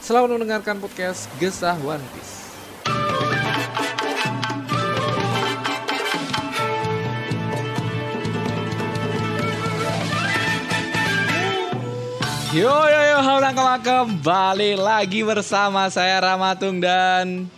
[0.00, 2.34] selamat mendengarkan podcast Gesah One Piece.
[12.56, 13.52] Yo yo yo, halo
[13.84, 17.52] kembali lagi bersama saya Ramatung dan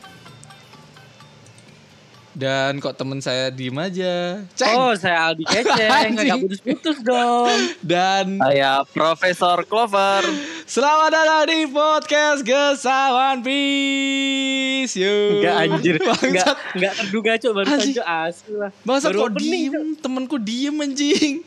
[2.39, 4.39] dan kok temen saya diem aja.
[4.55, 4.79] Ceng.
[4.79, 6.23] Oh, saya Aldi Keceng, Anjing.
[6.23, 7.51] nggak putus-putus dong.
[7.83, 10.23] Dan Saya Profesor Clover.
[10.63, 14.95] selamat datang di podcast Gesawan Peace.
[14.95, 15.43] Yo.
[15.43, 15.95] Enggak anjir,
[16.31, 18.71] enggak enggak terduga cok baru cok asli lah.
[18.87, 19.99] Bangsat kok diem, Cok.
[19.99, 21.43] temenku diem anjing.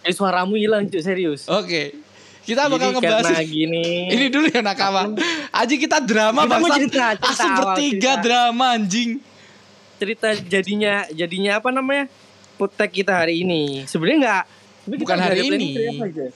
[0.00, 1.44] Eh suaramu hilang cok serius.
[1.52, 2.00] Oke.
[2.40, 3.86] Kita bakal Jadi ngebahas karena gini.
[4.08, 5.12] Ini dulu ya nakama.
[5.52, 6.72] Aji kita drama Langsung
[7.52, 9.20] awal, bertiga drama anjing.
[10.00, 12.08] Cerita jadinya jadinya apa namanya?
[12.56, 13.84] Putek kita hari ini.
[13.84, 14.44] Sebenarnya enggak
[14.80, 15.70] sebenarnya Bukan hari ini.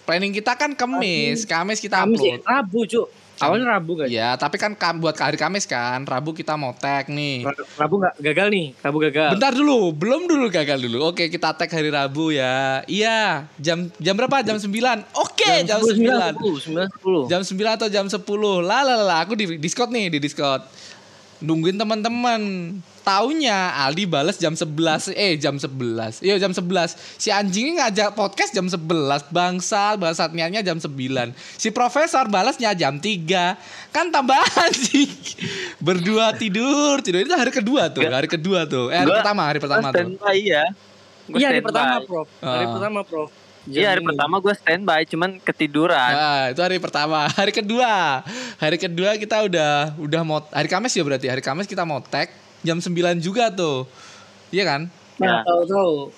[0.05, 1.49] planning kita kan Kamis.
[1.49, 2.45] Kamis kita Kamis ya, upload.
[2.45, 3.09] Rabu cok.
[3.35, 4.07] Awalnya Rabu kan.
[4.07, 6.07] Ya, tapi kan buat hari Kamis kan.
[6.07, 7.43] Rabu kita mau tag nih.
[7.75, 8.67] Rabu enggak gagal nih.
[8.79, 9.31] Rabu gagal.
[9.35, 11.11] Bentar dulu, belum dulu gagal dulu.
[11.11, 12.87] Oke, kita tag hari Rabu ya.
[12.87, 14.39] Iya, jam jam berapa?
[14.47, 14.71] Jam 9.
[15.19, 15.99] Oke, jam 9.
[15.99, 17.27] 9.
[17.27, 17.27] 10.
[17.27, 18.23] Jam 9 atau jam 10.
[18.63, 20.63] Lah lah lah, aku di Discord nih, di Discord.
[21.43, 22.41] Nungguin teman-teman.
[23.05, 25.13] Taunya Aldi bales jam 11.
[25.13, 26.19] Eh, jam 11.
[26.19, 26.97] Iya, jam 11.
[27.15, 29.29] Si anjingnya ngajak podcast jam 11.
[29.29, 30.89] Bangsat, bangsat niatnya jam 9.
[31.55, 33.61] Si profesor balasnya jam 3.
[33.93, 35.13] Kan tambah anjing.
[35.79, 38.89] Berdua tidur, tidur itu hari kedua tuh, hari kedua tuh.
[38.89, 40.01] Eh, hari Gua- pertama, hari pertama tuh.
[40.01, 40.65] standby ya.
[41.25, 42.29] Gua Iya hari pertama, Prof.
[42.41, 42.73] Hari Ah.
[42.73, 43.31] pertama, Prof.
[43.65, 46.13] Iya hari pertama gue standby, cuman ketiduran.
[46.13, 47.25] Nah, itu hari pertama.
[47.33, 48.21] Hari kedua.
[48.57, 51.33] Hari kedua kita udah udah mau hari Kamis ya berarti.
[51.33, 52.29] Hari Kamis kita mau tag
[52.65, 53.85] jam 9 juga tuh.
[54.51, 54.81] Iya kan?
[55.21, 55.47] Nah, Ya.
[55.47, 56.11] tahu-tahu.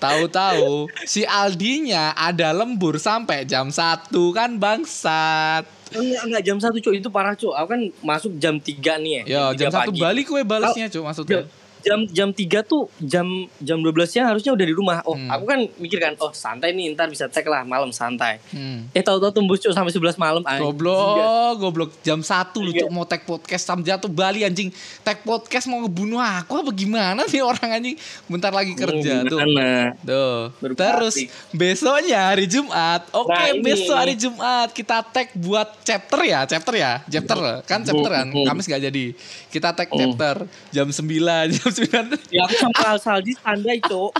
[0.00, 5.68] Tahu-tahu si Aldinya ada lembur sampai jam 1 kan bangsat.
[5.90, 7.52] Enggak, enggak jam 1 cuk itu parah cuk.
[7.52, 9.22] Aku kan masuk jam 3 nih ya.
[9.26, 11.44] Yo, jam 1 3 balik kue balasnya cuy maksudnya.
[11.44, 11.48] Jam
[11.82, 13.26] jam 3 tuh jam
[13.56, 14.98] jam 12 siang harusnya udah di rumah.
[15.02, 15.28] Oh, Hmm.
[15.28, 18.38] aku kan mikir kan, oh santai nih ntar bisa tag lah malam santai.
[18.48, 18.88] Hmm.
[18.90, 20.62] Eh tahu-tahu tembus cuk sampai 11 malam anjing.
[20.62, 22.84] Goblok, goblok jam 1 lu Iya.
[22.84, 24.68] Cuk, mau tag podcast sam jatuh Bali anjing.
[25.00, 27.96] Tag podcast mau ngebunuh aku apa gimana nih orang anjing?
[28.26, 29.38] Bentar lagi kerja tuh.
[29.38, 29.96] Gimana?
[30.00, 30.52] Tuh.
[30.58, 31.14] Baru Terus
[31.50, 33.06] besoknya hari Jumat.
[33.12, 33.62] Oke, Nah, ini.
[33.62, 38.26] besok hari Jumat kita tag buat chapter ya, chapter ya, chapter kan chapter kan.
[38.28, 38.46] Hmm.
[38.46, 39.04] Kamis gak jadi.
[39.48, 39.98] Kita tag Hmm.
[39.98, 40.36] chapter
[40.70, 42.30] jam 9, jam 9.
[42.30, 44.12] Ya aku sama Al Saldi standby cuk.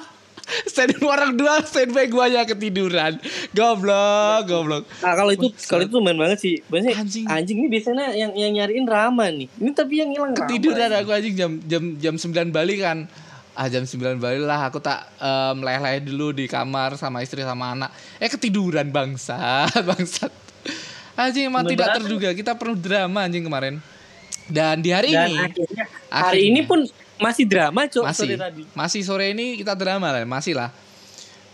[0.66, 3.22] Stand orang dua standby gua aja ketiduran.
[3.54, 4.82] Goblok, goblok.
[4.98, 6.54] Nah, kalau itu kalau itu main banget sih.
[6.66, 7.24] Biasanya Anjing.
[7.30, 7.56] anjing.
[7.62, 9.46] ini biasanya yang yang nyariin Rama nih.
[9.46, 10.50] Ini tapi yang hilang Rama.
[10.50, 13.06] Ketiduran aku anjing jam jam jam 9 balik kan.
[13.54, 15.06] Ah jam 9 balik lah aku tak
[15.54, 17.90] leleh dulu di kamar sama istri sama anak.
[18.18, 20.34] Eh ketiduran bangsat, bangsat.
[21.14, 23.78] Anjing emang tidak terduga kita penuh drama anjing kemarin.
[24.50, 25.86] Dan di hari Dan ini akhirnya Akhirnya.
[26.10, 26.82] hari ini pun
[27.20, 28.62] masih drama cuk masih sore tadi.
[28.72, 30.72] masih sore ini kita drama lah, masih lah.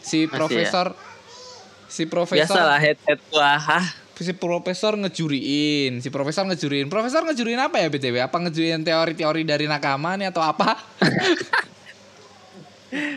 [0.01, 0.87] Si Masih profesor
[1.87, 3.59] si profesor Biasalah head head gua.
[3.59, 6.87] Hah, si profesor ngejuriin, si profesor ngejuriin.
[6.87, 8.17] Profesor ngejuriin apa ya BTW?
[8.23, 10.79] Apa ngejuriin teori-teori dari nakama nih atau apa?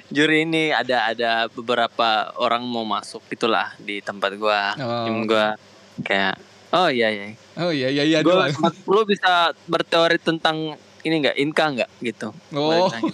[0.09, 4.73] juri ini ada ada beberapa orang mau masuk itulah di tempat gua.
[4.75, 5.05] Oh.
[5.05, 5.55] Tim gua
[6.01, 6.35] kayak
[6.73, 7.25] oh iya iya.
[7.59, 8.49] Oh iya iya iya Gua
[8.89, 12.29] lu bisa berteori tentang ini enggak inka enggak gitu.
[12.51, 13.13] Oh, tanya.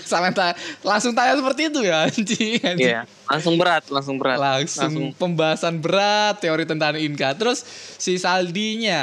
[0.00, 2.60] salah ta- langsung tanya seperti itu ya anjing.
[2.64, 2.88] anjing.
[2.90, 4.38] Iya, langsung berat, langsung berat.
[4.40, 7.36] Langsung, pembahasan berat teori tentang Inka.
[7.36, 7.62] Terus
[8.00, 9.02] si Saldinya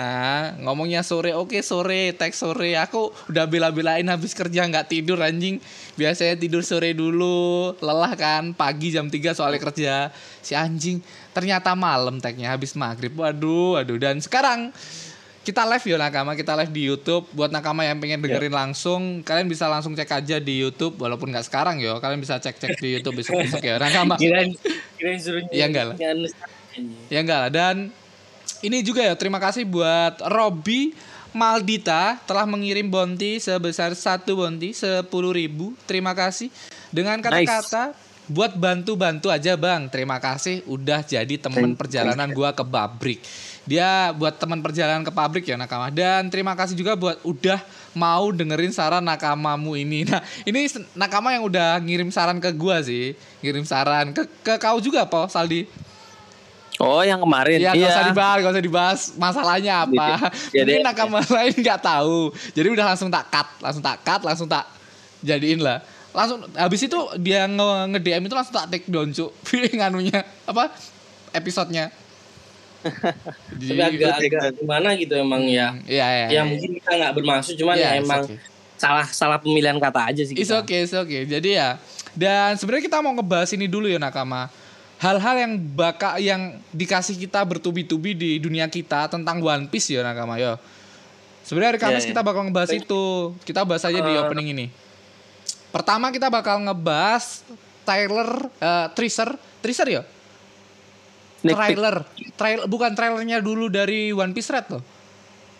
[0.61, 2.73] ngomongnya sore, oke sore, teks sore.
[2.77, 5.61] Aku udah bela-belain habis kerja nggak tidur anjing.
[5.97, 8.53] Biasanya tidur sore dulu, lelah kan.
[8.53, 9.93] Pagi jam 3 soalnya kerja.
[10.41, 11.01] Si anjing
[11.37, 13.13] ternyata malam tagnya habis maghrib.
[13.13, 13.97] Waduh, waduh.
[14.01, 14.73] Dan sekarang
[15.47, 16.35] kita live ya nakama.
[16.35, 17.23] Kita live di YouTube.
[17.31, 21.47] Buat nakama yang pengen dengerin langsung kalian bisa langsung cek aja di YouTube walaupun nggak
[21.47, 24.19] sekarang ya kalian bisa cek cek di YouTube besok besok ya nakama.
[24.19, 24.51] Kirain
[24.99, 25.95] kirain suruh Ya, enggak lah.
[27.07, 27.49] Ya enggak lah.
[27.49, 27.75] Dan
[28.59, 30.91] ini juga ya terima kasih buat Robby
[31.31, 35.71] Maldita telah mengirim bonti sebesar satu bonti sepuluh ribu.
[35.87, 36.51] Terima kasih.
[36.91, 37.95] Dengan kata-kata
[38.27, 39.87] buat bantu-bantu aja bang.
[39.87, 43.23] Terima kasih udah jadi teman perjalanan gua ke pabrik.
[43.67, 45.91] Dia buat teman perjalanan ke pabrik ya nakama.
[45.91, 47.59] Dan terima kasih juga buat udah
[47.91, 50.07] mau dengerin saran nakamamu ini.
[50.07, 53.11] Nah ini nakama yang udah ngirim saran ke gua sih,
[53.43, 55.67] ngirim saran ke ke kau juga po Saldi.
[56.77, 57.57] Oh yang kemarin.
[57.57, 57.81] Iya, Iya.
[57.83, 60.29] gak usah dibahas, gak usah dibahas masalahnya apa.
[60.53, 60.85] Iya, Mungkin deh.
[60.85, 62.29] nakama lain nggak tahu.
[62.53, 64.63] Jadi udah langsung tak cut, langsung tak cut, langsung tak
[65.25, 65.81] jadiin lah.
[66.13, 69.33] Langsung habis itu dia nge, nge DM itu langsung tak take down cuk.
[69.81, 70.69] nganunya apa
[71.33, 71.89] episodenya.
[73.61, 75.75] Jadi, Tapi agak agak gimana gitu emang ya.
[75.85, 76.27] Iya, iya.
[76.31, 78.37] Ya mungkin kita nggak bermaksud cuman ya emang okay.
[78.77, 80.61] salah salah pemilihan kata aja sih It's kita.
[80.63, 81.23] okay, it's okay.
[81.25, 81.77] Jadi ya,
[82.13, 84.49] dan sebenarnya kita mau ngebahas ini dulu ya nakama.
[84.97, 90.41] Hal-hal yang bakal yang dikasih kita bertubi-tubi di dunia kita tentang One Piece ya nakama
[90.41, 90.57] ya.
[91.45, 92.11] Sebenarnya hari Kamis Iya, iya.
[92.11, 93.03] kita bakal ngebahas itu.
[93.45, 94.19] Kita bahas aja di Eh.
[94.19, 94.65] opening ini.
[95.69, 97.45] Pertama kita bakal ngebahas
[97.85, 99.29] trailer, eh, teaser,
[99.63, 100.01] teaser ya?
[101.39, 101.95] Trailer,
[102.33, 104.83] trail bukan trailernya dulu dari One Piece Red loh.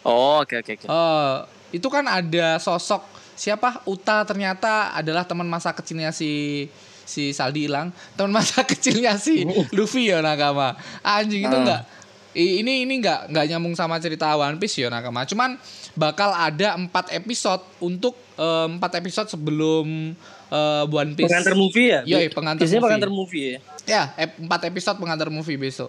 [0.04, 0.86] Oh oke oke oke.
[0.86, 1.36] Eh,
[1.74, 3.04] itu kan ada sosok
[3.34, 6.66] siapa Uta ternyata adalah teman masa kecilnya si
[7.04, 11.86] si Saldi hilang teman masa kecilnya si Luffy ya nakama anjing itu enggak
[12.34, 15.56] i- ini ini enggak enggak nyambung sama cerita One Piece ya nakama cuman
[15.94, 20.18] bakal ada empat episode untuk eh, empat episode sebelum
[20.50, 22.02] eh, One Piece Pengantar movie ya?
[22.04, 22.88] Yoi, pengantar Biasanya movie.
[22.90, 23.60] pengantar movie ya.
[23.88, 25.88] Ya, empat episode pengantar movie besok.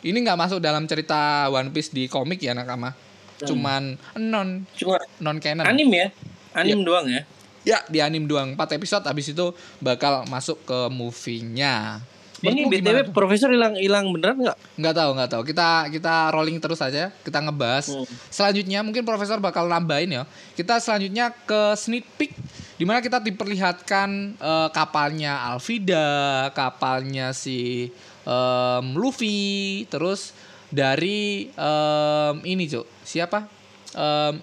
[0.00, 2.92] Ini nggak masuk dalam cerita One Piece di komik ya nakama.
[3.40, 5.64] Cuman non Cuma non canon.
[5.64, 6.12] anim ya?
[6.52, 7.22] Anim doang ya?
[7.62, 8.52] Ya, di anim doang.
[8.52, 12.04] Empat episode habis itu bakal masuk ke movie-nya.
[12.40, 14.56] Ini BTW profesor hilang hilang beneran nggak?
[14.80, 18.08] nggak tahu nggak tahu kita kita rolling terus aja kita ngebahas Hmm.
[18.32, 20.22] selanjutnya mungkin profesor bakal nambahin ya
[20.56, 22.32] kita selanjutnya ke sneak peek
[22.80, 27.92] di mana kita diperlihatkan eh, kapalnya Alvida kapalnya si
[28.24, 30.32] em, Luffy terus
[30.72, 33.44] dari em, ini cuk siapa
[33.90, 34.38] Em,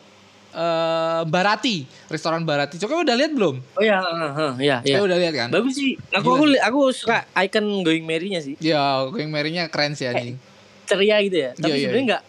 [0.54, 4.96] em, Barati restoran Barati cuk kamu udah lihat belum Oh ya, heeh, ya, ya.
[5.02, 5.98] Kamu udah lihat kan Bagus sih.
[6.14, 8.54] Aku aku, aku suka icon going merry-nya sih.
[8.62, 10.38] ya going Mary-nya keren sih anjing
[10.86, 11.52] Ceria gitu ya.
[11.58, 12.24] Tapi Iya, iya, sebenarnya nggak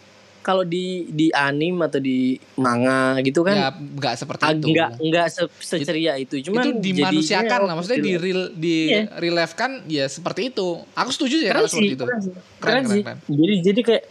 [0.49, 4.89] kalau di di anim atau di manga gitu kan ya nggak seperti ag- itu nggak
[4.97, 6.41] nggak se- seceria itu.
[6.41, 8.23] Cuman itu dimanusiakan lah maksudnya di oke.
[8.25, 9.01] real di Iya.
[9.21, 12.33] relief kan ya seperti itu aku setuju ya keren kalau seperti sih, itu keren sih.
[12.33, 13.03] Keren, Keren keren, sih.
[13.05, 13.17] keren.
[13.29, 14.03] Jadi jadi kayak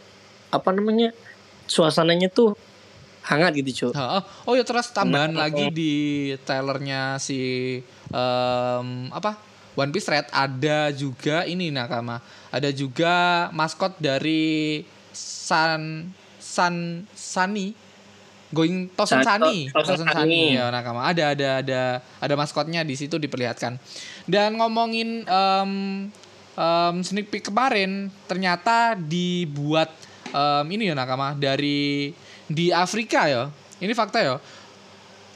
[0.48, 1.08] apa namanya?
[1.66, 2.54] Suasananya tuh
[3.20, 3.92] hangat gitu, Cuk.
[3.92, 5.92] oh, oh ya terus tambahan Nah, lagi di
[6.40, 7.40] trailernya si
[8.08, 9.36] em, apa
[9.74, 12.18] One Piece Red ada juga ini nakama
[12.48, 14.80] ada juga maskot dari
[15.12, 16.08] San
[16.48, 16.74] San
[17.12, 17.76] Sani
[18.48, 21.04] Going Tosen San- Sani, Tosen Sani ya nakama.
[21.04, 21.80] Ada ada ada
[22.16, 23.76] ada maskotnya di situ diperlihatkan.
[24.24, 25.70] Dan ngomongin em,
[26.56, 29.92] em, sneak peek kemarin ternyata dibuat
[30.26, 32.16] em, ini ya nakama dari
[32.48, 33.52] di Afrika ya.
[33.78, 34.40] Ini fakta ya.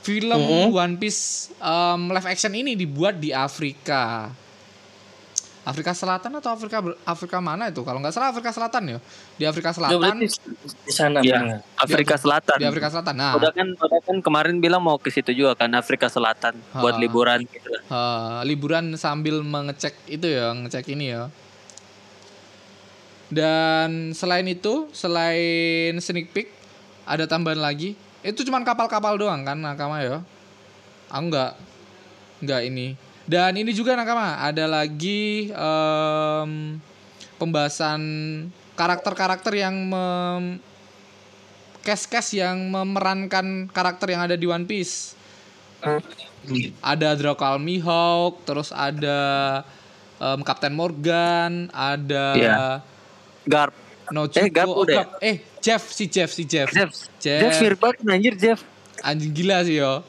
[0.00, 0.72] Film Mhm.
[0.72, 4.32] One Piece em, live action ini dibuat di Afrika.
[5.62, 7.86] Afrika Selatan atau Afrika Afrika mana itu?
[7.86, 8.98] Kalau nggak salah Afrika Selatan ya.
[9.38, 9.94] Di Afrika Selatan.
[9.94, 10.26] berarti
[10.66, 11.38] di sana Iya.
[11.38, 11.58] benar.
[11.78, 12.56] Afrika Selatan.
[12.58, 13.14] Di Afrika Selatan.
[13.14, 16.82] Nah, Udah kan, udah kan kemarin bilang mau ke situ juga kan Afrika Selatan Ah.
[16.82, 17.70] buat liburan gitu.
[17.78, 21.30] Eh, liburan sambil mengecek itu ya, ngecek ini ya.
[23.32, 26.52] Dan selain itu, selain sneak peek,
[27.08, 27.94] ada tambahan lagi.
[28.20, 30.20] Itu cuman kapal-kapal doang kan nakama ya.
[31.08, 31.54] Aku enggak
[32.42, 32.98] enggak ini.
[33.22, 36.50] Dan ini juga nakama, ada lagi em,
[37.38, 38.00] pembahasan
[38.74, 40.58] karakter-karakter yang mem
[41.82, 45.18] cast-cast yang memerankan karakter yang ada di One Piece
[46.78, 49.18] ada Draco Mihawk, terus ada
[50.18, 52.56] em, Kapten Morgan, ada Iya.
[53.46, 53.74] Garp.
[54.10, 55.04] Nochuko, Eh, Garp oh, udah ya?
[55.06, 55.10] Garp.
[55.22, 56.90] eh Jeff si Jeff si Jeff, Jeff.
[57.18, 58.60] Jeff, Jeff Firbat anjir Jeff.
[59.00, 60.02] anjing gila sih yo.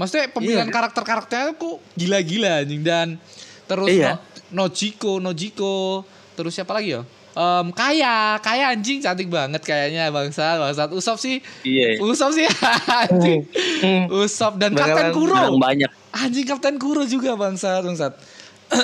[0.00, 0.72] Maksudnya pemilihan Iya.
[0.72, 3.20] karakter-karakternya kok gila-gila anjing dan
[3.68, 4.16] terus Iya.
[4.48, 6.02] no, Nojiko, Nojiko,
[6.32, 7.04] terus siapa lagi ya?
[7.30, 12.00] Em, kaya, kaya anjing cantik banget kayaknya bangsa, bangsa Usop sih, Iya.
[12.00, 12.48] Usop sih
[13.04, 13.44] anjing,
[13.78, 14.04] Hmm.
[14.10, 15.40] Usop dan Kapten Bakalan Kuro.
[15.54, 15.90] Banyak.
[16.10, 18.16] Anjing Kapten Kuro juga bangsat, bangsat.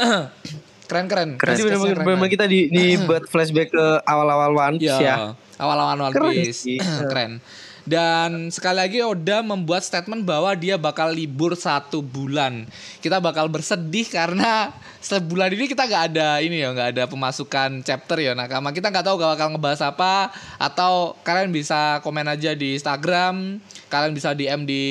[0.87, 1.31] keren keren.
[1.35, 2.31] Jadi keren, benar keren.
[2.31, 5.17] kita di, di buat flashback ke awal-awal One Piece Ya, ya.
[5.59, 6.63] awal-awal One Keren Piece.
[6.63, 6.79] sih.
[7.11, 7.43] keren.
[7.87, 12.67] Dan sekali lagi Oda membuat statement bahwa dia bakal libur satu bulan.
[12.99, 18.19] Kita bakal bersedih karena sebulan ini kita nggak ada ini ya, nggak ada pemasukan chapter
[18.19, 18.75] ya nakama.
[18.75, 24.35] Kita nggak tahu bakal ngebahas apa atau kalian bisa komen aja di Instagram, kalian bisa
[24.35, 24.85] DM di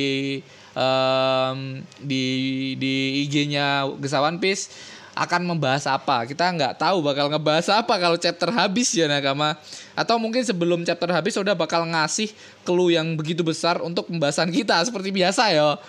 [0.72, 2.24] em, di
[2.80, 6.28] di IG-nya One Piece akan membahas apa.
[6.28, 9.56] Kita nggak tahu bakal ngebahas apa kalau chapter habis ya Nakama.
[9.96, 12.36] Atau mungkin sebelum chapter habis udah bakal ngasih
[12.68, 15.80] clue yang begitu besar untuk pembahasan kita seperti biasa ya.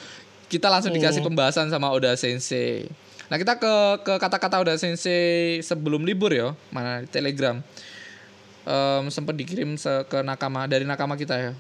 [0.47, 2.87] Kita langsung dikasih pembahasan sama Oda Sensei.
[3.27, 3.75] Nah, kita ke
[4.07, 6.55] ke kata-kata Oda Sensei sebelum libur ya.
[6.71, 7.59] Mana di Telegram.
[8.63, 9.75] Em, sempat dikirim
[10.07, 11.53] ke nakama dari nakama kita ya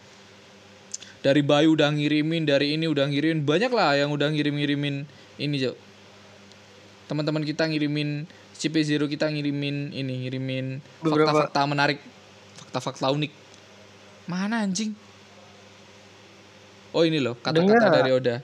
[1.26, 5.02] dari Bayu udah ngirimin dari ini udah ngirimin banyak lah yang udah ngirim-ngirimin
[5.42, 5.74] ini Jo
[7.06, 10.66] teman-teman kita ngirimin CP0 kita ngirimin ini ngirimin
[11.02, 11.98] fakta-fakta menarik
[12.66, 13.32] fakta-fakta unik.
[14.26, 14.90] Mana anjing?
[16.96, 18.36] Oh ini loh kata-kata dari Oda.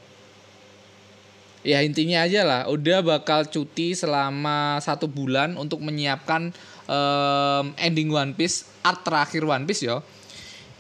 [1.63, 6.51] Ya intinya aja lah Oda bakal cuti selama satu bulan untuk menyiapkan
[6.91, 10.05] em, ending One Piece art terakhir One Piece yo.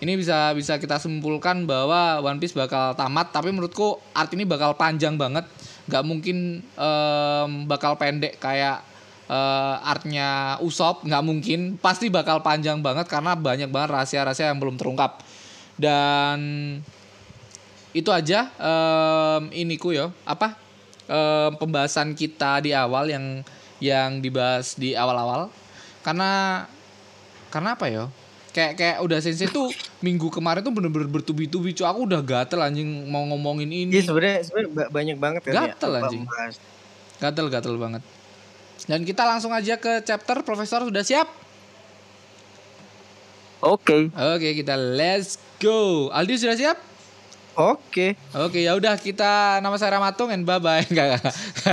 [0.02, 4.74] Ini bisa bisa kita simpulkan bahwa One Piece bakal tamat tapi menurutku art ini bakal
[4.74, 5.46] panjang banget
[5.88, 8.82] nggak mungkin em, bakal pendek kayak
[9.30, 11.60] eh, artnya Usop nggak mungkin.
[11.78, 15.22] Pasti bakal panjang banget karena banyak banget rahasia-rahasia yang belum terungkap.
[15.78, 16.38] Dan
[17.92, 20.14] itu aja em, iniku yo.
[20.26, 20.54] Apa?
[21.10, 23.26] Em, pembahasan kita di awal yang
[23.82, 25.50] yang dibahas di awal-awal.
[26.02, 26.64] Karena
[27.52, 28.08] karena apa yo
[28.52, 32.84] kayak kayak udah sensei tuh minggu kemarin tuh bener-bener bertubi-tubi cuy aku udah gatel anjing
[33.06, 35.60] mau ngomongin ini Iya sebenarnya sebenarnya ba- banyak banget kan ya.
[35.66, 36.22] Gatel, apa anjing.
[36.22, 36.54] membahas.
[37.18, 38.02] gatel gatel banget
[38.82, 41.28] dan kita langsung aja ke chapter profesor sudah siap
[43.60, 44.10] Oke.
[44.10, 46.78] oke kita let's go Aldi sudah siap
[47.52, 48.16] Oke.
[48.32, 51.20] Oke ya udah kita nama saya Ramatung and bye bye enggak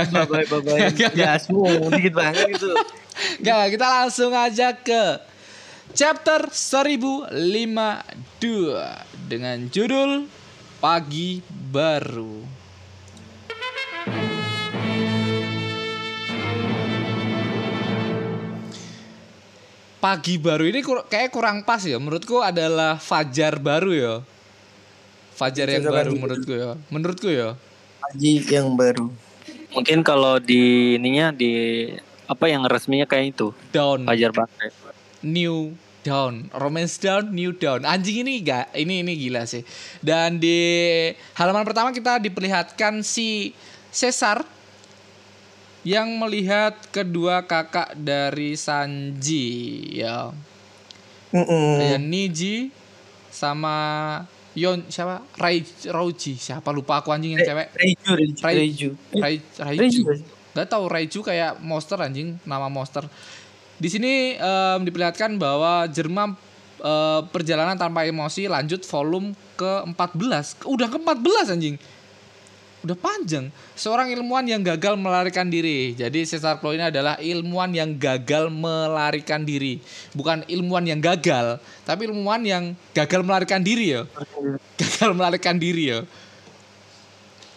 [0.06, 0.80] Bye bye bye bye.
[0.86, 2.68] Enggak, Gasmu dikit banget itu.
[3.36, 5.02] enggak kita langsung aja ke
[5.92, 7.30] chapter 1052
[9.28, 10.26] dengan judul
[10.80, 12.42] Pagi Baru.
[20.00, 24.14] Pagi baru ini kur- kayak kurang pas ya menurutku adalah fajar baru ya.
[25.36, 26.10] Fajar yang baru baru.
[26.16, 26.70] menurutku ya.
[26.88, 27.48] Menurutku ya.
[28.08, 29.12] Haji yang baru.
[29.76, 31.52] Mungkin kalau di ininya di
[32.24, 34.08] apa yang resminya kayak itu Down.
[34.08, 34.72] Fajar Bakri.
[35.22, 37.84] New Down, Romance Down, New Down.
[37.84, 39.60] Anjing ini gak, ini ini gila sih.
[40.00, 40.56] Dan di
[41.36, 43.52] halaman pertama kita diperlihatkan si
[43.92, 44.40] Caesar
[45.84, 50.32] yang melihat kedua kakak dari Sanji ya.
[51.30, 51.78] Mm-mm.
[51.78, 52.56] Kayak Niji
[53.30, 53.76] sama
[54.58, 55.22] Yon siapa?
[55.38, 56.34] Rai Rauji.
[56.34, 57.70] Siapa lupa aku anjing yang cewek.
[57.76, 58.90] Reiju, Reiju, Rai- Reiju.
[59.14, 59.36] Rai
[59.78, 60.02] Reiju.
[60.10, 60.24] Raiju.
[60.50, 63.06] Gak tahu Raiju kayak monster anjing, nama monster.
[63.80, 66.36] Di sini em, diperlihatkan bahwa Jerman
[66.78, 70.68] eh, perjalanan tanpa emosi lanjut volume ke-14.
[70.68, 71.76] Udah ke-14 anjing.
[72.80, 73.52] Udah panjang.
[73.76, 75.92] Seorang ilmuwan yang gagal melarikan diri.
[75.92, 79.84] Jadi Caesar Claw ini adalah ilmuwan yang gagal melarikan diri.
[80.16, 84.08] Bukan ilmuwan yang gagal, tapi ilmuwan yang gagal melarikan diri ya.
[84.80, 86.00] Gagal melarikan diri ya.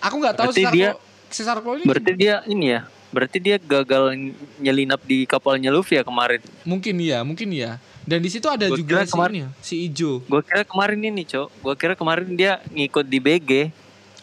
[0.04, 0.96] Aku nggak tahu Berarti Caesar dia-
[1.80, 2.82] ini Berarti dia ini ya.
[3.14, 4.18] Berarti dia gagal
[4.58, 6.42] nyelinap di kapalnya Luffy ya kemarin.
[6.66, 7.78] Mungkin iya, mungkin iya.
[8.04, 10.20] Dan di situ ada Gua juga kira si kemar- ini ya, si Ijo.
[10.26, 11.48] Gua kira kemarin ini, Cok.
[11.62, 13.52] Gua kira kemarin dia ngikut di BG.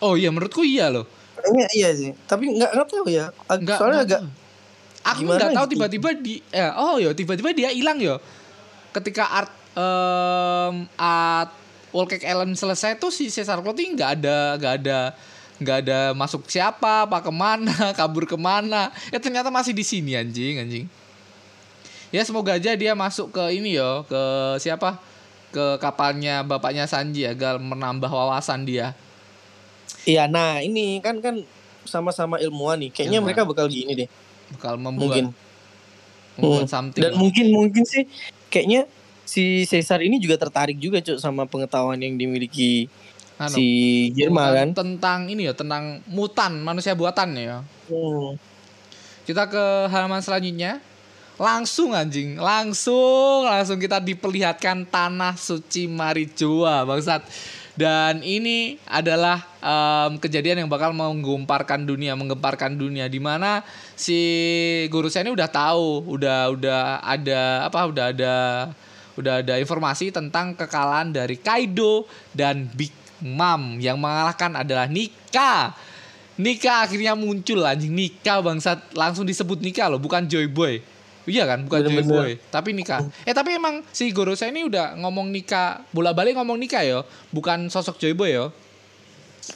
[0.03, 1.07] Oh iya, menurutku iya loh.
[1.39, 2.11] Kayaknya iya sih.
[2.27, 3.31] Tapi nggak nggak tahu ya.
[3.47, 4.39] Ag- Enggak, Soalnya enggak agak.
[5.01, 5.73] Aku nggak tahu gitu?
[5.73, 8.21] tiba-tiba di eh, oh ya tiba-tiba dia hilang ya.
[8.93, 11.51] Ketika art em art
[11.91, 14.99] Wall Cake Island selesai tuh si Caesar Claw ini nggak ada nggak ada
[15.61, 18.89] nggak ada masuk siapa, apa ke mana, kabur ke mana.
[19.13, 20.85] Ya ternyata masih di sini anjing anjing.
[22.11, 24.23] Ya semoga aja dia masuk ke ini yo, ke
[24.59, 24.99] siapa?
[25.55, 28.97] Ke kapalnya bapaknya Sanji agar menambah wawasan dia.
[30.03, 31.45] Iya, nah ini kan kan
[31.85, 32.91] sama-sama ilmuwan nih.
[32.91, 33.27] Kayaknya Ilmuwan.
[33.31, 34.09] mereka bakal gini deh.
[34.57, 35.27] Bakal membuat Mungkin.
[36.35, 36.73] membuat Hmm.
[36.73, 37.03] something.
[37.05, 38.09] Dan mungkin mungkin sih
[38.49, 38.89] kayaknya
[39.23, 42.91] si Caesar ini juga tertarik juga cuk sama pengetahuan yang dimiliki
[43.41, 43.67] Anu, si
[44.13, 44.69] Jerman kan.
[44.77, 48.37] tentang ini ya tentang mutan manusia buatan ya Hmm.
[49.25, 50.79] kita ke halaman selanjutnya
[51.41, 57.25] langsung anjing langsung langsung kita diperlihatkan tanah suci Marijoa bangsat
[57.81, 63.65] dan ini adalah em, kejadian yang bakal menggemparkan dunia menggemparkan dunia di mana
[63.97, 64.21] si
[64.93, 68.35] guru saya ini udah tahu udah udah ada apa udah ada
[69.17, 72.05] udah ada informasi tentang kekalahan dari Kaido
[72.37, 75.73] dan Big Mom yang mengalahkan adalah Nika
[76.41, 80.81] Nika akhirnya muncul anjing Nika bangsat langsung disebut Nika loh bukan Joy Boy
[81.29, 82.17] iya kan bukan Joy Bener-bener.
[82.17, 86.35] Boy tapi Nika eh tapi emang si Goro saya ini udah ngomong Nika bola balik
[86.41, 88.49] ngomong Nika yo bukan sosok Joy Boy yo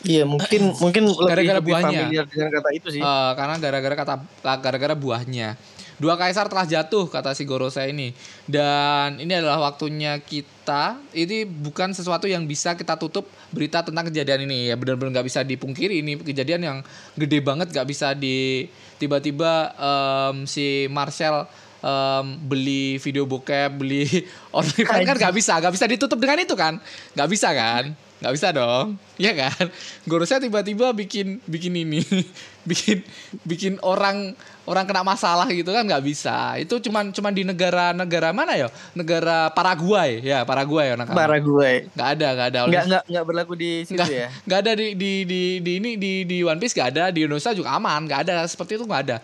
[0.02, 2.00] Iya mungkin mungkin lebih, Gara-gara lebih buahnya.
[2.09, 3.00] familiar dengan kata itu sih.
[3.04, 4.14] Eh, karena gara-gara kata
[4.59, 5.49] gara-gara buahnya.
[5.94, 8.10] Dua kaisar telah jatuh kata si Gorosa ini.
[8.44, 10.98] Dan ini adalah waktunya kita.
[11.14, 14.70] Ini bukan sesuatu yang bisa kita tutup berita tentang kejadian ini.
[14.70, 16.02] Ya benar-benar nggak bisa dipungkiri.
[16.02, 16.78] Ini kejadian yang
[17.14, 18.66] gede banget nggak bisa di
[18.98, 21.46] tiba-tiba em, si Marcel
[21.78, 24.06] em, beli video bokep beli
[24.86, 26.82] kan kan nggak bisa nggak bisa ditutup dengan itu kan?
[27.14, 29.71] Nggak bisa kan nggak bisa dong ya kan?
[30.06, 32.02] Gorosnya tiba-tiba bikin bikin ini
[32.68, 33.04] bikin
[33.47, 36.56] bikin orang orang kena masalah gitu kan nggak bisa.
[36.59, 38.68] Itu cuman cuman di negara-negara mana ya?
[38.97, 40.25] Negara Paraguay.
[40.25, 41.21] Ya Paraguay ya nakama.
[41.21, 41.87] Para gue.
[41.94, 42.59] nggak ada nggak ada.
[42.66, 44.28] Nggak nggak nggak berlaku di situ nggak ya.
[44.49, 47.04] nggak ada di di di di ini di di One Piece nggak ada.
[47.14, 48.37] Di Indonesia juga aman nggak ada.
[48.49, 49.18] Seperti itu nggak ada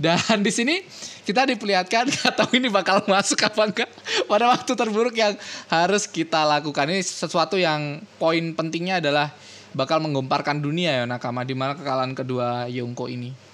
[0.00, 0.80] dan di sini
[1.22, 2.08] kita diperlihatkan
[2.38, 3.90] tahu ini bakal masuk apa enggak
[4.26, 5.36] pada waktu terburuk yang
[5.68, 9.30] harus kita lakukan ini sesuatu yang poin pentingnya adalah
[9.72, 13.52] bakal menggemparkan dunia ya nakama di mana kekalahan kedua Yonko ini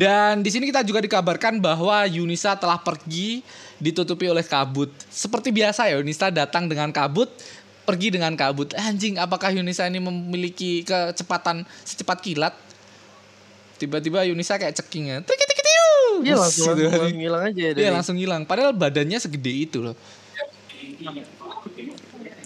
[0.00, 3.44] dan di sini kita juga dikabarkan bahwa Yunisa telah pergi
[3.76, 4.88] ditutupi oleh kabut.
[5.12, 7.28] Seperti biasa ya Yunisa datang dengan kabut,
[7.84, 8.72] pergi dengan kabut.
[8.80, 12.54] Anjing, apakah Yunisa ini memiliki kecepatan secepat kilat?
[13.80, 15.16] Tiba-tiba Yunisa kayak ceking ya.
[15.24, 15.88] Trik-trik-trik-tiu.
[16.20, 16.92] Iya Bus, langsung, gitu.
[16.92, 17.94] langsung hilang aja ya Iya dari.
[17.96, 18.42] langsung hilang.
[18.44, 19.96] Padahal badannya segede itu loh.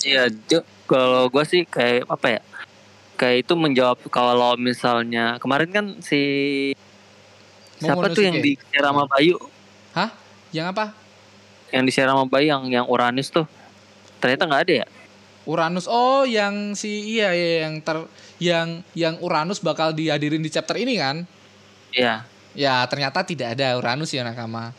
[0.05, 0.31] Iya,
[0.87, 2.41] kalau gue sih kayak apa ya?
[3.14, 6.21] Kayak itu menjawab kalau misalnya kemarin kan si
[7.79, 8.59] siapa tuh yang Momonosuke.
[8.62, 9.37] di share sama Bayu,
[9.95, 10.11] Hah?
[10.55, 10.85] Yang apa?
[11.75, 13.47] yang di share sama Bayu yang yang Uranus tuh.
[14.23, 14.87] Ternyata nggak ada ya?
[15.45, 15.87] Uranus.
[15.87, 18.03] Oh, yang si iya iya yang ter
[18.38, 21.23] yang yang Uranus bakal dihadirin di chapter ini kan?
[21.91, 22.26] Iya.
[22.55, 24.71] Ya, ternyata tidak ada Uranus ya nakama.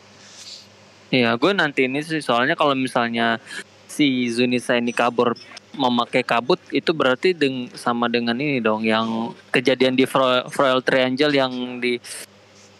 [1.08, 3.38] Iya, gue nanti ini sih soalnya kalau misalnya
[3.86, 5.36] si Zunisa ini kabur
[5.76, 11.32] memakai kabut itu berarti deng sama dengan ini dong yang kejadian di Fro- Royal Triangle
[11.32, 12.00] yang di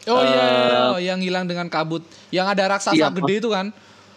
[0.06, 1.99] Oh iya, iya, iya, oh, yang hilang dengan kabut.
[2.30, 3.75] Yang ada raksasa Iya, gede itu kan?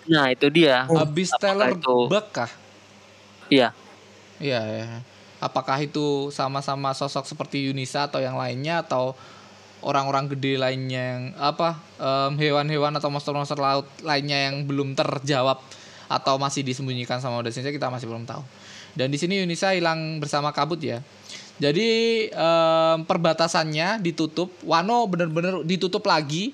[0.10, 2.50] nah itu dia Habis Stellar itu- Bug kah?
[3.50, 3.74] iya
[4.38, 4.86] Iya, iya.
[5.40, 9.16] Apakah itu sama-sama sosok seperti Yunisa atau yang lainnya atau
[9.80, 15.64] orang-orang gede lainnya yang apa em, hewan-hewan atau monster-monster laut lainnya yang belum terjawab
[16.12, 18.44] atau masih disembunyikan sama Oda Sensei kita masih belum tahu.
[18.98, 21.00] Dan di sini Yunisa hilang bersama kabut ya.
[21.60, 21.88] Jadi
[22.28, 26.52] em, perbatasannya ditutup, Wano benar-benar ditutup lagi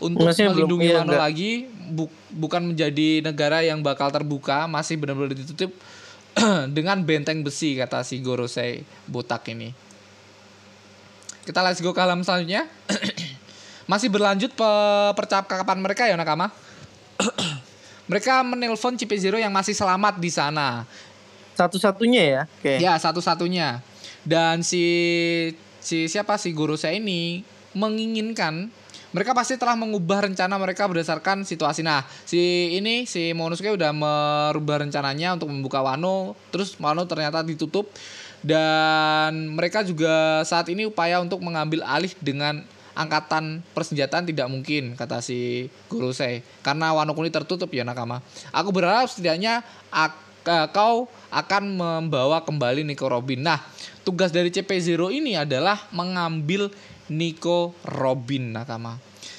[0.00, 1.24] untuk belum- melindungi iya, Wano enggak.
[1.28, 1.50] lagi,
[1.92, 5.72] bu- bukan menjadi negara yang bakal terbuka, masih benar-benar ditutup
[6.76, 9.72] dengan benteng besi kata si Gorosei botak ini.
[11.42, 12.70] Kita let's go ke halaman selanjutnya.
[13.90, 16.54] Masih berlanjut pe- percakapan mereka ya Nakama.
[18.10, 20.84] mereka menelpon Cipe Zero yang masih selamat di sana.
[21.54, 22.42] Satu-satunya ya.
[22.46, 22.74] Oke.
[22.78, 23.82] Ya, satu-satunya.
[24.22, 24.84] Dan si
[25.82, 27.42] si siapa si guru saya ini
[27.74, 28.70] menginginkan
[29.12, 31.84] mereka pasti telah mengubah rencana mereka berdasarkan situasi.
[31.84, 37.92] Nah, si ini si Monosuke udah merubah rencananya untuk membuka Wano, terus Wano ternyata ditutup
[38.42, 45.24] dan mereka juga saat ini upaya untuk mengambil alih dengan angkatan persenjataan tidak mungkin kata
[45.24, 48.20] si guru saya karena Wano Kuni tertutup ya nakama.
[48.52, 53.40] Aku berharap setidaknya ak- eh, kau akan membawa kembali Nico Robin.
[53.40, 53.60] Nah,
[54.04, 56.68] tugas dari CP0 ini adalah mengambil
[57.12, 58.96] Nico Robin nakama.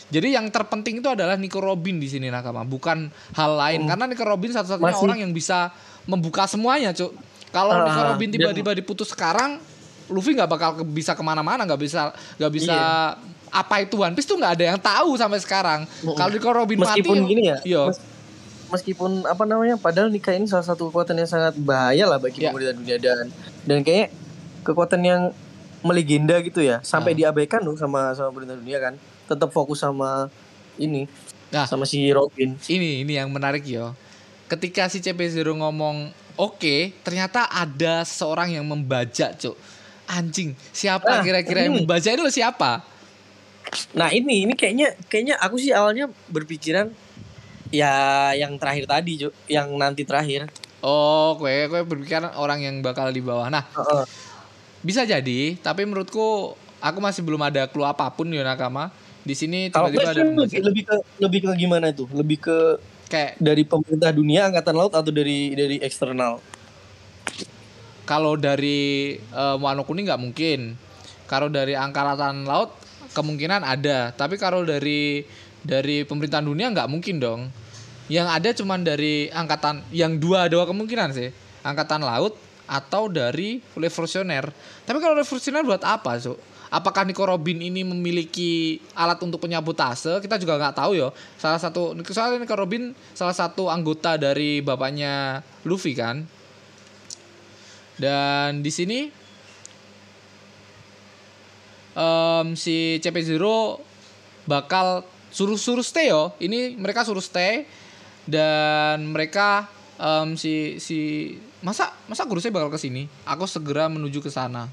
[0.07, 3.83] Jadi yang terpenting itu adalah Nico Robin di sini nakama, bukan hal lain.
[3.83, 5.73] Karena Nico Robin satu-satunya Masih- orang yang bisa
[6.05, 7.09] membuka semuanya, cuk.
[7.49, 9.57] Kalau Ah, Nico Robin dan- tiba-tiba diputus sekarang,
[10.07, 12.77] Luffy nggak bakal ke- bisa ke mana-mana, nggak bisa nggak bisa
[13.49, 15.86] apa itu One Piece tuh nggak ada yang tahu sampai sekarang.
[16.03, 17.57] Kalau Nico Robin Meskipun mati, gini ya.
[17.63, 17.81] iya.
[17.88, 18.03] mes-
[18.69, 22.49] meskipun apa namanya, padahal nikah ini salah satu kekuatan yang sangat bahaya lah bagi Ya.
[22.49, 23.29] pemerintah dunia dan
[23.63, 24.09] dan kayak
[24.62, 25.21] kekuatan yang
[25.84, 27.17] melegenda gitu ya, sampai Ah.
[27.28, 28.93] diabaikan loh sama sama pemerintah dunia kan.
[29.28, 30.32] Tetap fokus sama
[30.76, 31.06] ini,
[31.52, 31.67] Nah.
[31.67, 32.56] sama si Robin.
[32.67, 33.93] ini ini yang menarik yo.
[34.48, 39.56] Ketika si CP0 ngomong oke, ternyata ada seorang yang membajak, cuk.
[40.04, 42.84] Anjing, siapa Ah, kira-kira yang membajak itu siapa?
[43.96, 46.91] Nah ini ini kayaknya kayaknya aku sih awalnya berpikiran
[47.74, 47.89] ya
[48.38, 49.34] yang terakhir tadi, Cuk.
[49.50, 50.46] yang nanti terakhir.
[50.84, 53.48] Oh, kue kue berpikiran orang yang bakal di bawah.
[53.48, 54.04] Nah, Heeh.
[54.84, 58.91] Bisa jadi, tapi menurutku aku masih belum ada clue apa pun yo nakama.
[59.24, 62.04] Di sini tiba-tiba ada lebih, lebih ke lebih ke gimana itu?
[62.12, 62.58] Lebih ke
[63.08, 66.43] kayak dari pemerintah dunia angkatan laut atau dari dari eksternal?
[68.04, 70.76] kalau dari eh, Wano Kuning nggak mungkin.
[71.28, 72.76] Kalau dari angkatan laut
[73.15, 75.24] kemungkinan ada, tapi kalau dari
[75.63, 77.41] dari pemerintahan dunia nggak mungkin dong.
[78.12, 81.32] Yang ada cuman dari angkatan yang dua dua kemungkinan sih.
[81.63, 82.36] Angkatan laut
[82.67, 84.49] atau dari revolusioner.
[84.88, 86.39] Tapi kalau revolusioner buat apa, Cuk?
[86.73, 90.17] Apakah Nico Robin ini memiliki alat untuk penyapu tase?
[90.17, 91.13] Kita juga nggak tahu ya.
[91.38, 96.26] Salah satu soalnya Nico Robin salah satu anggota dari bapaknya Luffy kan.
[97.93, 99.06] Dan di sini
[101.93, 103.45] em, si CP0
[104.49, 106.34] bakal suruh-suruh stay yo.
[106.41, 107.69] Ini mereka suruh stay
[108.26, 109.69] dan mereka
[110.02, 110.99] em, si si
[111.63, 113.08] masa masa guru saya bakal ke sini.
[113.23, 114.67] Aku segera menuju ke sana.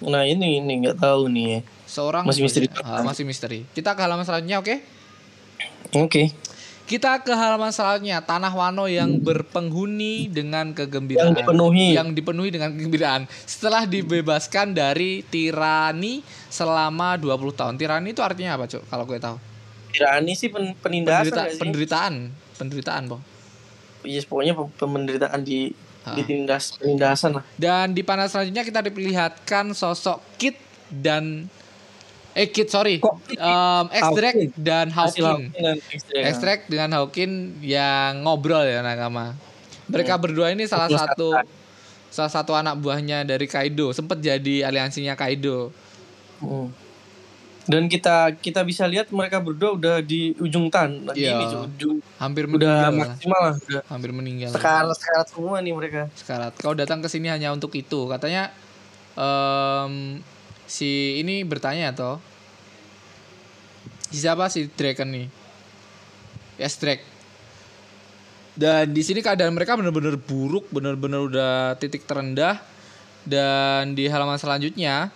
[0.00, 1.60] Nah ini ini nggak tahu nih ya.
[1.84, 2.66] Seorang Masih misteri.
[2.80, 3.66] Ah, masih misteri.
[3.72, 4.74] Kita ke halaman selanjutnya, oke?
[5.96, 6.30] Oke.
[6.86, 11.30] Kita ke halaman selanjutnya, tanah Wano yang berpenghuni dengan kegembiraan.
[11.30, 11.86] Yang dipenuhi.
[11.94, 13.22] Yang dipenuhi dengan kegembiraan.
[13.46, 16.18] Setelah dibebaskan dari tirani
[16.50, 17.74] selama 20 tahun.
[17.78, 18.82] Tirani itu artinya apa, Cuk?
[18.90, 19.36] Kalau gue tahu.
[19.94, 22.14] Tirani sih pen, penindasan Penderita- penderitaan,
[22.58, 23.22] penderitaan, Bang.
[24.02, 26.16] Yes, pokoknya pe- penderitaan di Ah.
[26.16, 27.44] ditindas penindasan lah.
[27.54, 30.56] Dan di panel selanjutnya kita diperlihatkan sosok Kit
[30.88, 31.44] dan
[32.30, 34.50] eh Kit sorry, Kok Em, Extract Hawking.
[34.56, 35.52] dan Hawking.
[35.90, 36.24] Extract.
[36.24, 39.36] Extract dengan Hawking yang ngobrol ya nakama.
[39.86, 41.36] Mereka berdua ini salah satu
[42.08, 45.68] salah satu anak buahnya dari Kaido, sempat jadi aliansinya Kaido.
[46.38, 46.72] Hmm.
[47.62, 51.36] Dan kita kita bisa lihat mereka berdua udah di ujung tan lagi Iya.
[51.36, 52.92] ini ujung Hampir udah meninggal.
[53.06, 54.50] maksimal lah udah Hampir meninggal.
[54.50, 56.52] sekarat sekarat semua nih mereka Sekarat.
[56.56, 58.00] Kau datang ke sini hanya untuk itu.
[58.06, 58.48] Katanya
[59.14, 60.18] em,
[60.64, 62.16] si ini bertanya toh.
[64.08, 65.26] Siapa si Draken nih?
[66.56, 67.06] Yes, Drake.
[68.52, 72.58] Dan di sini keadaan mereka benar-benar buruk, benar-benar udah titik terendah.
[73.22, 75.12] Dan di halaman selanjutnya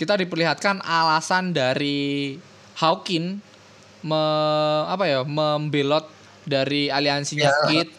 [0.00, 2.40] kita diperlihatkan alasan dari
[2.80, 3.36] Hawkin
[4.00, 4.22] me,
[4.88, 6.08] apa ya membelot
[6.48, 7.56] dari aliansinya Ya.
[7.68, 7.90] Kid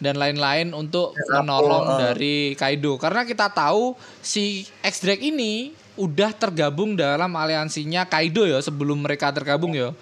[0.00, 1.98] dan lain-lain untuk Ya, menolong uh.
[2.00, 3.92] dari Kaido karena kita tahu
[4.24, 9.92] si X Drake ini udah tergabung dalam aliansinya Kaido ya sebelum mereka tergabung ya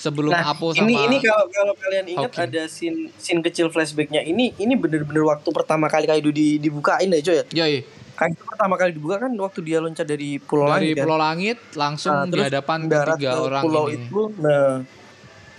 [0.00, 2.48] sebelum nah Apo sama ini ini kalau kalau kalian ingat Hawking.
[2.48, 7.20] ada scene scene kecil flashbacknya ini ini bener-bener waktu pertama kali Kaido di, dibukain ya
[7.20, 7.84] cuy ya Yoi,
[8.20, 11.04] Kaido pertama kali dibuka kan waktu dia loncat dari pulau dari langit kan?
[11.08, 12.98] Pulau Langit langsung Nah, di hadapan ke
[13.32, 14.84] orang pulau ini itu nah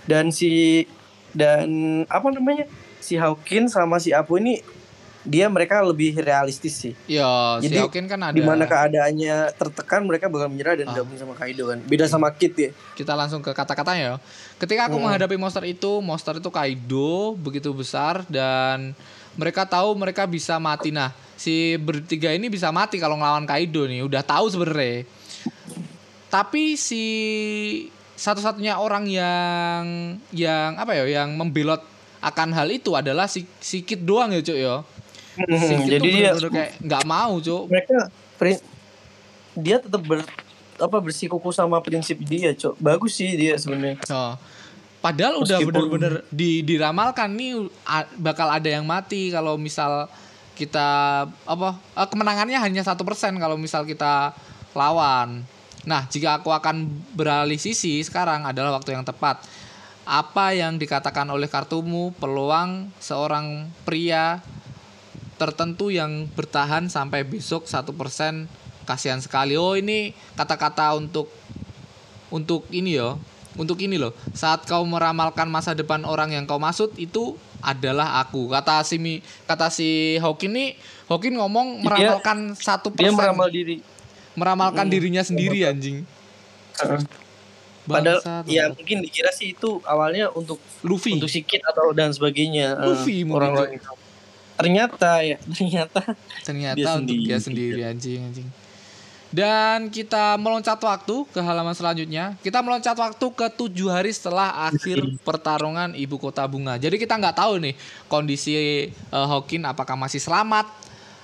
[0.02, 0.86] dan si
[1.34, 1.66] dan
[2.06, 2.70] apa namanya
[3.02, 4.62] si Hawkin sama si Apo ini
[5.22, 10.02] dia mereka lebih realistis sih ya si Jadi, Hawkin kan ada di mana keadaannya tertekan
[10.02, 10.98] mereka bakal menyerah dan Ah.
[10.98, 14.16] gabung sama Kaido kan beda sama Kid ya kita langsung ke kata-katanya ya.
[14.58, 15.10] Ketika aku Hmm.
[15.10, 18.94] menghadapi monster itu, monster itu Kaido begitu besar dan
[19.34, 20.94] mereka tahu mereka bisa mati.
[20.94, 21.10] Nah,
[21.42, 25.02] si bertiga ini bisa mati kalau ngelawan Kaido nih, udah tahu sebenarnya.
[26.30, 27.04] Tapi si
[28.14, 29.82] satu-satunya orang yang
[30.30, 31.82] yang apa ya, yang membelot
[32.22, 34.76] akan hal itu adalah si si Kid doang ya, Cuk ya.
[35.34, 37.66] Si Kid jadi dia kayak nggak mau, Cuk.
[37.66, 38.06] mereka
[39.52, 40.22] dia tetap ber
[40.80, 44.34] apa bersikuku sama prinsip dia cok bagus sih dia sebenarnya Oh.
[44.98, 47.66] Padahal udah Meskipun- bener-bener di, diramalkan nih
[48.16, 50.06] bakal ada yang mati kalau misal
[50.54, 50.88] kita
[51.26, 54.36] apa eh, kemenangannya hanya satu persen kalau misal kita
[54.76, 55.44] lawan.
[55.82, 56.86] Nah jika aku akan
[57.16, 59.42] beralih sisi sekarang adalah waktu yang tepat.
[60.02, 64.42] Apa yang dikatakan oleh kartumu peluang seorang pria
[65.38, 68.50] tertentu yang bertahan sampai besok satu persen
[68.82, 69.54] kasihan sekali.
[69.54, 71.30] Oh ini kata-kata untuk
[72.32, 73.14] untuk ini ya
[73.56, 78.50] untuk ini loh saat kau meramalkan masa depan orang yang kau maksud itu adalah aku.
[78.50, 80.68] Kata si Mi- kata si Hawkin nih
[81.06, 83.16] Hawkin ngomong Dia- meramalkan satu dia persen.
[83.16, 83.78] meramal diri.
[84.32, 84.92] Meramalkan Hmm.
[84.92, 86.02] dirinya sendiri anjing.
[87.82, 91.18] Padahal ya mungkin dikira sih itu awalnya untuk Luffy.
[91.18, 93.90] untuk si Kid atau dan sebagainya eh, Luffy mungkin, orang-orang itu.
[94.54, 96.00] ternyata ya ternyata
[96.46, 97.74] ternyata dia untuk dia sendiri.
[97.74, 98.48] sendiri anjing anjing
[99.32, 102.36] dan kita meloncat waktu ke halaman selanjutnya.
[102.44, 106.76] Kita meloncat waktu ke tujuh hari setelah akhir pertarungan ibu kota bunga.
[106.76, 107.74] Jadi kita nggak tahu nih
[108.12, 110.68] kondisi eh, Hawkin apakah masih selamat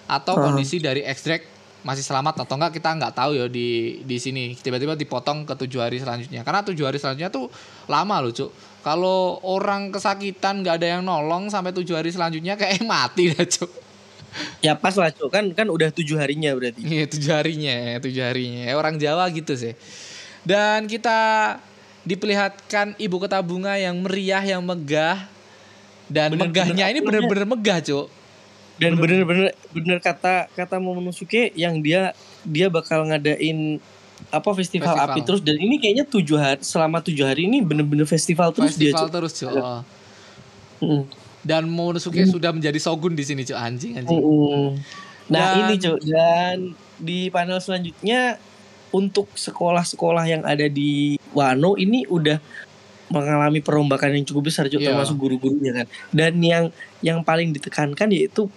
[0.08, 0.56] atau Hmm.
[0.56, 4.56] kondisi dari Extract masih selamat atau enggak kita nggak tahu ya di di sini.
[4.56, 6.40] Tiba-tiba dipotong ke tujuh hari selanjutnya.
[6.48, 7.52] Karena tujuh hari selanjutnya tuh
[7.92, 8.50] lama loh cuk.
[8.80, 13.87] Kalau orang kesakitan nggak ada yang nolong sampai tujuh hari selanjutnya kayak mati dah cuk
[14.58, 18.62] ya pas lah cok kan kan udah tujuh harinya berarti Iya tujuh harinya, tujuh harinya.
[18.70, 19.72] Eh, Orang Jawa gitu sih.
[20.42, 21.56] Dan kita
[22.02, 25.28] diperlihatkan ibu kota bunga yang meriah, yang megah.
[26.08, 28.06] Dan Bener-bener megahnya ini apa bener-bener megah, Cuk.
[28.78, 32.14] dan bener-bener bener kata kata Momonosuke yang dia
[32.46, 33.82] dia bakal ngadain
[34.30, 35.10] apa festival, Festival.
[35.10, 38.94] api terus dan ini kayaknya tujuh hari selama tujuh hari ini bener-bener festival terus dia
[38.94, 39.14] Festival Cok.
[39.18, 39.50] terus, Cuk.
[40.78, 41.02] Oh.
[41.48, 43.56] Dan Momonosuke sudah menjadi shogun di sini, Cuk.
[43.56, 44.20] Anjing, anjing.
[44.20, 44.76] Mm-mm.
[45.28, 46.56] Nah Dan- ini cok dan
[46.96, 48.36] di panel selanjutnya
[48.90, 52.40] untuk sekolah-sekolah yang ada di Wano ini udah
[53.08, 54.92] mengalami perombakan yang cukup besar cok Iya.
[54.92, 55.86] termasuk guru-gurunya kan.
[56.12, 56.64] Dan yang
[57.00, 58.48] yang paling ditekankan yaitu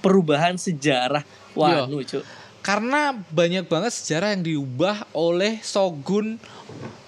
[0.00, 2.24] perubahan sejarah Wano cok.
[2.60, 6.36] Karena banyak banget sejarah yang diubah oleh shogun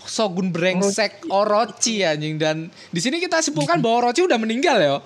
[0.07, 4.97] shogun brengsek Orochi anjing dan di sini kita simpulkan bahwa Orochi udah meninggal ya.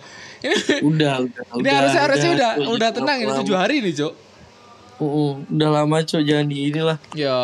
[0.44, 2.74] Ini Udah udah ini harusnya harusnya udah Cok.
[2.76, 4.14] udah tenang ini tujuh hari nih, Cok.
[4.96, 6.96] Uh, udah lama cok jangan di inilah.
[7.12, 7.36] Ya,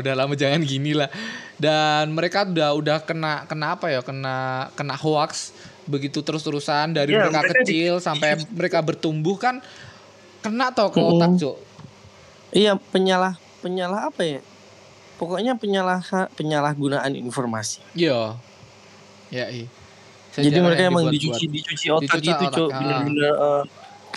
[0.00, 1.12] udah lama jangan gini lah.
[1.60, 4.00] Dan mereka udah udah kena kena apa ya?
[4.00, 5.52] Kena kena hoax
[5.84, 9.60] begitu terus-terusan dari Ya, mereka, mereka kecil sampai mereka bertumbuh kan
[10.40, 11.56] kena toh ke otak, Cok.
[12.56, 14.40] Iya penyalah penyalah apa ya?
[15.24, 16.04] Pokoknya penyalah
[16.36, 17.80] penyalahgunaan informasi.
[17.96, 18.36] Iya.
[19.32, 19.64] Ya, iya.
[20.36, 21.40] Jadi Sejarah mereka yang emang dibuat-buat.
[21.40, 22.76] dicuci dicuci otak Dicuci gitu cok ah.
[22.76, 23.62] bener-bener eh,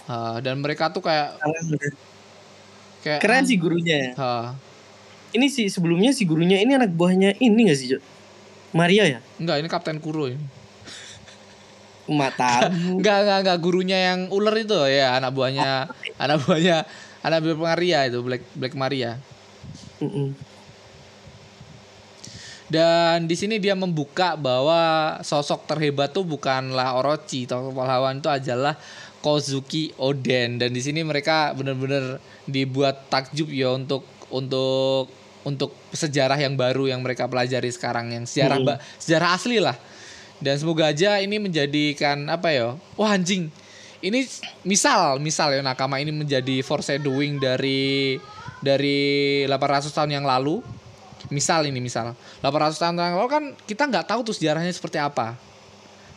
[0.07, 1.39] Ah, dan mereka tuh kayak
[3.07, 4.11] kayak keren sih gurunya.
[4.19, 4.51] Ah,
[5.31, 8.01] Ini sih sebelumnya si gurunya ini anak buahnya ini gak sih cok?
[8.75, 9.19] Maria ya?
[9.39, 10.43] enggak, ini Kapten Kuro ini.
[12.07, 12.67] Mata.
[12.99, 15.91] Enggak, enggak, enggak gurunya yang ular itu ya, anak buahnya
[16.23, 16.87] anak buahnya
[17.23, 19.19] anak buah Maria itu Black Black Maria.
[22.67, 28.75] Dan di sini dia membuka bahwa sosok terhebat tuh bukanlah Orochi, tokoh pahlawan itu adalah
[29.23, 35.09] Kozuki Oden dan di sini mereka benar-benar dibuat takjub ya untuk untuk
[35.47, 39.75] untuk sejarah yang baru yang mereka pelajari sekarang yang sejarah ba- sejarah asli lah.
[40.37, 42.67] Dan semoga aja ini menjadikan apa ya?
[42.99, 43.49] Wah anjing.
[44.03, 44.27] Ini
[44.61, 48.21] misal misal ya nakama ini menjadi foreshadowing dari
[48.61, 48.99] dari
[49.49, 50.61] 800 tahun yang lalu
[51.27, 52.15] misal ini misal.
[52.43, 55.35] 800 tahun yang lalu kan kita nggak tahu tuh sejarahnya seperti apa.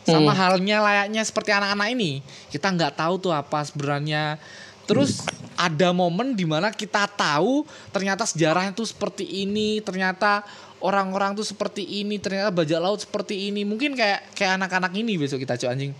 [0.01, 2.25] Sama halnya layaknya seperti anak-anak ini.
[2.49, 4.41] Kita nggak tahu tuh apa sebenarnya.
[4.89, 5.21] Terus
[5.53, 10.41] ada momen di mana kita tahu ternyata sejarahnya tuh seperti ini ternyata
[10.81, 13.61] orang-orang tuh seperti ini ternyata bajak laut seperti ini.
[13.61, 15.93] Mungkin kayak kayak anak-anak ini besok kita cuy anjing.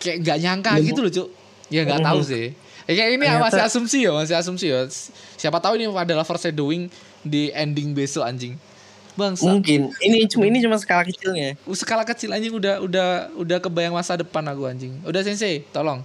[0.00, 1.28] Kayak nggak nyangka gitu loh cuk.
[1.68, 4.88] Ya nggak tahu sih ya, kayak ini Ternyata- masih asumsi ya masih asumsi ya.
[5.36, 6.88] Siapa tahu ini adalah foreshadowing
[7.20, 8.56] di ending besok anjing.
[9.18, 9.90] Bang Mungkin.
[9.98, 11.58] Ini cuma ini cuma skala kecilnya.
[11.74, 14.94] skala kecil anjing udah udah udah kebayang masa depan aku anjing.
[15.02, 16.00] Udah sensei tolong.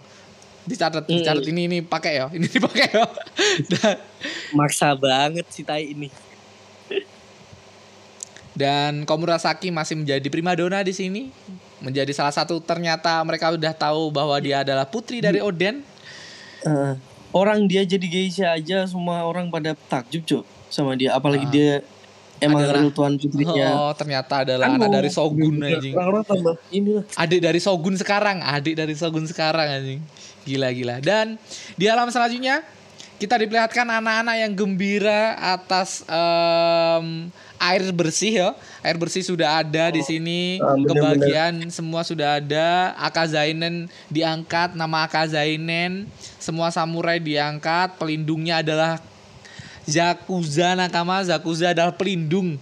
[0.66, 3.06] Dicatat dicatat ini ini pakai ya ini dipakai ya.
[3.70, 3.96] Dan,
[4.58, 6.10] Maksa banget si tai ini.
[8.54, 11.34] dan Komurasaki masih menjadi primadona di sini.
[11.84, 15.84] Menjadi salah satu ternyata mereka udah tahu bahwa dia adalah putri dari Oden
[16.64, 16.94] Eh,
[17.32, 21.12] orang dia jadi geisha aja semua orang pada takjub cok sama dia.
[21.12, 21.84] Apalagi dia
[22.40, 23.68] emang Adalah- real tuan putrinya.
[23.74, 25.94] oh ternyata adalah Kan anak dari Shogun anjing.
[25.94, 27.04] Orang-orang tambah ini lah.
[27.18, 30.00] adik dari Shogun sekarang adik dari Shogun sekarang anjing.
[30.44, 30.96] Gila gila.
[31.00, 31.40] Dan
[31.74, 32.64] di alam selanjutnya
[33.16, 38.50] kita diperlihatkan anak-anak yang gembira atas em, air bersih ya.
[38.84, 40.60] Air bersih sudah ada di sini.
[40.60, 41.16] Ah, bener-bener.
[41.16, 42.92] kebahagiaan semua sudah ada.
[43.00, 46.12] Akazainen diangkat nama Akazainen
[46.44, 49.00] semua samurai diangkat pelindungnya adalah
[49.88, 51.24] Zakuza Nakama.
[51.24, 52.60] Zakuza adalah pelindung.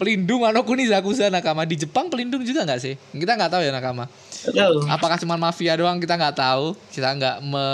[0.00, 1.68] Pelindung Anokuni Zakuza Nakama.
[1.68, 2.96] Di Jepang pelindung juga nggak sih?
[2.96, 4.08] Kita nggak tahu ya Nakama.
[4.40, 4.88] Tahu.
[4.88, 6.00] apakah cuma mafia doang?
[6.00, 6.72] Kita nggak tahu.
[6.88, 7.66] Kita nggak me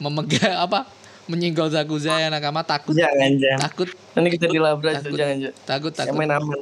[0.00, 0.88] memegang apa
[1.28, 2.64] menyinggol Zakuza ya Nakama.
[2.64, 2.96] Takut.
[2.96, 3.60] Jangan jangan.
[3.68, 3.88] takut.
[4.16, 5.12] Nanti kita dilabrak Takut.
[5.12, 5.60] jangan jangan.
[5.68, 6.16] takut takut.
[6.16, 6.60] main aman.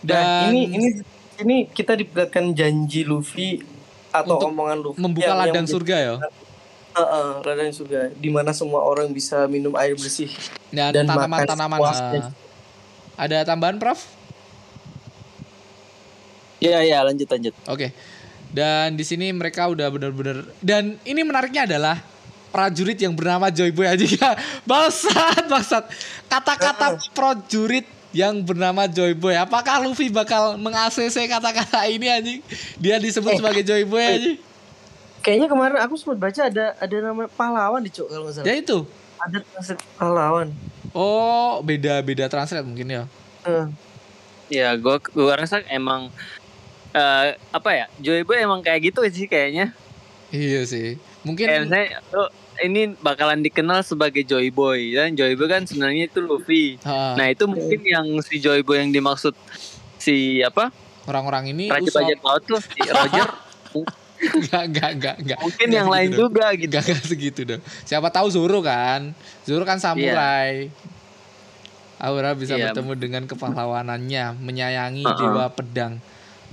[0.00, 0.88] dan Nah, ini ini
[1.44, 3.60] ini kita diperlihatkan janji Luffy
[4.08, 6.14] atau omongan Luffy membuka ladang surga ya
[6.96, 10.32] Heeh, ladang surga di mana semua orang bisa minum air bersih.
[10.72, 12.20] dan, Dan tanaman-tanaman makan sepuasnya.
[12.24, 12.32] ah.
[13.20, 14.00] ada tambahan Prof
[16.56, 17.54] Iya iya lanjut lanjut.
[17.68, 17.92] Oke.
[18.48, 22.00] Dan di sini mereka udah bener-bener dan ini menariknya adalah
[22.48, 24.30] prajurit yang bernama Joy Boy aja ya.
[24.68, 25.84] Bangsat, bangsat.
[26.32, 27.84] Kata-kata prajurit
[28.16, 29.36] yang bernama Joy Boy.
[29.36, 32.40] Apakah Luffy bakal meng-ACC kata-kata ini anjing?
[32.80, 34.38] Dia disebut sebagai Joy Boy anjing.
[35.26, 38.46] Kayaknya kemarin aku sempat baca ada ada nama pahlawan di Cok kalau nggak salah.
[38.46, 38.78] Ya itu.
[39.18, 40.48] Ada translate pahlawan.
[40.94, 43.02] Oh, beda-beda translate mungkin ya.
[43.42, 43.66] Eh,
[44.46, 46.14] Ya, gua gua rasa emang
[46.94, 47.90] eh, apa ya?
[47.98, 49.74] Joyboy emang kayak gitu sih kayaknya.
[50.30, 50.94] Iya sih.
[51.26, 52.28] Mungkin Kayak misalnya tuh
[52.62, 56.78] ini bakalan dikenal sebagai Joyboy dan Joyboy kan sebenarnya itu Luffy.
[56.86, 59.34] ha, Nah, itu mungkin yang si Joyboy yang dimaksud
[59.98, 60.70] si apa?
[61.06, 61.90] orang-orang ini Raja.
[61.90, 63.26] Bajak Laut tuh si Roger.
[64.16, 65.38] Enggak, enggak, enggak, enggak.
[65.38, 66.18] mungkin Enggak yang lain dong.
[66.22, 66.72] juga gitu.
[66.72, 67.62] Gak, gak segitu dong.
[67.82, 69.12] Siapa tahu Zoro kan.
[69.42, 70.68] Zoro kan samurai.
[71.96, 72.70] Aura bisa Iya.
[72.70, 75.16] bertemu dengan kepahlawanannya, menyayangi Uh-uh.
[75.16, 75.96] dewa pedang.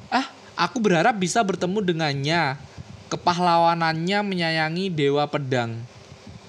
[0.07, 2.61] Ah, Aku berharap bisa bertemu dengannya.
[3.09, 5.81] Kepahlawanannya menyayangi dewa pedang.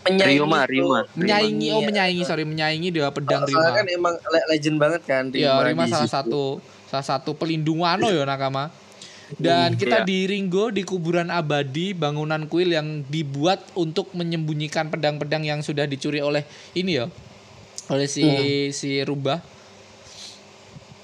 [0.04, 1.00] Ryuma, itu- Ryuma.
[1.14, 1.86] Menyaingi, oh Iya.
[1.88, 3.78] menyaingi, sorry, menyaingi dewa pedang Soalnya Rima.
[3.80, 6.12] kan emang le- legend banget kan Ya, Rima di salah situ.
[6.20, 6.42] satu
[6.84, 8.68] salah satu pelindung Wano ya nakama.
[9.34, 10.06] Dan kita Iya.
[10.06, 16.20] di Ringo di kuburan abadi bangunan kuil yang dibuat untuk menyembunyikan pedang-pedang yang sudah dicuri
[16.20, 17.06] oleh ini ya
[17.86, 18.24] oleh si
[18.70, 19.40] si Rubah.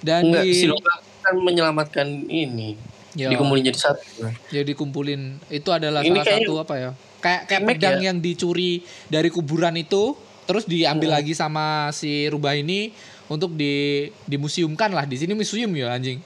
[0.01, 2.77] Dan Enggak, di si Loka kan menyelamatkan ini.
[3.13, 3.27] Ya.
[3.29, 4.31] Dikumpulin jadi satu.
[4.49, 6.91] jadi kumpulin itu adalah Ini salah kayak- satu apa ya?
[7.21, 8.05] Kayak kayak pedang ya?
[8.09, 10.15] yang dicuri dari kuburan itu
[10.47, 12.95] terus diambil lagi sama si Rubah ini
[13.27, 16.23] untuk di dimuseumkan lah di sini museum ya anjing.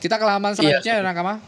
[0.00, 1.38] Kita ke halaman selanjutnya ya nakama.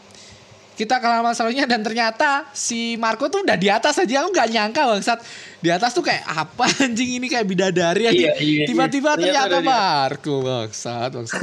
[0.73, 4.49] Kita ke halaman selanjutnya dan ternyata si Marco tuh udah di atas aja aku nggak
[4.53, 5.19] nyangka bangsat.
[5.61, 8.29] Di atas tuh kayak apa anjing ini kayak bidadari anjing.
[8.29, 8.67] Iya, iya, iya.
[8.69, 9.65] Tiba-tiba Ternyata ternyata atas.
[9.67, 11.43] Marco bangsat bangsat.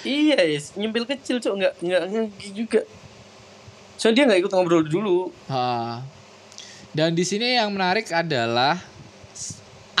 [0.00, 0.72] Iya, yes.
[0.80, 2.80] nyempil kecil cok nggak nggak ngerti juga.
[4.00, 5.28] Soalnya dia nggak ikut ngobrol dulu.
[5.52, 6.00] Ha.
[6.90, 8.80] Dan di sini yang menarik adalah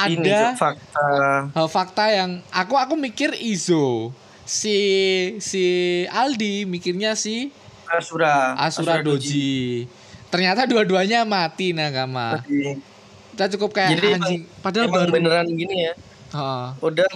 [0.00, 1.06] Ini ada Cok, fakta.
[1.52, 4.08] hal fakta yang aku aku mikir Izo.
[4.50, 4.78] Si
[5.38, 5.64] si
[6.10, 7.54] Aldi mikirnya si
[7.86, 8.58] Asura.
[8.58, 9.86] Asura Doji.
[10.26, 12.42] Ternyata dua-duanya mati Nakama.
[12.42, 12.82] Doji.
[13.30, 14.42] Kita cukup kayak Jadi emang- anjing.
[14.58, 15.92] Padahal Emang baru beneran gini ya.
[16.34, 16.74] Ha.
[16.82, 17.06] Udah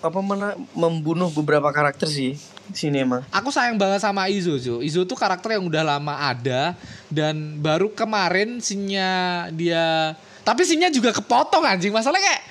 [0.00, 2.40] apa mana membunuh beberapa karakter sih
[2.72, 3.20] sini emang.
[3.28, 4.80] Aku sayang banget sama Izo, Jo.
[4.80, 6.72] Izo tuh karakter yang udah lama ada
[7.12, 11.92] dan baru kemarin sinnya dia tapi sinnya juga kepotong anjing.
[11.92, 12.42] Masalahnya kayak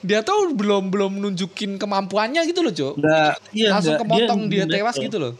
[0.00, 2.88] dia tuh belum belum nunjukin kemampuannya gitu loh, Jo.
[2.94, 4.08] Enggak, iya, Langsung enggak.
[4.08, 5.02] kepotong dia, enggak, tewas ya.
[5.04, 5.32] gitu loh.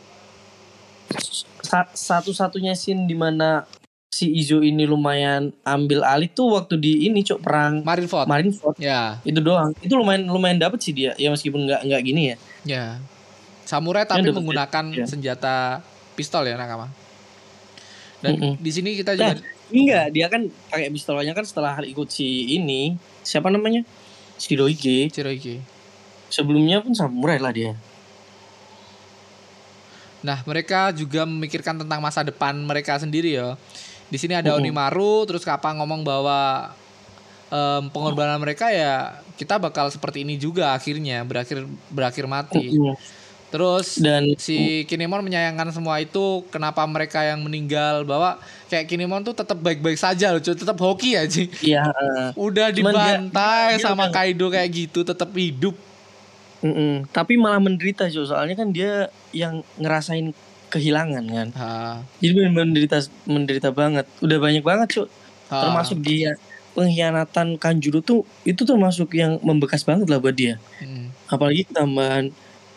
[1.60, 3.64] Sa- Satu-satunya scene di mana
[4.10, 8.26] si Izo ini lumayan ambil alih tuh waktu di ini cok perang Marineford.
[8.26, 9.70] Marineford ya, itu doang.
[9.78, 11.14] Itu lumayan lumayan dapet sih dia.
[11.14, 12.36] Ya meskipun nggak nggak gini ya.
[12.66, 12.84] ya.
[13.64, 15.06] Samurai tapi dapet- menggunakan ya.
[15.06, 15.78] senjata
[16.12, 16.90] pistol ya, Nakama.
[18.20, 18.54] Dan Mm-mm.
[18.60, 23.48] di sini kita juga Enggak, dia kan pakai pistolnya kan setelah ikut si ini siapa
[23.48, 23.86] namanya?
[24.40, 25.12] Si Doige.
[25.12, 25.60] Shirohige.
[26.32, 27.76] Sebelumnya pun samurai lah dia.
[30.24, 33.60] Nah, mereka juga memikirkan tentang masa depan mereka sendiri ya.
[34.08, 34.64] Di sini ada Mm-mm.
[34.64, 36.72] Onimaru, terus Kappa ngomong bahwa
[37.52, 42.72] em, pengorbanan mereka ya kita bakal seperti ini juga akhirnya berakhir berakhir mati.
[43.50, 48.38] Terus Dan si Kinemon menyayangkan semua itu kenapa mereka yang meninggal bahwa
[48.70, 50.54] kayak Kinemon tuh tetap baik-baik saja loh, cuy.
[50.54, 51.42] tetap hoki aja.
[51.58, 55.74] Iya, eh, Udah dibantai dia sama Kaido kayak gitu tetap hidup.
[56.60, 57.08] mm-mm.
[57.10, 60.30] tapi malah menderita Jo, soalnya kan dia yang ngerasain
[60.70, 61.48] kehilangan kan.
[61.58, 61.68] Ha,
[62.22, 64.06] Jadi bener menderita menderita banget.
[64.22, 64.88] Udah banyak banget,
[65.50, 65.56] ha.
[65.66, 66.38] Termasuk dia
[66.76, 70.62] pengkhianatan Kanjuro tuh itu termasuk yang membekas banget lah buat dia.
[70.78, 71.10] Hmm.
[71.26, 72.30] Apalagi tambahan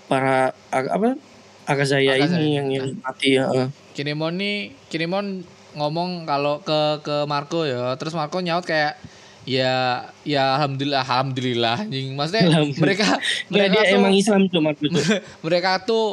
[0.07, 1.15] para apa
[1.63, 3.47] Akazaya, Akazaya, ini yang, yang mati ya.
[3.95, 8.99] Kinemon nih Kinemon ngomong kalau ke ke Marco ya terus Marco nyaut kayak
[9.43, 12.15] ya ya alhamdulillah alhamdulillah anjing.
[12.15, 12.83] Maksudnya Alhamdulillah.
[12.83, 14.61] mereka Nggak, mereka dia tuh emang Islam tuh
[15.45, 16.05] mereka tuh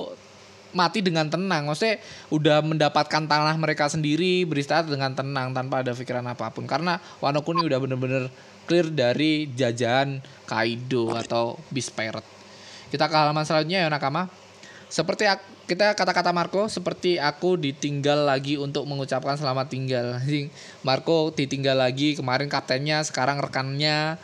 [0.71, 1.67] mati dengan tenang.
[1.67, 1.99] Maksudnya
[2.31, 6.67] udah mendapatkan tanah mereka sendiri beristirahat dengan tenang tanpa ada pikiran apa pun.
[6.67, 8.31] Karena Wano Kuni udah bener-bener
[8.67, 12.40] clear dari jajahan Kaido atau Beast Pirate
[12.91, 14.27] kita ke halaman selanjutnya ya Nakama.
[14.91, 20.19] Seperti ak- kita kata-kata Marco seperti aku ditinggal lagi untuk mengucapkan selamat tinggal.
[20.83, 24.19] Marco ditinggal lagi kemarin kaptennya sekarang rekannya.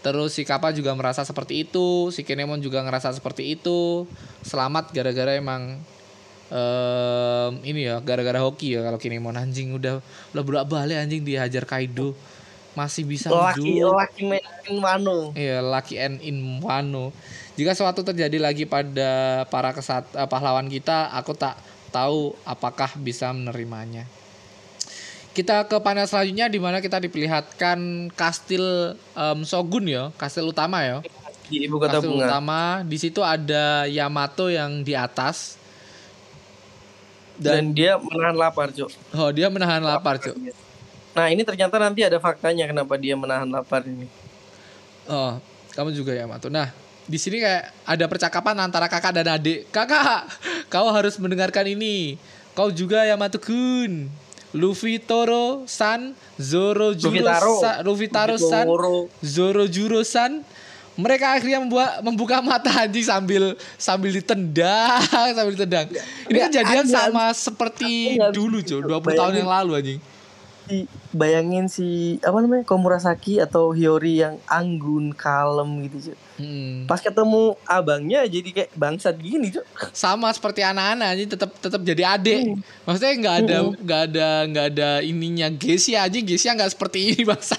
[0.00, 4.04] Terus si Kappa juga merasa seperti itu si Kinemon juga ngerasa seperti itu.
[4.44, 5.80] Selamat gara-gara emang
[6.48, 9.36] em, ini ya gara-gara hoki ya kalau Kinemon.
[9.36, 12.12] Anjing udah udah bolak balik anjing dihajar Kaido.
[12.76, 13.98] Masih bisa Laki hidup.
[13.98, 14.44] laki main
[14.78, 15.34] Wano.
[15.34, 17.10] Iya, lucky and in Wano.
[17.58, 21.58] Jika suatu terjadi lagi pada para kesat eh, pahlawan kita, aku tak
[21.90, 24.06] tahu apakah bisa menerimanya.
[25.30, 30.98] Kita ke panel selanjutnya di mana kita diperlihatkan kastil em, Shogun ya, kastil utama ya.
[31.46, 32.26] Di ibu kota kastil bunga.
[32.26, 32.60] utama.
[32.82, 35.58] Di situ ada Yamato yang di atas.
[37.40, 38.90] Dan dia menahan lapar, Cuk.
[39.16, 40.36] Oh, dia menahan lapar, Cuk.
[41.16, 44.04] Nah, ini ternyata nanti ada faktanya kenapa dia menahan lapar ini.
[45.08, 45.40] Oh,
[45.72, 46.52] kamu juga Yamato.
[46.52, 46.68] Nah,
[47.10, 49.66] di sini kayak ada percakapan antara kakak dan adik.
[49.74, 50.30] Kakak,
[50.70, 52.14] kau harus mendengarkan ini.
[52.54, 54.06] Kau juga Yamato Kun.
[54.50, 57.22] Luffy Toro San, Zoro Juro.
[57.62, 58.66] San, Luffy Taro San.
[59.22, 60.42] Zoro Juro San.
[60.98, 65.00] Mereka akhirnya membuat membuka mata anjing sambil sambil ditendang,
[65.38, 65.86] sambil ditendang.
[66.26, 70.00] Ini kejadian sama seperti dulu, Jo, 20 tahun yang lalu anjing.
[71.10, 76.18] Bayangin si apa namanya Komurasaki atau Hiyori yang anggun, kalem gitu, Cuk.
[76.38, 76.86] Hmm.
[76.86, 79.66] Pas ketemu abangnya jadi kayak bangsat gini, Cuk.
[79.90, 82.40] Sama seperti anak-anak jadi tetap tetap jadi adik.
[82.46, 82.58] Hmm.
[82.86, 87.58] Maksudnya nggak ada nggak ada nggak ada ininya Gesia aja Gesia nggak seperti ini bangsa.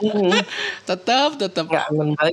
[0.00, 0.36] Hmm.
[0.84, 1.64] tetap tetap.
[1.68, 2.32] Nggak banget.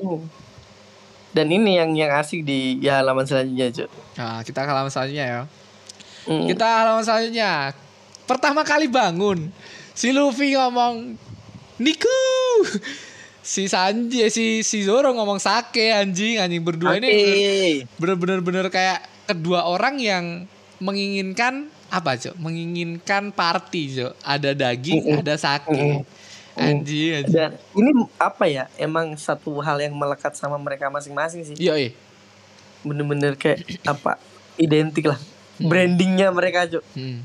[1.31, 3.89] Dan ini yang yang asik di ya halaman selanjutnya, Cuk.
[4.19, 5.41] Nah, kita ke halaman selanjutnya ya.
[6.27, 6.43] Hmm.
[6.43, 7.71] Kita halaman selanjutnya.
[8.27, 9.47] Pertama kali bangun,
[9.97, 11.17] si Luffy ngomong
[11.81, 12.21] Niku.
[13.47, 17.07] Si Sanji, eh, si si Zoro ngomong sake anjing, anjing berdua ini
[17.95, 20.25] bener- bener-bener bener kayak kedua orang yang
[20.83, 22.35] menginginkan apa cok?
[22.43, 24.13] Menginginkan party cok.
[24.19, 25.21] Ada daging, Mm-mm.
[25.23, 25.71] ada sake.
[25.71, 26.03] Mm-mm.
[26.59, 27.31] Anjing, anjing.
[27.31, 28.67] Dan ini apa ya?
[28.75, 31.55] Emang satu hal yang melekat sama mereka masing-masing sih.
[31.55, 31.95] Eh.
[32.83, 34.19] Bener-bener kayak apa?
[34.59, 35.19] Identik lah.
[35.55, 36.83] Brandingnya mereka, Cuk.
[36.99, 37.23] Hmm.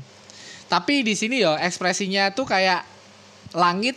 [0.73, 2.81] Tapi di sini yo ekspresinya tuh kayak
[3.53, 3.93] langit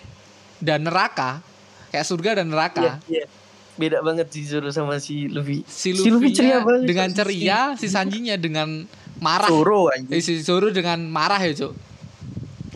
[0.61, 1.41] dan neraka,
[1.89, 3.01] kayak surga dan neraka.
[3.09, 3.27] Iya, iya.
[3.77, 5.65] Beda banget si Zoro sama si Luffy.
[5.65, 8.85] Si Si Luffy Luffy ceria banget, dengan ceria, si Sanjinya dengan
[9.21, 9.49] marah.
[9.49, 11.73] Zoro Eh, si Zoro dengan marah ya, Cuk.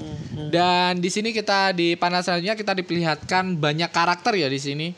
[0.01, 0.49] Hmm.
[0.49, 4.89] Dan di sini kita di panel selanjutnya kita diperlihatkan banyak karakter ya di sini.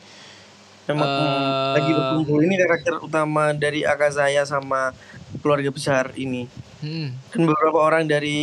[0.87, 4.95] Emang Eh, hmm, lagi berkumpul ini karakter utama dari Akazaya sama
[5.39, 6.47] keluarga besar ini.
[6.83, 7.15] Hmm.
[7.31, 8.39] Dan beberapa orang dari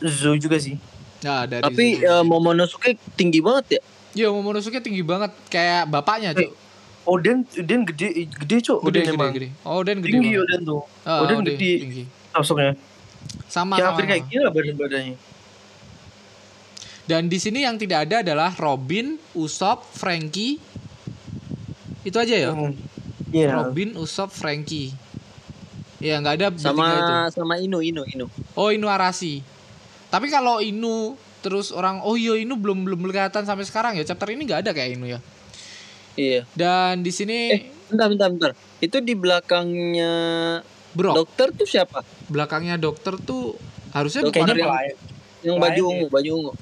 [0.00, 0.80] Zo juga sih.
[1.20, 2.08] Nah, dari Tapi Zoro.
[2.08, 3.80] eh, Momonosuke tinggi banget ya.
[4.14, 6.50] Yo Momonosuke tinggi banget kayak bapaknya, Cuk.
[7.02, 8.78] Oden, Oden gede, gede cok.
[8.80, 9.32] Gede, Oden gede, emang.
[9.34, 9.48] gede.
[9.62, 10.12] Oh, Dan gede.
[10.14, 10.46] Tinggi banget.
[10.46, 10.82] Oden tuh.
[11.02, 12.02] Ah, Oden Oden gede tinggi.
[12.30, 12.72] sosoknya.
[13.46, 15.16] Sama, Ya sama, hampir kayak gila badan-badannya.
[17.02, 20.62] Dan di sini yang tidak ada adalah Robin, Usop, Frankie.
[22.02, 22.50] Itu aja ya.
[22.54, 22.72] Hmm.
[23.28, 23.58] Iya.
[23.58, 24.94] Robin, Usop, Frankie.
[26.02, 27.14] Ya nggak ada Sama itu.
[27.32, 28.26] sama Inu Inu Inu.
[28.52, 29.38] Oh Inu Arasi.
[30.08, 34.02] Tapi kalau Inu terus orang oh iya Inu belum belum kelihatan sampai sekarang ya.
[34.02, 35.18] Chapter ini nggak ada kayak Inu ya.
[36.12, 36.42] Iya.
[36.52, 38.50] Dan di sini Eh, bentar bentar bentar.
[38.78, 40.12] Itu di belakangnya
[40.92, 42.04] Bro, dokter tuh siapa?
[42.26, 43.56] belakangnya dokter tuh
[43.90, 44.96] harusnya Dokter bukan yang- pelayan.
[45.40, 45.88] Yang Lain baju ya.
[45.88, 46.52] ungu, baju ungu.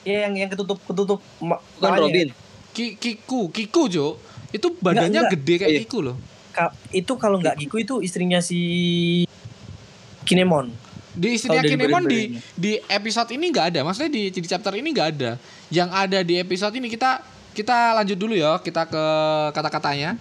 [0.00, 1.90] Iya yang yang ketutup ketutup Bukan.
[1.94, 2.28] Robin.
[2.70, 4.16] Ki- Kiku, Kiku Jo.
[4.48, 5.32] Itu badannya enggak.
[5.36, 5.80] gede kayak Iya.
[5.82, 6.16] Kiku loh.
[6.52, 8.58] Ka- itu kalau nggak Giku itu istrinya si
[10.24, 10.70] Kinemon.
[11.18, 13.80] Di istrinya Oh, Kinemon di di episode ini nggak ada.
[13.82, 15.30] Maksudnya di di chapter ini nggak ada.
[15.72, 17.20] Yang ada di episode ini kita
[17.56, 18.60] kita lanjut dulu ya.
[18.60, 19.04] Kita ke
[19.56, 20.14] kata-katanya.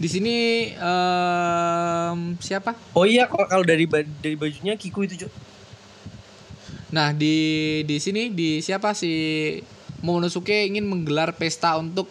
[0.00, 0.36] Di sini
[0.72, 2.72] em, siapa?
[2.96, 3.84] Oh iya kalau dari
[4.20, 5.32] dari bajunya Kiku itu Cuk.
[6.90, 7.36] Nah di
[7.86, 9.12] di sini di siapa si
[10.00, 12.08] Momonosuke ingin menggelar pesta untuk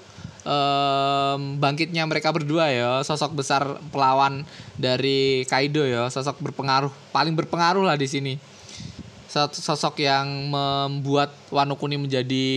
[0.49, 4.41] em, bangkitnya mereka berdua ya sosok besar pelawan
[4.73, 8.33] dari Kaido ya sosok berpengaruh paling berpengaruh lah di sini.
[9.29, 12.49] Sos- sosok yang membuat Wano Kuni menjadi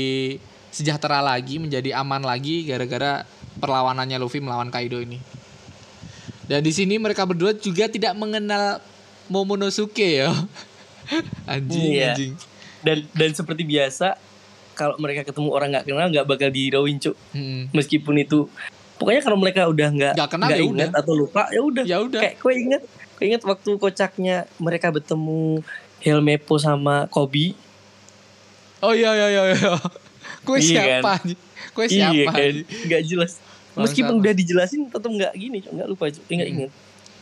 [0.72, 3.28] sejahtera lagi menjadi aman lagi gara-gara
[3.60, 5.20] perlawanannya Luffy melawan Kaido ini.
[6.48, 8.80] Dan di sini mereka berdua juga tidak mengenal
[9.28, 10.32] Momonosuke ya.
[11.52, 12.16] Anjing Iya.
[12.16, 12.32] anjing.
[12.80, 14.16] Dan dan seperti biasa
[14.72, 17.16] kalau mereka ketemu orang nggak kenal nggak bakal dihirauin Cuk.
[17.30, 17.68] Hmm.
[17.70, 18.48] Meskipun itu
[18.94, 21.00] pokoknya kalau mereka udah nggak Nggak ya ingat udah.
[21.00, 21.84] atau lupa ya udah.
[21.84, 25.60] ya udah Kayak kue inget kue inget waktu kocaknya mereka bertemu
[25.98, 27.54] Helmepo sama Kobi.
[28.78, 29.72] oh iya iya iya iya
[30.42, 30.66] kue Iya
[30.98, 31.40] siapa anjing
[31.72, 32.66] kue Iya siapa kan, anjing?
[32.84, 33.32] nggak jelas.
[33.72, 36.26] Meskipun udah dijelasin tetap nggak gini, nggak lupa, Cuk.
[36.28, 36.68] ingat Hmm.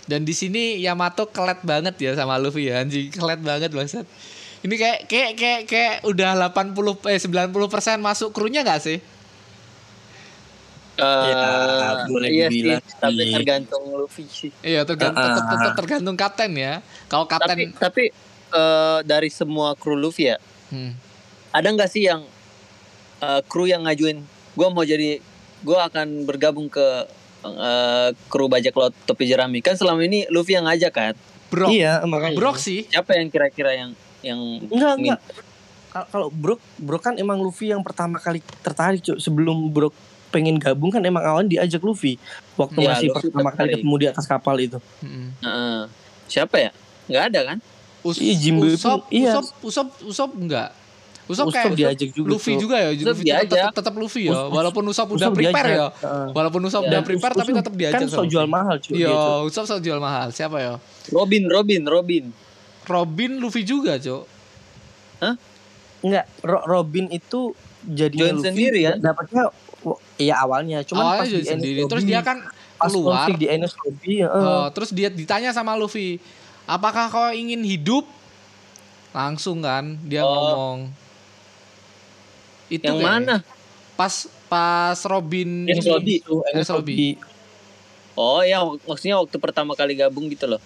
[0.03, 4.03] dan di sini Yamato kelet banget ya sama Luffy ya anjing kelet banget bangsat
[4.61, 6.76] ini kayak kayak kayak kayak udah 80
[7.08, 8.98] eh 90% masuk krunya gak sih?
[11.00, 14.52] Eh, Ya, boleh iya dibilang sih, tapi tergantung Luffy sih.
[14.61, 16.84] iya tergantung tetap, tetap tergantung kapten ya.
[17.08, 18.04] Kalau Tapi kapten tapi
[18.52, 20.36] eh, dari semua kru Luffy ya,
[20.68, 20.92] hmm.
[21.56, 22.20] ada nggak sih yang
[23.24, 25.22] eh, kru yang ngajuin gue mau jadi
[25.64, 27.08] gue akan bergabung ke
[27.48, 29.64] eh, kru bajak laut topi jerami.
[29.64, 31.14] Kan selama ini Luffy yang ngajak kan?
[31.48, 32.36] Brok Iya, makanya.
[32.36, 32.84] Brok sih.
[32.92, 33.90] Siapa yang kira-kira yang
[34.22, 35.20] yang Enggak, enggak.
[35.88, 39.18] Kal- Kalau Brok, Brok kan emang Luffy yang pertama kali tertarik, Cuk.
[39.18, 39.90] Sebelum Brok
[40.30, 42.14] pengen gabung kan emang awalnya diajak Luffy
[42.54, 44.78] waktu Iya, masih Luffy pertama kali ketemu di atas kapal itu.
[44.98, 45.34] Hmm.
[45.36, 45.80] Heeh.
[46.24, 46.70] siapa ya
[47.04, 47.58] nggak ada kan
[48.00, 49.34] Us Iya, Jimbe itu- Usop, iya.
[49.34, 50.70] Usop, Usop, Usop enggak.
[51.26, 52.28] Usop, Usop kayak diajak juga.
[52.28, 52.90] Luffy juga ya.
[52.92, 53.50] Usop Luffy tetap, diajak.
[53.50, 54.38] tetap, tetap Luffy ya.
[54.46, 55.74] Walaupun Usop udah Usop prepare ya.
[55.76, 55.92] diajak.
[56.00, 56.26] Heeh.
[56.32, 56.88] Walaupun Usop Ya.
[56.88, 57.98] udah prepare tapi Usop tetap diajak.
[57.98, 58.94] Kan sok jual mahal, Cuk.
[58.94, 59.14] Iya.
[59.42, 60.30] Usop sok jual mahal.
[60.30, 60.72] Siapa ya?
[61.10, 62.24] Robin Robin Robin
[62.84, 64.24] Robin Luffy juga, Cok.
[66.00, 67.52] Enggak, Ro- Robin itu
[67.82, 68.92] Join Luffy sendiri ya?
[68.94, 69.52] Dapatnya
[70.16, 71.78] iya awalnya, cuman Awalnya pas jadi di sendiri.
[71.78, 72.38] Lobby- Terus dia kan
[72.76, 73.28] pas keluar.
[73.30, 74.28] di Enies Lobby, heeh.
[74.28, 76.16] eh, terus dia ditanya sama Luffy,
[76.64, 78.04] apakah kau ingin hidup
[79.10, 80.30] langsung kan dia Oh.
[80.30, 80.78] ngomong
[82.68, 83.20] itu Yang kayaknya.
[83.34, 83.36] mana?
[83.94, 84.14] pas
[84.46, 85.82] pas Robin ini.
[85.82, 86.14] Lobby
[86.46, 87.18] Enes Lobby.
[88.14, 90.60] Oh ya mak- maksudnya waktu pertama kali gabung gitu loh.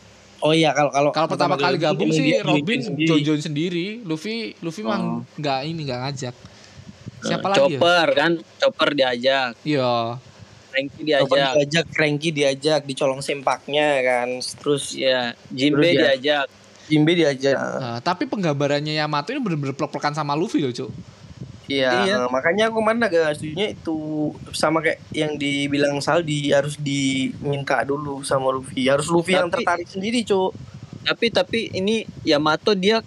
[0.44, 4.04] Oh iya kalau kalau kalau pertama kali gabung sih dia Robin join-join sendiri.
[4.04, 5.20] Luffy Luffy mah Oh.
[5.34, 6.34] nggak ini nggak ngajak.
[7.24, 7.80] Siapa Nah, lagi ya?
[7.80, 10.20] Chopper kan, Chopper diajak, iya.
[10.68, 14.28] Frankie Chopper diajak, diajak, Cranky diajak, dicolong sempaknya kan.
[14.36, 16.46] Terus ya Jinbe Terus dia- diajak.
[16.84, 17.56] Jimbe diajak.
[17.56, 20.92] Nah, tapi penggambarannya Yamato ini bener-bener peluk-pelukan sama Luffy loh cuk
[21.64, 22.16] Iya, Iya.
[22.28, 23.96] makanya aku kemarin agak setujunya itu
[24.52, 28.84] sama kayak yang dibilang Saldi harus diminta dulu sama Luffy.
[28.84, 30.52] Harus Luffy yang Tapi- tertarik sendiri, Cuk.
[31.02, 33.00] Tapi tapi ini Yamato dia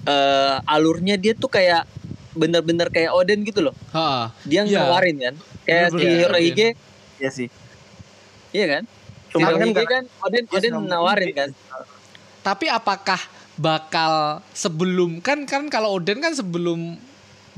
[0.00, 1.84] eh, alurnya dia tuh kayak
[2.32, 3.74] bener-bener kayak Oden gitu loh.
[3.90, 4.80] ha Dia Iya.
[4.80, 5.34] ngeluarin kan.
[5.62, 6.68] Kayak si Hirohige,
[7.16, 7.48] Iya sih.
[8.50, 8.82] iya kan?
[9.28, 11.50] Si Cuman kan kan Oden dia Oden sama nawarin kan.
[12.40, 13.20] tapi apakah
[13.54, 16.96] bakal sebelum kan kan kalau Oden kan sebelum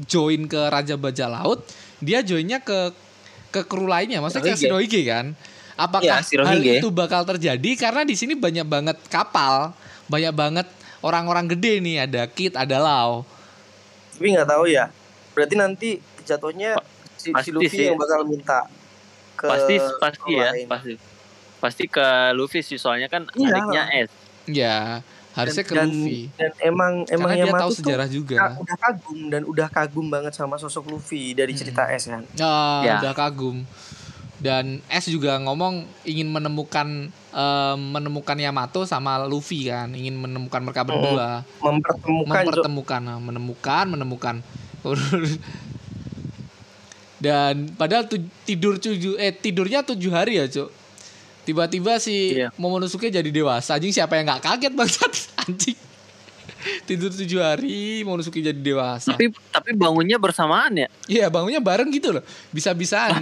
[0.05, 1.62] join ke Raja Bajak Laut
[1.98, 2.90] dia joinnya ke
[3.48, 4.98] ke kru lainnya maksudnya ke Shirohige.
[4.98, 5.26] Shirohige kan
[5.74, 6.48] apakah Iya, Shirohige.
[6.48, 9.72] hal itu bakal terjadi karena di sini banyak banget kapal
[10.07, 10.66] banyak banget
[11.00, 13.24] orang-orang gede nih ada Kid ada Lau
[14.12, 14.86] Tapi nggak tahu ya.
[15.32, 15.90] Berarti nanti
[16.22, 16.78] jatuhnya
[17.16, 17.84] si, si pasti Luffy sih.
[17.88, 18.68] yang bakal minta
[19.34, 20.66] ke Pasti pasti ya, lain.
[20.68, 20.94] pasti.
[21.59, 23.50] Pasti ke Luffy sih soalnya kan Iya.
[23.50, 24.11] adiknya S.
[24.44, 24.78] ya
[25.33, 28.57] harusnya ke dan, Luffy Dan emang emang karena dia Yamato tahu tuh sejarah juga ka-
[28.59, 32.22] udah kagum dan udah kagum banget sama sosok Luffy dari cerita S kan.
[32.37, 32.97] Ah, Ya.
[32.99, 33.64] udah kagum.
[34.37, 36.89] Dan S juga ngomong ingin menemukan
[37.30, 44.37] em, menemukan Yamato sama Luffy kan, ingin menemukan mereka berdua, Mempertemukan mempertemukan, nah, menemukan, menemukan.
[47.22, 50.74] Dan padahal tu- tidur tujuh eh tidurnya tujuh hari ya, Cuk.
[51.43, 52.55] Tiba-tiba si Iya.
[52.55, 53.74] Momonosuke jadi dewasa.
[53.74, 55.12] Anjing siapa yang nggak kaget bangsat
[55.43, 55.78] anjing.
[56.86, 59.11] Tidur tujuh hari, Momonosuke jadi dewasa.
[59.11, 60.88] Tapi tapi bangunnya bersamaan ya.
[61.05, 62.22] Iya bangunnya bareng gitu loh.
[62.51, 63.18] Bisa-bisaan.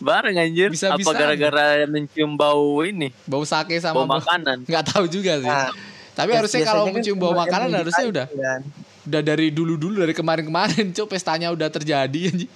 [0.00, 0.74] Bareng anjir.
[0.74, 1.06] Bisa-bisaan.
[1.06, 3.14] Apa gara-gara mencium bau ini?
[3.22, 4.64] Bau sake sama Bau makanan.
[4.70, 5.46] nggak tahu juga sih.
[5.46, 5.70] Nah,
[6.10, 8.60] Tapi harusnya kalau kan mencium bau makanan harusnya udah kan.
[9.00, 12.50] udah dari dulu-dulu dari kemarin-kemarin cuk pestanya udah terjadi anjing.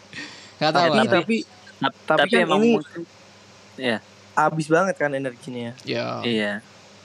[0.59, 1.05] Nggak tahu Tapi, lah.
[1.07, 1.36] tapi
[1.74, 2.78] Tapi, Tapi tapi kan emang ini-
[3.75, 3.99] Iya,
[4.35, 5.72] abis banget kan energinya.
[5.83, 6.20] Ya.
[6.22, 6.53] iya.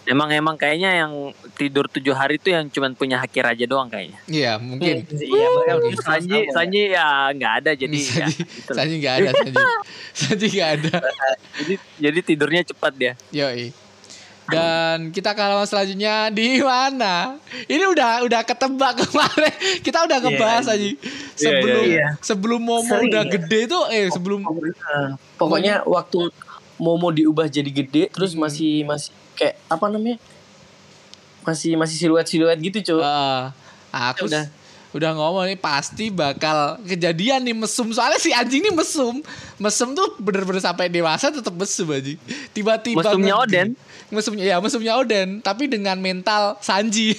[0.10, 1.14] Emang emang kayaknya yang
[1.54, 4.18] tidur tujuh hari itu yang cuman punya haki raja doang kayaknya.
[4.26, 5.06] Iya, mungkin.
[5.06, 6.56] Iya, mereka udah Sanji sama-sama.
[6.58, 8.78] Sanji ya nggak ada jadi ya, Sanji, gitu lah.
[8.82, 9.64] Sanji nggak ada Sanji.
[10.26, 10.96] Sanji nggak ada.
[11.62, 13.14] jadi jadi tidurnya cepat dia.
[13.30, 13.70] Yoi.
[14.50, 17.38] Dan kita ke halaman selanjutnya di mana?
[17.70, 19.54] Ini udah udah ketebak kemarin.
[19.86, 20.88] Kita udah ngebahas Iya, aja.
[21.38, 22.08] Sebelum iya.
[22.18, 23.32] sebelum Momo Sering udah ya.
[23.38, 24.42] gede tuh eh sebelum
[25.38, 26.34] pokoknya waktu
[26.80, 28.42] Momo diubah jadi gede terus Hmm.
[28.42, 30.18] masih masih kayak apa namanya?
[31.42, 33.00] Masih masih siluet-siluet gitu, Cuk.
[33.00, 33.44] Eh,
[33.90, 34.46] aku Udah.
[34.48, 34.58] udah
[34.90, 39.22] udah ngomong nih pasti bakal kejadian nih mesum soalnya si anjing nih mesum
[39.56, 42.18] mesum tuh bener-bener sampai dewasa tetap mesum aja
[42.50, 43.54] tiba-tiba Mesumnya ngegede.
[43.54, 43.68] Oden?
[44.10, 47.14] mesumnya ya mesumnya Oden tapi dengan mental Sanji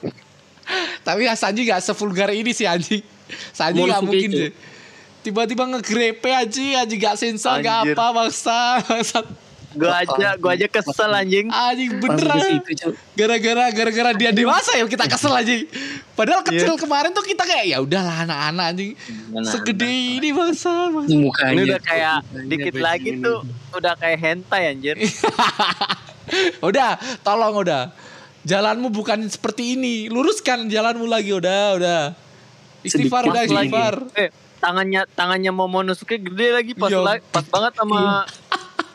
[1.06, 3.04] tapi ya Sanji gak sevulgar ini sih anjing
[3.52, 4.38] Sanji gak mungkin itu.
[4.38, 4.50] sih
[5.26, 9.20] tiba-tiba ngegrepe aja anjing gak sensor gak apa bangsa bangsa
[9.76, 11.52] Gua aja gua aja kesel anjing.
[11.52, 12.64] anjing beneran
[13.12, 15.52] gara-gara gara-gara dia dewasa ya kita kesel aja
[16.14, 16.48] padahal Iya.
[16.48, 19.52] kecil kemarin tuh kita kayak ya udahlah anak-anak anjing Anak-anak.
[19.52, 21.12] segede ini bangsa bangsa.
[21.12, 21.52] Mukanya.
[21.52, 22.16] Ini udah kayak
[22.46, 23.38] dikit lagi tuh
[23.74, 24.96] udah kayak hentai anjir.
[26.62, 27.92] udah tolong udah
[28.42, 32.00] jalanmu bukan seperti ini luruskan jalanmu lagi udah udah
[32.80, 33.52] istighfar Sedikit udah lagi.
[33.52, 37.00] istighfar Eh, tangannya tangannya Momonosuke gede lagi pas Iya.
[37.00, 38.24] la- pas banget sama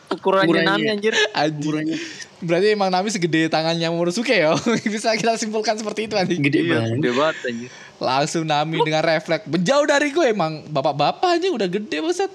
[0.08, 0.68] ukurannya Ukurannya.
[0.68, 1.14] Nami anjir.
[1.32, 1.96] anjing
[2.38, 4.50] berarti emang Nami segede tangannya Morosuke ya
[4.92, 6.90] bisa kita simpulkan seperti itu anjing Gede Iya, banget.
[6.98, 7.68] gede banget anjir.
[7.96, 12.30] langsung Nami dengan refleks menjauh dari gue emang bapak-bapak aja udah gede banget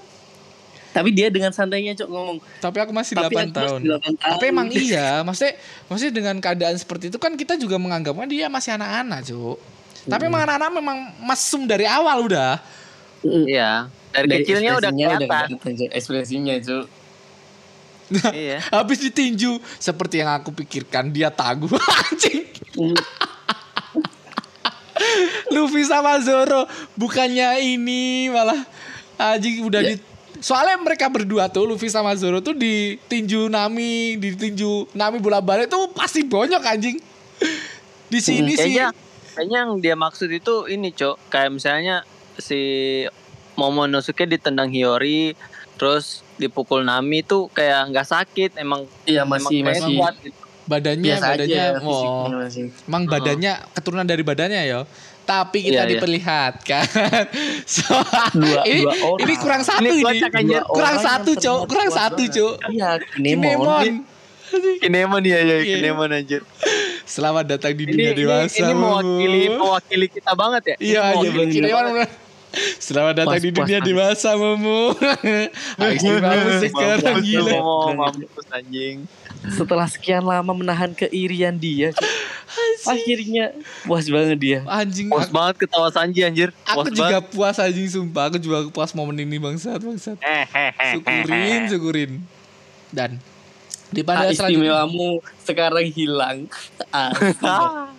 [0.88, 2.40] Tapi dia dengan santainya, Cuk, ngomong.
[2.58, 4.14] tapi aku masih 8 Tapi aku masih tahun 8 tahun.
[4.32, 5.54] Tapi emang iya, maksudnya
[5.84, 9.60] maksudnya dengan keadaan seperti itu kan kita juga menganggapnya dia masih anak-anak, Cuk.
[10.08, 12.56] Tapi emang anak-anak memang mesum dari awal udah.
[13.24, 13.90] Iya.
[14.12, 15.46] Dari, kecilnya udah kelihatan.
[15.92, 16.86] Ekspresinya, Cuk.
[18.32, 18.58] iya.
[18.76, 21.68] Habis ditinju seperti yang aku pikirkan dia tangguh
[22.08, 22.48] anjing.
[25.54, 26.66] Luffy sama Zoro
[26.98, 28.58] bukannya ini malah
[29.18, 29.94] anjing udah di
[30.38, 35.90] Soalnya mereka berdua tuh Luffy sama Zoro tuh ditinju Nami, ditinju Nami bola balik tuh
[35.90, 36.96] pasti bonyok anjing.
[38.06, 38.94] Di sini sih Kayaknya
[39.34, 41.30] kayaknya yang dia maksud itu ini, Cok.
[41.30, 41.96] Kayak misalnya
[42.38, 42.60] si
[43.54, 45.34] Momonosuke ditendang Hiyori
[45.74, 50.38] terus dipukul Nami tuh kayak nggak sakit, emang Iya, masih emang masih kuat gitu.
[50.64, 52.64] badannya Biasa badannya aja oh, fisiknya masih.
[52.84, 54.80] emang badannya keturunan dari badannya ya
[55.24, 55.90] tapi kita Iya, iya.
[55.92, 56.84] diperlihatkan
[57.68, 57.84] so,
[58.32, 59.20] Dua- ini, dua orang.
[59.20, 60.62] ini kurang satu Ini ini, kocak, anjir.
[60.64, 64.06] kurang satu cok kurang satu cok Iya, Kinemon.
[64.78, 65.22] Kinemon.
[65.22, 65.76] Ya ya Iya.
[65.76, 66.40] Kinemon anjir.
[67.04, 68.56] Selamat datang di Ini, dunia ini, dewasa.
[68.58, 69.60] ini mewakili Momo.
[69.66, 70.76] mewakili kita banget ya.
[70.76, 72.27] Iya, Ini iya, mewakili kita Kinemon.
[72.78, 74.96] Selamat datang Puas- di dunia puas dewasa, Momo.
[75.76, 77.52] Aksi bagus sekarang Mampus gila.
[77.54, 78.96] Momo, mampus anjing.
[79.48, 81.92] Setelah sekian lama menahan keirian dia,
[82.82, 84.58] akhirnya puas banget dia.
[84.64, 86.50] Anjing, Puas aku, banget ketawa Sanji anjir.
[86.64, 87.30] aku Puas juga banget.
[87.30, 88.24] puas anjing sumpah.
[88.26, 90.16] Aku juga puas momen ini bangsat, bangsat.
[90.90, 92.10] Syukurin, syukurin.
[92.88, 93.20] Dan
[93.88, 95.08] di Ah, pada selanjutnya istimewamu
[95.42, 96.38] sekarang hilang.
[96.88, 97.12] Ah,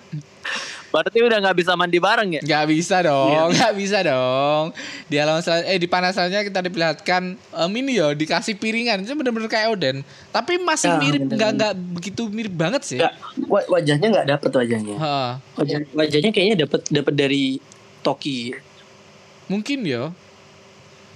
[0.89, 2.41] Berarti udah nggak bisa mandi bareng ya?
[2.41, 4.73] nggak bisa dong, nggak bisa dong.
[5.05, 9.13] Di halaman sel- eh di panas selanjutnya kita diperlihatkan em, ini yo dikasih piringan itu
[9.13, 10.01] bener-bener kayak Oden.
[10.27, 12.97] Tapi masih Ya, mirip nggak nggak begitu mirip banget sih.
[12.97, 13.13] Nggak,
[13.45, 14.95] wa- wajahnya nggak dapet wajahnya.
[14.97, 15.17] Ha,
[15.55, 17.61] Wajah, wajahnya kayaknya dapet dapet dari
[17.99, 18.57] Toki.
[19.45, 20.09] mungkin yo.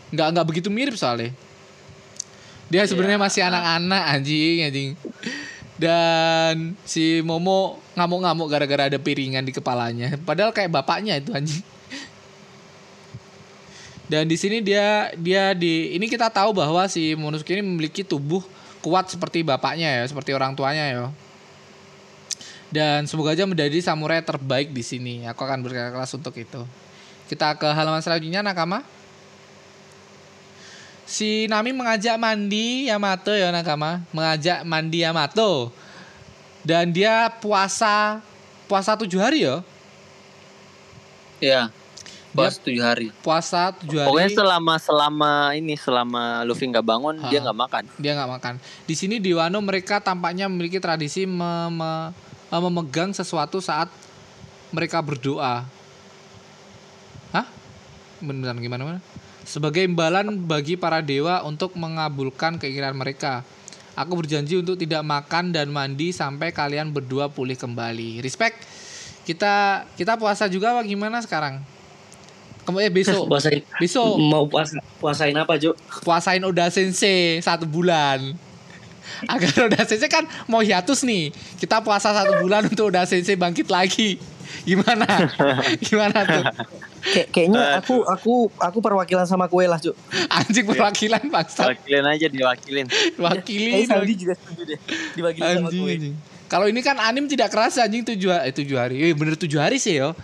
[0.09, 1.34] Nggak nggak begitu mirip soalnya.
[2.67, 4.89] Dia sebenarnya masih anak-anak anjing anjing.
[5.74, 10.18] Dan si Momo ngamuk-ngamuk gara-gara ada piringan di kepalanya.
[10.28, 11.66] Padahal kayak bapaknya itu anjing.
[14.10, 18.44] Dan di sini dia dia di ini kita tahu bahwa si Monosuke ini memiliki tubuh
[18.84, 21.06] kuat seperti bapaknya ya, seperti orang tuanya ya.
[22.74, 25.26] Dan semoga aja menjadi samurai terbaik di sini.
[25.30, 26.62] Aku akan berkelas untuk itu.
[27.30, 28.82] Kita ke halaman selanjutnya Nakama.
[31.06, 35.70] Si Nami mengajak mandi Yamato ya Nakama, mengajak mandi Yamato.
[36.64, 38.24] Dan dia puasa
[38.66, 39.59] puasa tujuh hari ya,
[41.38, 41.68] Iya.
[42.34, 43.14] Puas tujuh hari.
[43.22, 44.09] puasa tujuh hari.
[44.09, 47.30] Pokoknya selama selama ini selama Luffy nggak bangun Ha.
[47.30, 47.84] dia nggak makan.
[47.99, 48.53] dia nggak makan.
[48.84, 52.09] Di sini di Wano mereka tampaknya memiliki tradisi me- me-
[52.49, 53.86] eh, memegang sesuatu saat
[54.72, 55.61] mereka berdoa.
[57.30, 57.45] Hah?
[58.18, 58.99] Beneran gimana mana?
[59.43, 63.45] Sebagai imbalan bagi para dewa untuk mengabulkan keinginan mereka.
[63.94, 68.26] Aku berjanji untuk tidak makan dan mandi sampai kalian berdua pulih kembali.
[68.26, 68.58] Respect.
[69.24, 71.62] Kita kita puasa juga apa gimana sekarang?
[72.64, 75.76] Kemudian besok Puasain, besok mau puasa puasain apa, Cuk?
[76.02, 78.34] puasain Oda Sensei satu bulan.
[79.32, 81.30] Agar Oda Sensei kan mau hiatus nih.
[81.62, 84.18] Kita puasa satu bulan untuk Oda Sensei bangkit lagi.
[84.68, 85.30] Gimana?
[85.86, 86.44] Gimana tuh?
[87.04, 89.91] Kayak kayaknya aku aku aku perwakilan sama kue lah, Cuk.
[90.32, 91.68] Anjing perwakilan bangsa.
[91.76, 92.88] Wakilin aja diwakilin.
[93.20, 93.72] Wakili.
[93.76, 94.80] Kayaknya Saldi juga setuju deh.
[95.20, 95.93] Diwakili sama Anjing, kue.
[95.99, 96.16] anjing.
[96.47, 98.95] Kalau ini kan anim tidak kerasa anjing tujuh hari, eh, tujuh hari.
[99.04, 100.16] Eh, bener tujuh hari sih yo.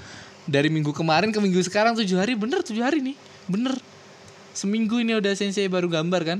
[0.47, 3.15] Dari minggu kemarin ke minggu sekarang tujuh hari bener tujuh hari nih.
[3.51, 3.75] Bener.
[4.55, 6.39] Seminggu ini udah sensei baru gambar kan.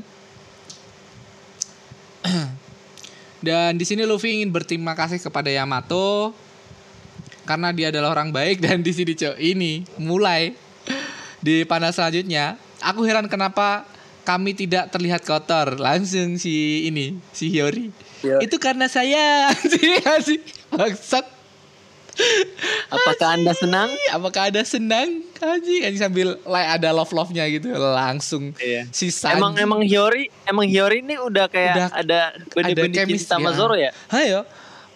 [3.46, 6.36] Dan di sini Luffy ingin berterima kasih kepada Yamato
[7.50, 10.54] karena dia adalah orang baik dan di sini cok ini mulai
[11.41, 13.89] di panas selanjutnya aku heran kenapa
[14.22, 17.89] kami tidak terlihat kotor langsung si ini si Hiyori
[18.20, 18.36] Ya.
[18.43, 19.47] itu karena saya
[20.28, 21.24] sih bangsat
[22.91, 23.88] Apakah anda senang?
[24.12, 28.91] apakah ada senang anjing anjing sambil like ada love love nya gitu langsung Iya.
[28.91, 32.36] si Sanji Emang emang Hiyori emang Hiyori ini udah kayak Udah ada
[32.91, 33.56] chemistry, cinta sama ya.
[33.56, 33.91] Zoro ya?
[34.12, 34.43] Hayo.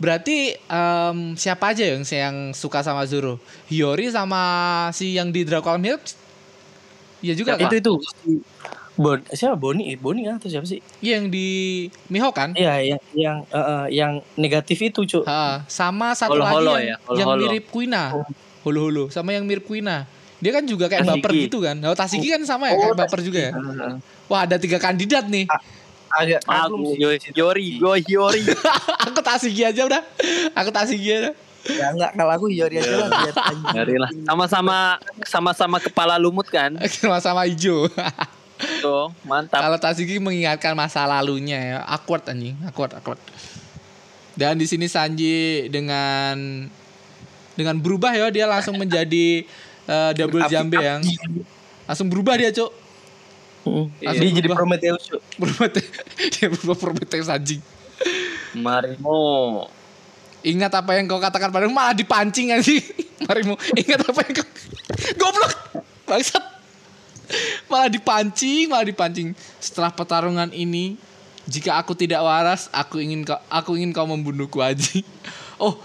[0.04, 3.39] Berarti em, siapa aja yang yang suka sama Zoro?
[3.72, 4.43] Hiyori sama
[4.91, 6.04] si yang di Dragon Milk?
[7.24, 7.72] Iya juga kan?
[7.72, 7.93] Itu itu.
[8.99, 9.95] Bon, siapa Boni?
[9.95, 10.84] Eh, Boni kan atau siapa sih?
[10.99, 11.47] Iya, yang di
[12.12, 12.51] Miho kan?
[12.51, 15.24] Iya, yang yang eh, yang negatif itu, Cuk.
[15.24, 17.18] Ha, sama satu Holo-holo lagi yang, ya, holo-holo.
[17.18, 18.04] yang mirip Kuina.
[18.68, 20.06] Hulu-hulu sama yang mirip Kuina.
[20.43, 21.24] Dia kan juga kayak Tasigi.
[21.24, 21.80] baper gitu kan.
[21.88, 23.51] Oh, Tasigi kan sama ya, kayak baper juga ya.
[24.28, 25.47] Wah, ada tiga kandidat nih.
[26.14, 27.32] Agak Aku kagum sih.
[27.34, 28.43] Hiyori, gue Hiyori.
[29.09, 30.01] Aku Tasigi aja udah.
[30.53, 31.32] Aku Tasigi aja.
[31.64, 33.36] Ya enggak, kalau aku Hiyori aja lah biar.
[33.74, 34.11] Hiyori lah.
[34.28, 34.78] Sama-sama
[35.26, 36.76] sama-sama kepala lumut kan?
[37.01, 37.89] Sama-sama hijau.
[38.84, 39.64] Tuh, mantap.
[39.64, 43.20] Kalau Tasigi mengingatkan masa lalunya ya, awkward anjing, awkward, awkward.
[44.38, 46.68] Dan di sini Sanji dengan
[47.53, 49.45] dengan berubah ya dia langsung menjadi
[49.86, 51.01] eh, double jambe yang
[51.86, 52.83] langsung berubah dia, Cuk.
[53.64, 54.49] Langsung Dia jadi.
[54.51, 55.03] Prometheus.
[55.39, 57.64] Berubah dia berubah Prometheus anjing.
[58.59, 59.68] Marimo.
[60.43, 62.84] Ingat apa yang kau katakan padamu malah dipancing anjing.
[63.28, 64.47] Marimu, ingat apa yang kau
[65.16, 65.53] Goblok.
[66.03, 66.43] Bangsat.
[67.72, 69.32] Malah dipancing, malah dipancing.
[69.64, 70.99] Setelah pertarungan ini,
[71.47, 75.01] jika aku tidak waras, aku ingin kau aku ingin kau membunuhku aji.
[75.61, 75.80] Oh.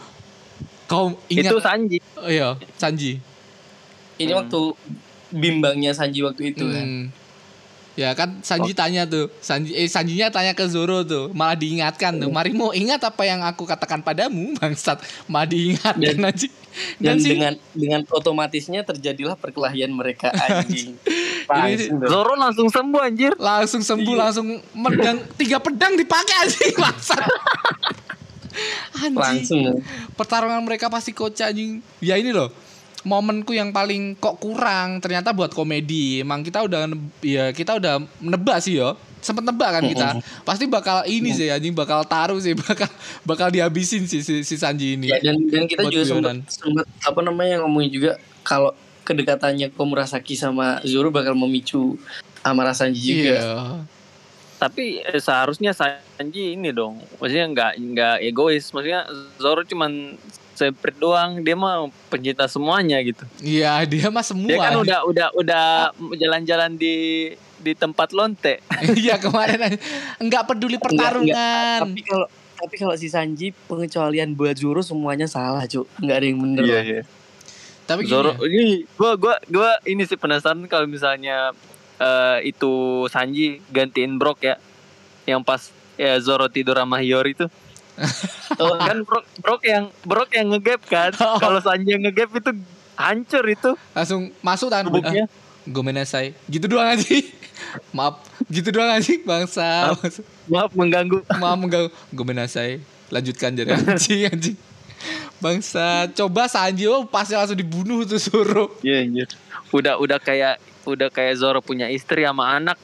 [0.89, 2.01] Kau ingat Itu Sanji.
[2.17, 3.21] Oh, iya, Sanji.
[4.17, 4.75] Ini waktu
[5.31, 6.83] bimbangnya Sanji waktu itu kan.
[6.83, 7.05] Hmm.
[7.99, 12.31] Ya kan Sanji tanya tuh, Sanji eh Sanjinya tanya ke Zoro tuh, malah diingatkan tuh.
[12.31, 15.03] Marimu ingat apa yang aku katakan padamu, bangsat.
[15.27, 16.53] Malah diingatkan Dan- anjing.
[16.97, 20.95] Dan, si- dengan dengan otomatisnya terjadilah perkelahian mereka anjing.
[21.91, 22.07] Dong.
[22.07, 23.35] Zoro langsung sembuh anjir.
[23.35, 24.23] langsung sembuh Iya.
[24.23, 27.19] langsung medang tiga pedang dipakai anjing bangsat.
[28.95, 29.17] anjing.
[29.17, 29.61] Langsung.
[29.65, 29.81] dong.
[30.15, 31.83] Pertarungan mereka pasti kocak anjing.
[31.99, 32.55] Ya ini loh.
[33.07, 36.23] Momenku yang paling kok kurang ternyata buat komedi.
[36.23, 36.91] Emang kita udah
[37.23, 38.99] ya kita udah nebak sih yo.
[39.19, 40.09] Sempet nebak kan kita.
[40.43, 42.91] Pasti bakal ini sih anjing bakal taruh sih bakal
[43.23, 45.15] bakal dihabisin sih si, si Sanji ini.
[45.15, 48.11] Ya, dan dan kita Buat juga sempat sempat apa namanya ngomongin juga
[48.43, 48.75] kalau
[49.09, 51.97] kedekatannya Komurasaki sama Zoro bakal memicu
[52.45, 53.35] amarah Sanji juga.
[53.41, 53.55] Iya.
[54.59, 57.01] Tapi eh, seharusnya Sanji ini dong.
[57.17, 58.69] Maksudnya nggak nggak egois.
[58.75, 59.07] Maksudnya
[59.39, 60.19] Zoro cuman
[60.59, 61.39] separate doang.
[61.47, 63.23] Dia mah pencinta semuanya gitu.
[63.39, 64.51] Iya, dia mah semua.
[64.51, 65.67] Dia kan udah udah udah
[66.19, 67.31] jalan-jalan di
[67.63, 68.59] di tempat lonte.
[68.99, 69.79] Iya kemarin aja.
[70.19, 71.87] nggak peduli pertarungan.
[71.87, 72.27] Tapi kalau
[72.59, 75.87] tapi kalau si Sanji pengecualian buat Zoro semuanya salah, Cuk.
[76.03, 76.63] Nggak ada yang bener.
[76.67, 76.85] lah.
[77.87, 78.39] Tapi gini Zoro ya.
[78.51, 78.67] ini
[78.99, 81.55] gua gua gua ini sih penasaran kalau misalnya
[82.03, 84.59] eh, itu Sanji gantiin Brock ya.
[85.25, 85.63] Yang pas
[85.95, 87.47] ya Zoro tidur sama Hiyori itu.
[88.57, 91.11] Oh, kan Brock, Brock yang Brock yang ngegap kan.
[91.19, 91.37] Oh.
[91.37, 92.51] Kalau Sanji yang ngegap itu
[92.95, 95.31] hancur itu langsung masuk tan tubuhnya.
[95.63, 97.07] gue menasai gitu doang aja
[97.97, 99.95] maaf gitu doang aja bangsa
[100.51, 101.23] Maaf mengganggu.
[101.39, 104.57] maaf enggak gue menasai lanjutkan jadi anjing anjing
[105.39, 109.29] bangsa coba Sanji oh pasti langsung dibunuh tuh Zoro Iya anjir.
[109.71, 112.75] Udah udah kayak udah kayak Zoro punya istri sama anak.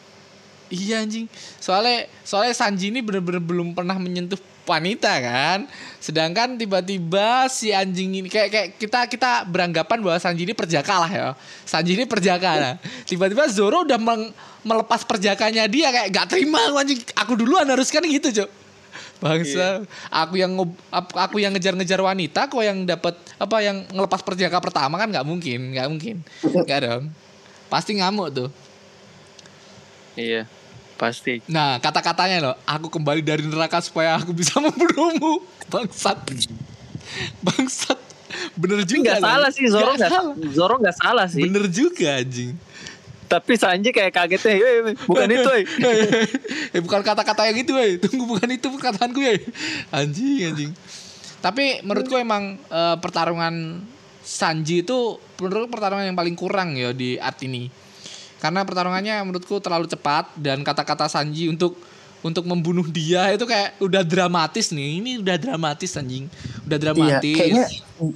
[0.74, 1.30] Iya anjing.
[1.62, 5.70] Soalnya soalnya Sanji ini bener-bener belum pernah menyentuh wanita kan?
[6.02, 11.10] Sedangkan tiba-tiba si anjing ini kayak kayak kita kita beranggapan bahwa Sanji ini perjaka lah
[11.10, 11.28] ya.
[11.64, 12.74] Sanji ini perjaka nah
[13.06, 16.98] tiba-tiba Zoro udah meng- melepas perjakanya dia kayak gak terima anjing.
[17.14, 18.50] Aku duluan harus kan gitu cok
[19.24, 19.80] bangsa.
[20.12, 20.52] Aku yang
[20.92, 25.08] aku yang ngejar-ngejar wanita kok yang dapat apa yang ngelepas perjaka pertama kan?
[25.08, 26.16] Nggak mungkin nggak mungkin.
[26.44, 27.04] Nggak dong.
[27.72, 28.48] Pasti ngamuk tuh.
[30.14, 30.46] Iya.
[30.94, 31.42] Pasti.
[31.50, 35.42] Nah, kata-katanya loh, aku kembali dari neraka supaya aku bisa membunuhmu.
[35.66, 36.22] Bangsat.
[37.42, 37.98] Bangsat.
[38.54, 39.18] Bener juga.
[39.18, 39.56] Nggak salah loh.
[39.56, 40.34] sih Zoro Nggak nggak salah.
[40.54, 41.42] Zoro nggak salah sih.
[41.42, 42.54] Bener juga anjing.
[43.24, 45.64] Tapi Sanji kayak kagetnya, "Eh, bukan itu, eh."
[46.76, 47.98] eh bukan kata-kata yang itu, eh.
[47.98, 49.34] Tunggu bukan itu perkataanku ya.
[49.90, 50.70] Anjing, anjing.
[51.40, 53.82] Tapi menurutku emang eh, pertarungan
[54.24, 57.68] Sanji itu menurutku pertarungan yang paling kurang ya di art ini.
[58.44, 61.80] Karena pertarungannya menurutku terlalu cepat dan kata-kata Sanji untuk
[62.20, 65.00] untuk membunuh dia itu kayak udah dramatis nih.
[65.00, 66.24] Ini udah dramatis anjing.
[66.64, 67.36] Udah Iya, dramatis.
[67.36, 67.64] kayaknya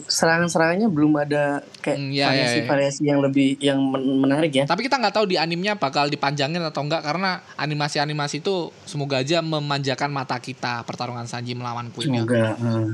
[0.05, 2.45] serangan-serangannya belum ada kayak Hmm, iya, iya, iya.
[2.65, 4.65] variasi-variasi yang lebih yang men- menarik ya.
[4.65, 9.41] Tapi kita nggak tahu di animenya bakal dipanjangin atau enggak karena animasi-animasi itu semoga aja
[9.41, 12.09] memanjakan mata kita pertarungan Sanji melawan Queen.
[12.09, 12.25] ya.
[12.25, 12.45] Semoga.
[12.57, 12.89] hmm.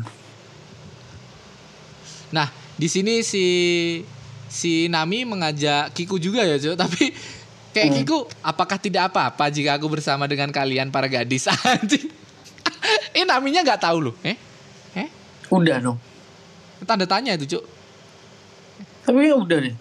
[2.31, 3.47] Nah, di sini si
[4.55, 6.79] si Nami mengajak Kiku juga ya, Cuk.
[6.79, 7.11] Tapi
[7.75, 7.97] kayak Hmm.
[7.99, 12.07] Kiku, apakah tidak apa-apa jika aku bersama dengan kalian para gadis anjing?
[13.11, 14.15] Ini Naminya nggak tahu loh.
[14.23, 14.39] Eh?
[14.95, 15.09] Eh?
[15.51, 15.99] Udah dong.
[16.87, 17.65] Tanda tanya itu, Cuk.
[19.03, 19.75] Tapi ya udah deh.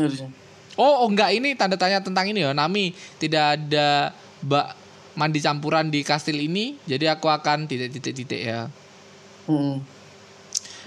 [0.00, 0.32] Harusnya.
[0.74, 2.50] Oh, oh enggak ini tanda tanya tentang ini ya.
[2.50, 4.10] Nami tidak ada
[4.42, 4.74] bak
[5.14, 8.66] mandi campuran di kastil ini, jadi aku akan titik-titik-titik ya.
[9.46, 9.93] Hmm.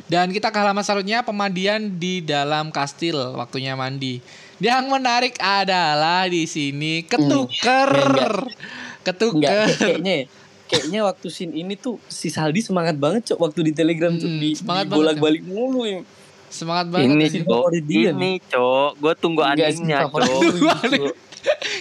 [0.08, 4.24] Dan kita ke halaman selanjutnya pemandian di dalam kastil waktunya mandi.
[4.58, 7.92] Yang menarik adalah di sini ketuker.
[7.92, 8.56] Enggak,
[9.04, 9.40] Ketuker.
[9.42, 10.26] kayak- kayaknya ya.
[10.68, 14.36] Kayaknya waktu scene ini tuh si Saldi semangat banget cok waktu di Telegram tuh Hmm,
[14.38, 16.04] di, semangat di bolak-balik mulu ya.
[16.48, 17.08] Semangat banget.
[17.08, 19.72] Ini sih, cok, ini cok, gue tunggu Enggak
[20.12, 20.60] favorit
[20.92, 21.16] cok.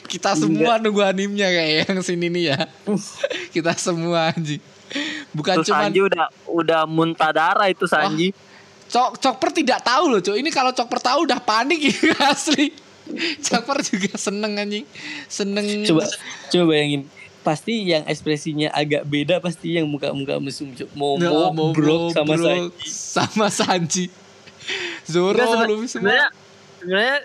[0.07, 2.59] Kita semua nunggu animnya kayak yang sini nih ya.
[3.55, 4.63] Kita semua anjing.
[5.37, 8.33] Bukan Terus cuma Sanji udah udah muntah darah itu Sanji.
[8.87, 10.37] Cok Cokper tidak tahu loh, Cok.
[10.39, 12.73] Ini kalau Cokper tahu udah panik ini asli.
[13.39, 14.87] Cokper juga seneng anjing.
[15.29, 15.85] Seneng.
[15.85, 16.09] Coba
[16.49, 17.05] coba bayangin.
[17.43, 20.91] Pasti yang ekspresinya agak beda pasti yang muka-muka mesum cok.
[20.95, 22.63] Momo, Nah, mau Brok sama saya.
[22.83, 24.11] sama Sanji.
[25.07, 25.87] Zoro, Luffy semua.
[25.87, 26.29] sebenarnya
[26.83, 27.17] sebenarnya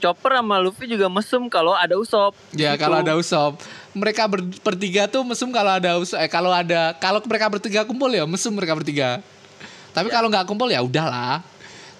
[0.00, 2.32] Chopper sama Luffy juga mesum kalau ada Usop.
[2.56, 2.80] Ya Gitu.
[2.80, 3.60] kalau ada Usop,
[3.92, 6.18] mereka ber, bertiga tuh mesum kalau ada Usop.
[6.20, 9.20] Eh kalau ada kalau mereka bertiga kumpul ya mesum mereka bertiga.
[9.92, 11.44] Tapi kalau nggak kumpul ya udahlah.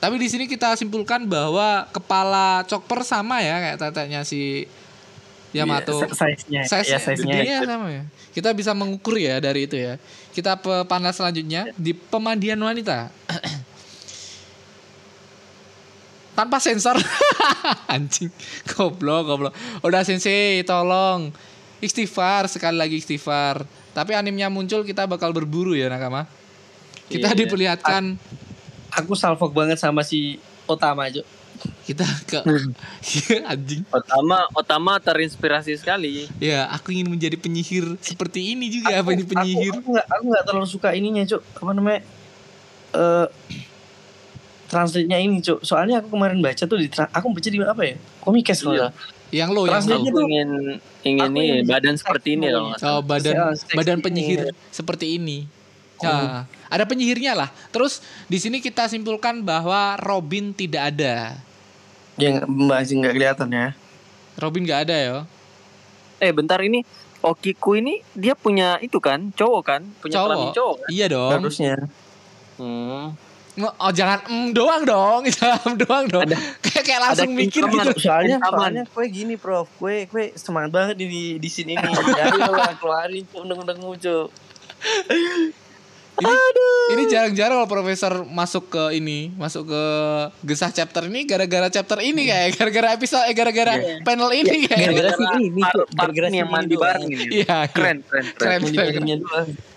[0.00, 4.68] Tapi di sini kita simpulkan bahwa kepala Chopper sama ya kayak tetenya si
[5.54, 6.02] Yamato.
[6.02, 6.62] Iya, size-nya.
[6.66, 7.34] Size ya, size-nya.
[7.40, 8.02] dia sama ya.
[8.34, 10.02] Kita bisa mengukur ya dari itu ya.
[10.34, 13.14] Kita ke panel selanjutnya di pemandian wanita.
[16.34, 16.98] Tanpa sensor.
[17.88, 18.28] Anjing.
[18.68, 19.52] Goblok, goblok.
[19.80, 21.30] Udah sensei, tolong.
[21.78, 23.62] Istighfar sekali lagi istighfar.
[23.90, 26.26] Tapi animnya muncul kita bakal berburu ya nakama.
[27.04, 27.38] Kita Iya.
[27.38, 28.16] diperlihatkan
[28.92, 31.26] Aku salfok banget sama si Otama Cuk.
[31.84, 32.38] kita ke
[33.52, 33.82] anjing.
[33.88, 36.26] Otama Otama terinspirasi sekali.
[36.38, 39.72] Ya, aku ingin menjadi penyihir seperti ini juga apa ini Aku- penyihir.
[39.72, 41.42] Aku, aku nggak aku nggak terlalu suka ininya cuk.
[41.54, 42.00] Apa namanya?
[42.92, 43.26] Eh
[44.74, 45.62] translate-nya ini cuk.
[45.62, 47.94] Soalnya aku kemarin baca tuh di aku baca di apa ya?
[48.18, 48.88] Komikes kalau Iya.
[49.30, 50.50] Yang lo yang Aku tuh- ingin
[51.02, 52.70] ingin aku nih ingin badan seperti ini loh.
[52.72, 54.04] Oh, badan Ya, seks badan ini.
[54.04, 55.38] penyihir seperti ini.
[55.96, 57.48] Nah, ada penyihirnya lah.
[57.70, 61.38] Terus di sini kita simpulkan bahwa Robin tidak ada.
[62.14, 63.66] Yang masih nggak kelihatan ya.
[64.36, 65.16] Robin nggak ada ya.
[66.18, 66.82] Eh bentar ini
[67.20, 70.28] Okiku ini dia punya itu kan cowok kan punya Cowok.
[70.28, 70.88] kelamin cowok kan?
[70.92, 71.30] Iya dong.
[71.32, 71.74] Harusnya.
[72.54, 73.04] Hmm.
[73.54, 76.26] Oh jangan em doang dong, jangan doang dong.
[76.66, 77.90] kayak kayak langsung ada mikir gitu.
[78.02, 79.70] Soalnya soalnya kue gini Prof.
[79.78, 81.94] Kue kue semangat banget di di, sini nih.
[82.50, 84.28] Lah keluarin cuk undang-undang cuk.
[86.94, 89.82] Ini jarang-jarang kalau profesor masuk ke ini, masuk ke
[90.46, 94.94] gesah chapter ini gara-gara chapter ini kayak gara-gara episode eh gara-gara panel ini kayak.
[94.94, 95.86] Gara-gara si ini Part- cuk.
[95.94, 96.82] part Gara-gara ini si yang ini mandi doang.
[96.86, 97.24] bareng ini.
[97.38, 98.34] Iya, Keren, keren, Keren.
[98.34, 98.58] keren.
[98.62, 99.30] Mandi-mandinya doang.
[99.34, 99.73] Kalau nggak Oda ada nggak mandi mau, bareng,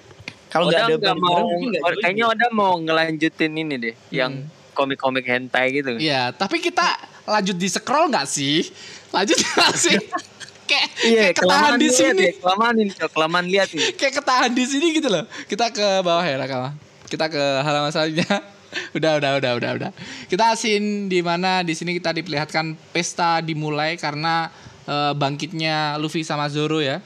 [0.52, 2.02] mungkin nggak join.
[2.04, 5.98] kayaknya Oda mau ngelanjutin ini deh, yang komik-komik hentai gitu.
[5.98, 6.86] Iya, tapi kita
[7.26, 8.70] lanjut di scroll nggak sih?
[9.10, 9.98] Lanjut nggak sih?
[10.70, 12.26] kayak Iya, kayak ketahan di sini.
[12.28, 13.10] ya, kelamaan ini, Cok.
[13.16, 13.88] kelamaan lihat nih.
[13.96, 15.26] kayak ketahan di sini gitu loh.
[15.48, 16.76] Kita ke bawah ya Nakama.
[17.08, 18.44] Kita ke halaman selanjutnya.
[18.98, 19.92] udah, udah, udah, udah, udah.
[20.28, 24.52] Kita scene di mana di sini kita diperlihatkan pesta dimulai karena
[24.84, 27.00] eh, bangkitnya Luffy sama Zoro ya.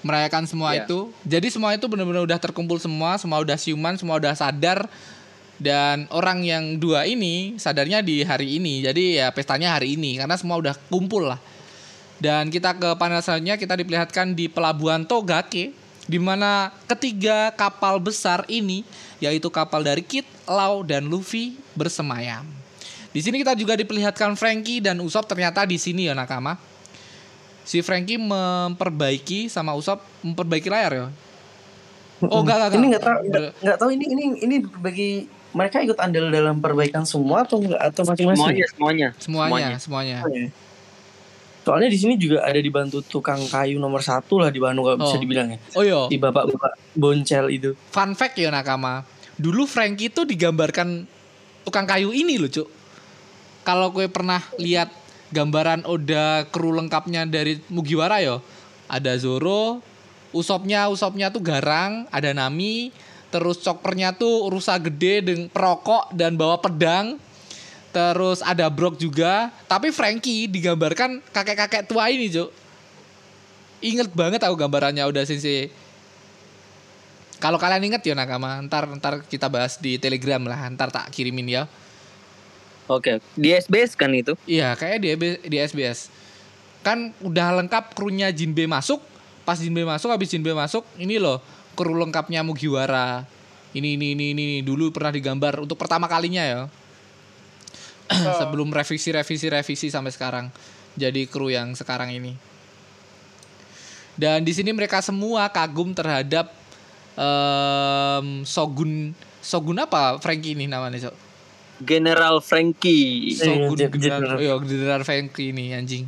[0.00, 0.88] Merayakan semua Iya.
[0.88, 1.12] itu.
[1.28, 4.88] Jadi semua itu benar-benar udah terkumpul semua, semua udah siuman, semua udah sadar.
[5.60, 8.80] Dan orang yang dua ini sadarnya di hari ini.
[8.80, 11.40] Jadi ya pestanya hari ini karena semua udah kumpul lah.
[12.16, 15.76] Dan kita ke panel selanjutnya kita diperlihatkan di pelabuhan Togake
[16.08, 18.88] di mana ketiga kapal besar ini
[19.20, 22.48] yaitu kapal dari Kid, Lau dan Luffy bersemayam.
[23.12, 26.56] Di sini kita juga diperlihatkan Frankie dan Usopp ternyata di sini ya Nakama.
[27.62, 31.06] Si Frankie memperbaiki sama Usopp memperbaiki layar ya.
[32.26, 32.70] Oh enggak enggak.
[32.72, 32.88] Ini enggak.
[32.90, 35.10] nggak tahu nggak nggak tahu ini ini ini bagi
[35.50, 38.38] mereka ikut andil dalam perbaikan semua atau enggak atau masing-masing?
[38.38, 39.08] Semuanya, semuanya.
[39.18, 40.18] semuanya, semuanya.
[40.22, 40.48] Semuanya.
[41.60, 45.16] Soalnya di sini juga ada dibantu tukang kayu nomor satu lah di Bandung kalau bisa
[45.16, 45.22] Oh.
[45.22, 45.58] dibilang ya.
[45.76, 46.00] Oh iya.
[46.08, 47.76] Di bapak-bapak boncel itu.
[47.92, 49.04] Fun fact ya Nakama.
[49.36, 51.04] Dulu Frankie tuh digambarkan
[51.64, 52.68] tukang kayu ini loh, Cuk.
[53.60, 54.88] Kalau gue pernah lihat
[55.30, 58.42] gambaran Oda kru lengkapnya dari Mugiwara yo.
[58.90, 59.78] Ada Zoro,
[60.30, 62.90] Usopnya, Usopnya tuh garang, ada Nami,
[63.30, 67.18] terus choppernya tuh rusa gede dengan perokok dan bawa pedang.
[67.90, 72.50] Terus ada Brock juga, tapi Frankie digambarkan kakek-kakek tua ini, Cuk.
[73.82, 75.74] Ingat banget aku gambarannya udah sensei.
[77.42, 81.48] Kalau kalian inget ya nakama, ntar ntar kita bahas di Telegram lah, ntar tak kirimin
[81.50, 81.62] ya.
[82.90, 84.34] Oke, di SBS kan itu?
[84.50, 86.10] Iya, kayak di EB di SBS.
[86.82, 88.98] Kan udah lengkap krunya Jinbe masuk,
[89.46, 91.38] pas Jinbe masuk habis Jinbe masuk, ini loh
[91.78, 93.22] kru lengkapnya Mugiwara.
[93.70, 96.60] Ini ini ini ini dulu pernah digambar untuk pertama kalinya ya.
[98.42, 100.50] Sebelum revisi revisi revisi sampai sekarang.
[100.98, 102.34] Jadi kru yang sekarang ini.
[104.18, 106.50] Dan di sini mereka semua kagum terhadap
[107.14, 111.29] em, Shogun Shogun apa Frankie ini namanya, Sok?
[111.80, 113.32] General Frankie.
[113.34, 114.38] Shogun Iya, General, General.
[114.38, 116.04] iya, General Frankie ini anjing.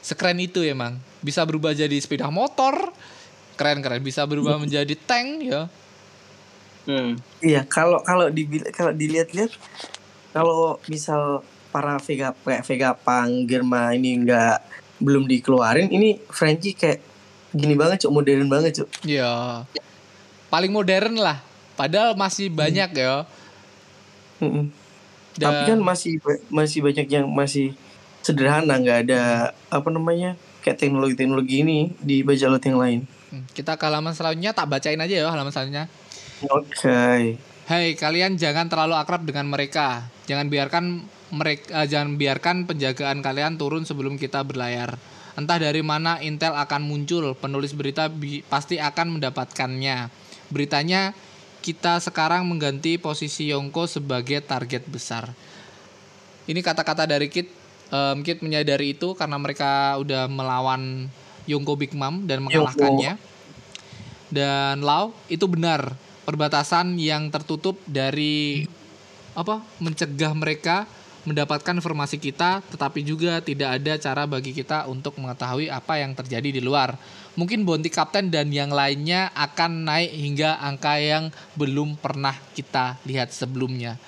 [0.00, 0.96] Sekeren itu emang.
[1.20, 2.92] Bisa berubah jadi sepeda motor.
[3.54, 4.02] Keren keren.
[4.02, 5.62] Bisa berubah menjadi tank ya.
[6.84, 7.16] Hmm.
[7.40, 9.56] Iya, kalau kalau dibil- kalau dilihat-lihat
[10.30, 11.40] kalau misal
[11.72, 14.60] para Vega kayak Vega Pang, Germa ini enggak
[15.00, 17.02] belum dikeluarin, ini Frankie kayak
[17.50, 18.88] gini banget, cuk, modern banget, cuk.
[19.02, 19.64] Ya.
[20.50, 21.42] Paling modern lah.
[21.74, 23.26] Padahal masih banyak ya.
[24.38, 24.70] Mm-mm.
[25.34, 26.12] Dan- Tapi kan masih
[26.48, 27.74] masih banyak yang masih
[28.22, 29.22] sederhana, nggak ada
[29.68, 33.00] apa namanya kayak teknologi-teknologi ini di bajak laut yang lain.
[33.28, 35.90] Hmm, kita ke halaman selanjutnya tak bacain aja ya halaman selanjutnya.
[36.48, 37.36] Oke.
[37.64, 40.08] Hei, kalian jangan terlalu akrab dengan mereka.
[40.24, 40.84] Jangan biarkan
[41.32, 44.96] mereka jangan biarkan penjagaan kalian turun sebelum kita berlayar.
[45.34, 50.06] Entah dari mana intel akan muncul, penulis berita bi- pasti akan mendapatkannya.
[50.52, 51.10] Beritanya
[51.64, 55.32] kita sekarang mengganti posisi Yongko sebagai target besar.
[56.44, 57.48] Ini kata-kata dari Kit.
[57.88, 61.08] Em, Kit menyadari itu karena mereka udah melawan
[61.48, 63.16] Yongko Big Mom dan mengalahkannya.
[64.28, 65.96] Dan Lau itu benar
[66.28, 68.68] perbatasan yang tertutup dari
[69.32, 70.84] apa mencegah mereka
[71.24, 76.60] mendapatkan informasi kita tetapi juga tidak ada cara bagi kita untuk mengetahui apa yang terjadi
[76.60, 77.00] di luar.
[77.34, 83.34] Mungkin bounty captain dan yang lainnya akan naik hingga angka yang belum pernah kita lihat
[83.34, 83.98] sebelumnya.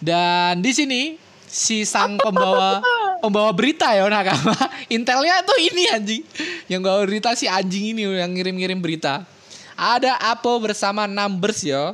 [0.00, 1.02] Dan di sini
[1.44, 2.80] si sang pembawa
[3.22, 4.56] pembawa berita ya nakama.
[4.88, 6.24] Intelnya tuh ini anjing.
[6.72, 9.28] Yang bawa berita si anjing ini yang ngirim-ngirim berita.
[9.76, 11.92] Ada Apo bersama Numbers ya.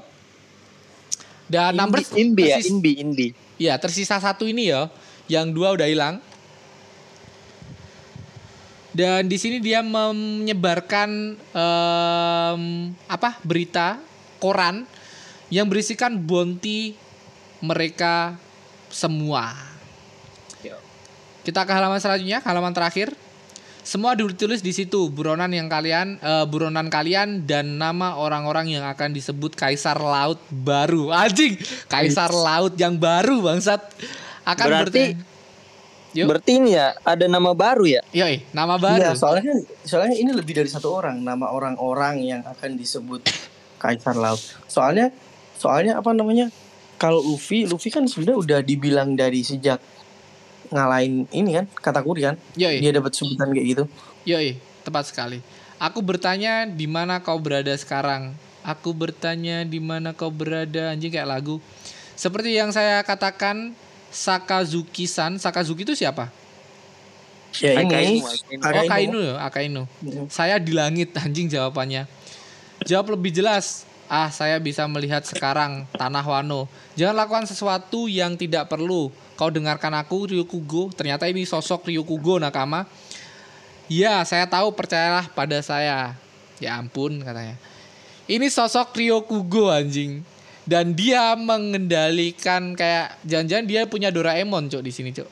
[1.50, 3.28] Dan Numbers Inbi ya, persis- Inbi, Inbi.
[3.58, 4.86] Ya, tersisa satu ini ya.
[5.26, 6.22] Yang dua udah hilang.
[8.88, 12.62] Dan di sini dia menyebarkan em,
[13.04, 13.36] apa?
[13.44, 14.00] berita
[14.40, 14.88] koran
[15.52, 16.96] yang berisikan bounty
[17.60, 18.36] mereka
[18.88, 19.68] semua.
[21.44, 23.08] Kita ke halaman selanjutnya, halaman terakhir.
[23.80, 29.16] Semua ditulis di situ buronan yang kalian eh, buronan kalian dan nama orang-orang yang akan
[29.16, 31.08] disebut kaisar laut baru.
[31.08, 31.56] Anjing,
[31.88, 33.80] kaisar laut yang baru bangsat
[34.44, 35.16] akan Berarti-
[36.16, 36.24] Yuk.
[36.24, 38.00] Berarti ini ya ada nama baru ya?
[38.16, 38.96] Yoi, nama baru.
[38.96, 39.52] Iya, soalnya
[39.84, 43.28] soalnya ini lebih dari satu orang nama orang-orang yang akan disebut
[43.76, 44.40] kaisar laut.
[44.64, 45.12] Soalnya
[45.60, 46.48] soalnya apa namanya?
[46.98, 49.78] Kalau Luffy, Luffy kan sebenarnya udah dibilang dari sejak
[50.72, 52.36] ngalahin ini kan katakuri kan.
[52.56, 52.80] Yoi.
[52.80, 53.84] Dia dapat sebutan kayak gitu.
[54.24, 55.38] Yoi, tepat sekali.
[55.78, 58.34] Aku bertanya di mana kau berada sekarang.
[58.66, 61.62] Aku bertanya di mana kau berada anjing kayak lagu.
[62.18, 63.78] Seperti yang saya katakan
[64.08, 66.32] Sakazuki-san, Sakazuki itu siapa?
[67.60, 68.20] Ya ini.
[68.20, 68.60] Akainu, Akainu.
[68.60, 68.88] Oh, Akainu.
[68.88, 69.82] Kainu ya, Akainu.
[70.28, 72.04] Saya di langit anjing jawabannya.
[72.84, 73.88] Jawab lebih jelas.
[74.08, 76.64] Ah, saya bisa melihat sekarang tanah Wano.
[76.96, 79.12] Jangan lakukan sesuatu yang tidak perlu.
[79.36, 80.88] Kau dengarkan aku Ryukugo.
[80.96, 82.88] Ternyata ini sosok Ryukugo nakama.
[83.88, 86.16] Ya, saya tahu percayalah pada saya.
[86.56, 87.60] Ya ampun katanya.
[88.24, 90.24] Ini sosok Ryukugo anjing.
[90.68, 95.28] Dan dia mengendalikan kayak jangan-jangan dia punya Doraemon, Cok, di sini, Cok.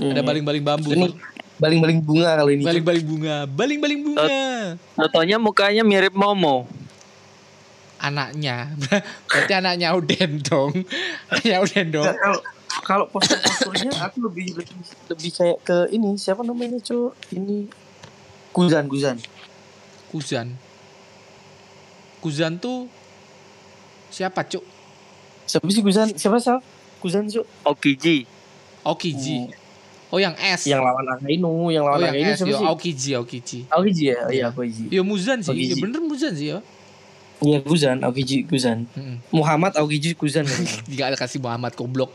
[0.00, 0.24] Ada Hmm.
[0.24, 0.88] baling-baling bambu.
[0.96, 1.12] Ini
[1.60, 2.64] baling-baling bunga kalau ini.
[2.64, 4.40] Baling-baling bunga, baling-baling bunga.
[4.96, 6.64] Fotonya mukanya mirip Momo.
[8.00, 8.72] Anaknya,
[9.28, 10.72] berarti anaknya Uden dong.
[11.30, 12.08] Anaknya Uden dong.
[12.08, 12.40] Kalau
[12.82, 14.76] kalau postur-posturnya aku lebih lebih
[15.12, 17.68] lebih kayak ke ini siapa namanya cuy ini
[18.56, 19.20] Kuzan Kuzan
[20.08, 20.56] Kuzan.
[22.24, 22.88] Kuzan tuh
[24.12, 24.62] siapa, Cuk?
[25.46, 26.54] siapa sih Kuzan siapa sih
[27.02, 28.16] Kuzan cuy Okiji.
[28.82, 29.50] Okiji.
[30.12, 30.68] Oh, yang S.
[30.68, 32.38] yang lawan Akainu yang oh, lawan yang Akainu S.
[32.38, 33.58] siapa sih Aokiji, Aokiji.
[33.72, 35.50] Aokiji ya iya Aokiji Yo Muzan sih.
[35.50, 35.74] Aokiji.
[35.74, 36.58] Ya, bener Muzan sih ya.
[37.42, 39.16] iya Kuzan Aokiji Kuzan Mm-mm.
[39.34, 40.46] Muhammad Aokiji Kuzan
[40.90, 42.12] Jika ada kasih Muhammad goblok.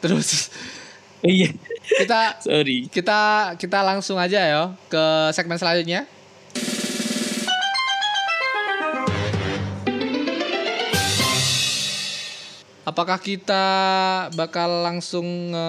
[0.00, 0.48] Terus
[1.22, 1.54] iya
[1.86, 5.02] kita sorry kita kita langsung aja ya ke
[5.36, 6.08] segmen selanjutnya.
[12.92, 13.64] Apakah kita
[14.36, 15.68] bakal langsung nge,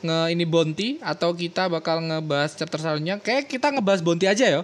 [0.00, 3.20] nge ini Bonti atau kita bakal ngebahas chapter selanjutnya?
[3.20, 4.60] Kayak kita ngebahas Bonti aja ya.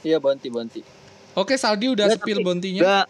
[0.00, 0.80] Iya, Bonti, Bonti.
[1.36, 2.80] Oke, Saldi udah Nggak, spill Bontinya.
[2.80, 3.06] Gak,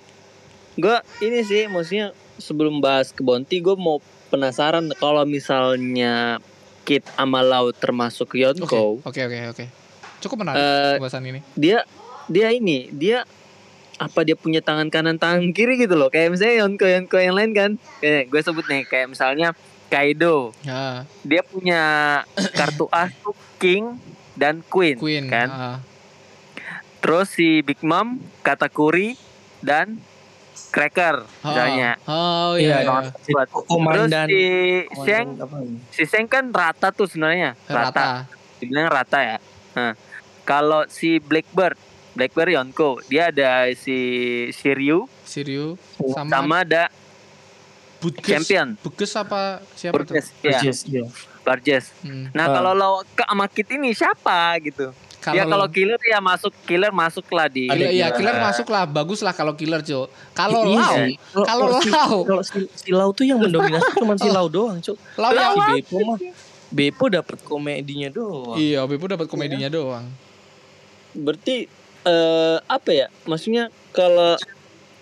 [0.74, 4.03] gak ini sih maksudnya sebelum bahas ke Bonti gue mau
[4.34, 6.42] penasaran kalau misalnya
[6.82, 9.64] Kit sama Lau termasuk Oke, Yonko, oke, oke, oke.
[10.18, 11.40] Cukup menarik Eh, pembahasan ini.
[11.55, 11.86] dia
[12.26, 13.22] dia ini dia
[13.99, 17.51] apa dia punya tangan kanan tangan kiri gitu loh kayak misalnya Yonko Yonko yang lain
[17.51, 19.51] kan kayak gue sebut nih kayak misalnya
[19.88, 21.82] Kaido Ya, dia punya
[22.59, 23.99] kartu as tuh King
[24.32, 25.26] dan Queen, Queen.
[25.26, 25.76] kan ah.
[26.99, 29.18] terus si Big Mom Katakuri
[29.59, 29.99] dan
[30.68, 32.84] Cracker Oh, misalnya Oh iya.
[32.84, 33.42] Iya, iya.
[33.49, 34.38] Komandan terus
[35.01, 35.26] si ini?
[35.88, 37.82] si Sheng kan rata tuh sebenarnya rata.
[37.90, 38.07] Rata.
[38.59, 39.36] dibilang rata ya
[39.72, 39.92] nah
[40.42, 41.74] kalau si Blackbird
[42.19, 43.95] Blackbird Yonko dia ada si
[44.53, 45.79] Shiryu Siryu
[46.11, 46.91] sama, sama ada
[47.99, 48.27] Butges.
[48.27, 50.12] Champion Butges apa siapa tuh?
[50.12, 51.07] Burgess ya Yes, iya.
[51.41, 52.27] Burgess Hmm.
[52.31, 52.53] nah Ah.
[52.53, 54.91] kalau lo ke sama Kit ini siapa gitu
[55.29, 58.39] ya kalau killer ya masuk killer masuk lah di Killer, iya, Killer.
[58.41, 60.09] masuk lah, bagus lah kalau killer, Cuk.
[60.33, 60.89] Kalau Iya Lau.
[60.89, 64.49] Kalau- kalau kalau si- Lau, Kalau si, si Lau tuh yang mendominasi cuma si Lau
[64.49, 64.97] doang, Cuk.
[65.14, 66.19] Lau yang si Beppo mah
[66.71, 68.57] Beppo dapat komedinya doang.
[68.57, 70.07] Iya, Beppo dapat komedinya doang.
[71.11, 71.66] berarti
[72.09, 74.41] eh apa ya maksudnya kalau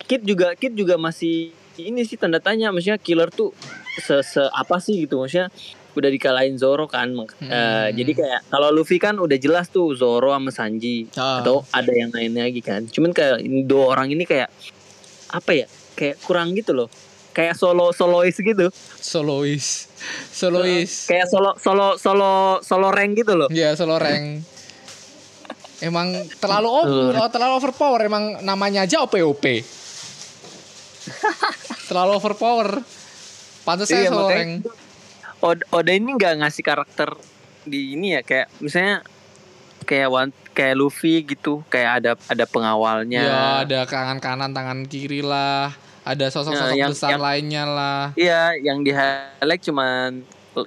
[0.03, 3.55] Kit juga Kit juga masih ini sih tanda tanya maksudnya killer tuh
[3.97, 5.49] se, se- apa sih gitu maksudnya
[5.93, 7.89] udah dikalahin Zoro kan eh, Hmm.
[7.91, 11.41] jadi kayak kalau Luffy kan udah jelas tuh Zoro sama Sanji Ah.
[11.41, 14.53] atau ada yang lain lagi kan cuman kayak dua orang ini kayak
[15.29, 16.89] apa ya kayak kurang gitu loh
[17.33, 19.89] kayak solo solois gitu Solois.
[20.31, 21.05] Solois.
[21.05, 24.45] kayak solo solo solo solo rank gitu loh Iya, solo rank.
[25.79, 26.09] Emang
[26.41, 29.45] terlalu oh, oh, terlalu overpower emang namanya aja OP OP.
[31.89, 32.81] terlalu overpower.
[33.63, 34.51] Pantasnya Iya, makanya seorang
[35.69, 37.13] Oda, ini nggak ngasih karakter
[37.63, 39.05] di ini ya kayak misalnya
[39.85, 43.21] kayak one, kayak Luffy gitu kayak ada ada pengawalnya.
[43.21, 45.71] ya ada tangan kanan, tangan kiri lah,
[46.03, 48.03] ada sosok-sosok Ya, yang- besar yang- lainnya lah.
[48.17, 50.25] Iya, yang di highlight cuman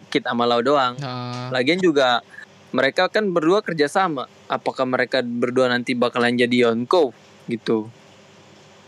[0.08, 0.94] Kid sama Lau doang.
[1.02, 2.22] Nah, Lagian juga
[2.70, 4.30] mereka kan berdua kerjasama.
[4.50, 7.14] Apakah mereka berdua nanti bakalan jadi Yonko
[7.48, 7.88] gitu?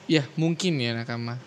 [0.09, 1.39] ya mungkin ya nakama.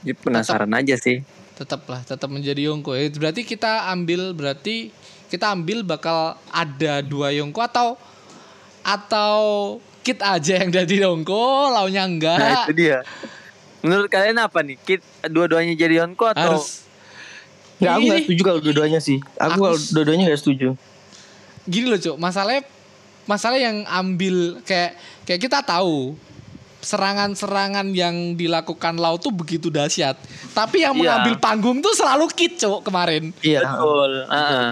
[0.00, 1.20] Jadi penasaran aja sih.
[1.58, 2.94] Tetaplah, tetap menjadi Yongko.
[2.94, 4.94] Ya, berarti kita ambil berarti
[5.28, 7.88] kita ambil bakal ada dua Yongko atau
[8.80, 9.38] atau
[10.00, 12.64] Kit aja yang jadi Yongko, launya Nah enggak.
[12.64, 13.04] itu dia.
[13.84, 14.80] Menurut kalian apa nih?
[14.80, 16.88] Kid dua-duanya jadi Yonko atau Harus
[17.78, 19.18] Nggak, aku nggak Ini- setuju kalau dua-duanya sih.
[19.36, 20.68] Aku, Aku kalau dua-duanya nggak setuju.
[21.68, 22.64] Gini loh cuk masalahnya
[23.24, 26.16] masalah yang ambil kayak kayak kita tahu
[26.80, 30.16] serangan-serangan yang dilakukan Lau tuh begitu dahsyat
[30.52, 31.00] tapi yang Iya.
[31.20, 33.62] mengambil panggung tuh selalu Kit cuk kemarin Iya.
[33.62, 34.12] betul?
[34.26, 34.70] Heeh.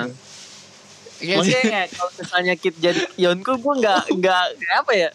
[1.17, 4.45] Kayak Maksudnya sih- kayak kalau misalnya Kid jadi Yonko gue nggak nggak
[4.79, 5.11] apa ya?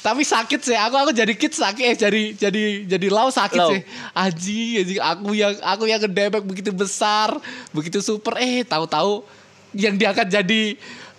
[0.00, 3.70] tapi sakit sih aku aku jadi Kit sakit eh jadi jadi jadi Lau sakit Lau.
[3.70, 7.36] sih aji aji aku yang aku yang ngedebek begitu besar
[7.70, 9.20] begitu super eh tahu-tahu
[9.74, 10.62] yang diangkat jadi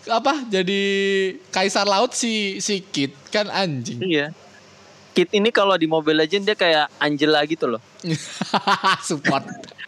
[0.10, 0.82] apa jadi
[1.54, 4.28] kaisar laut si si Kit kan anjing Iya.
[5.12, 7.84] Kid ini kalau di Mobile Legend dia kayak Angela gitu loh.
[9.08, 9.44] support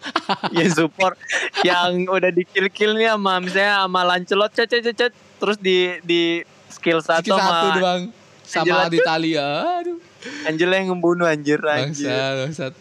[0.57, 1.15] ya support
[1.63, 6.43] yang udah di kill killnya sama misalnya sama Lancelot cet cet cet, terus di di
[6.67, 8.01] skill satu Skill satu sama doang
[8.43, 9.45] sama di Italia.
[9.79, 9.97] Aduh.
[10.43, 12.11] Angela yang membunuh anjir anjir.
[12.11, 12.73] Bangsat, bangsat.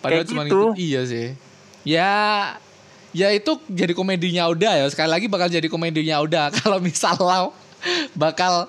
[0.00, 0.54] Padahal Kayak cuma gitu.
[0.54, 0.62] itu.
[0.78, 1.26] Iya sih.
[1.82, 2.12] Ya
[3.10, 4.86] ya itu jadi komedinya udah ya.
[4.90, 7.52] Sekali lagi bakal jadi komedinya udah kalau misal Lau
[8.14, 8.68] bakal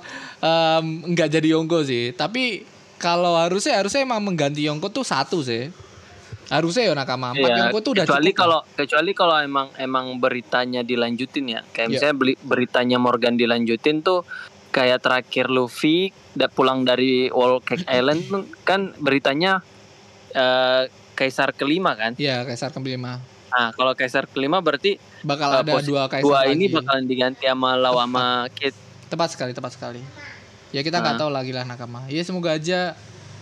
[1.06, 2.14] nggak jadi Yongko sih.
[2.16, 2.66] Tapi
[2.98, 5.70] kalau harusnya harusnya emang mengganti Yongko tuh satu sih.
[6.52, 10.84] Harusnya ya nakama empat Iya, Yongko tuh udah kecuali kalau kecuali kalau emang emang beritanya
[10.84, 11.94] dilanjutin ya kayak Iya.
[11.96, 14.28] misalnya beli, beritanya Morgan dilanjutin tuh
[14.76, 16.12] kayak terakhir Luffy
[16.52, 18.28] pulang dari Wall Cake Island
[18.68, 19.64] kan beritanya
[20.36, 23.24] eh, Kaisar kelima kan Iya, Kaisar kelima.
[23.52, 26.56] Nah kalau Kaisar kelima berarti Bakal Eh, ada dua Kaisar dua lagi.
[26.56, 28.26] ini bakalan diganti sama Lau sama
[28.58, 28.72] Kid
[29.06, 30.00] Tepat sekali, tepat sekali.
[30.72, 31.20] Ya kita nggak Nah.
[31.20, 32.08] tahu lagi lah nakama.
[32.08, 32.96] Ya semoga aja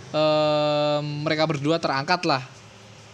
[0.10, 2.42] em, mereka berdua terangkat lah.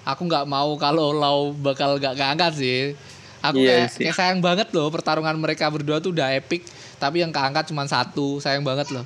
[0.06, 2.80] Aku nggak mau kalau Lau bakal nggak keangkat sih.
[3.42, 4.02] Aku Iya kayak, sih.
[4.02, 6.64] kayak sayang banget loh pertarungan mereka berdua tuh udah epic.
[6.96, 9.04] Tapi yang keangkat cuma satu, sayang banget loh.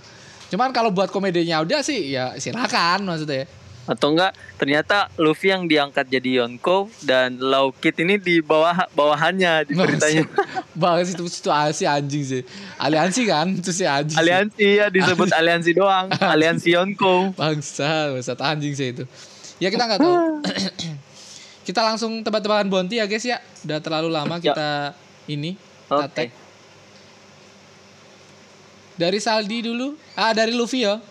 [0.47, 3.49] Cuman kalau buat komedinya udah sih ya silakan maksudnya.
[3.89, 9.65] Atau enggak ternyata Luffy yang diangkat jadi Yonko dan Lau Kid ini di bawah bawahannya
[9.65, 10.29] di beritanya
[10.79, 12.41] Bang itu itu si anjing sih.
[12.77, 14.13] Aliansi kan itu si anjing.
[14.13, 19.03] aliansi ya disebut aliansi doang aliansi Yonko Bangsa, bangsa anjing sih itu.
[19.57, 20.15] Ya kita nggak tahu.
[21.67, 23.41] kita langsung tebak-tebakan Bonti ya guys ya.
[23.65, 24.53] Udah terlalu lama Ya.
[24.53, 24.69] kita
[25.25, 25.57] ini
[25.89, 26.05] Oke.
[26.05, 26.29] attack.
[29.01, 29.97] Dari Saldi dulu.
[30.13, 31.01] Ah dari Luffy ya.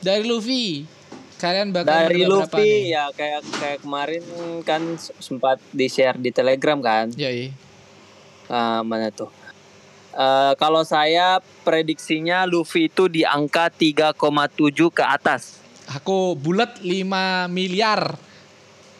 [0.00, 0.96] Dari Luffy.
[1.38, 2.30] Kalian bakal dari berapa nih?
[2.30, 4.22] Luffy ya kayak kayak kemarin
[4.66, 4.82] kan
[5.22, 7.54] sempat di share di Telegram kan Ya iya.
[8.50, 9.30] Ah, mana tuh
[10.18, 15.62] Eh, kalau saya prediksinya Luffy itu di angka 3,7 ke atas
[15.94, 18.18] Aku bulat 5 miliar.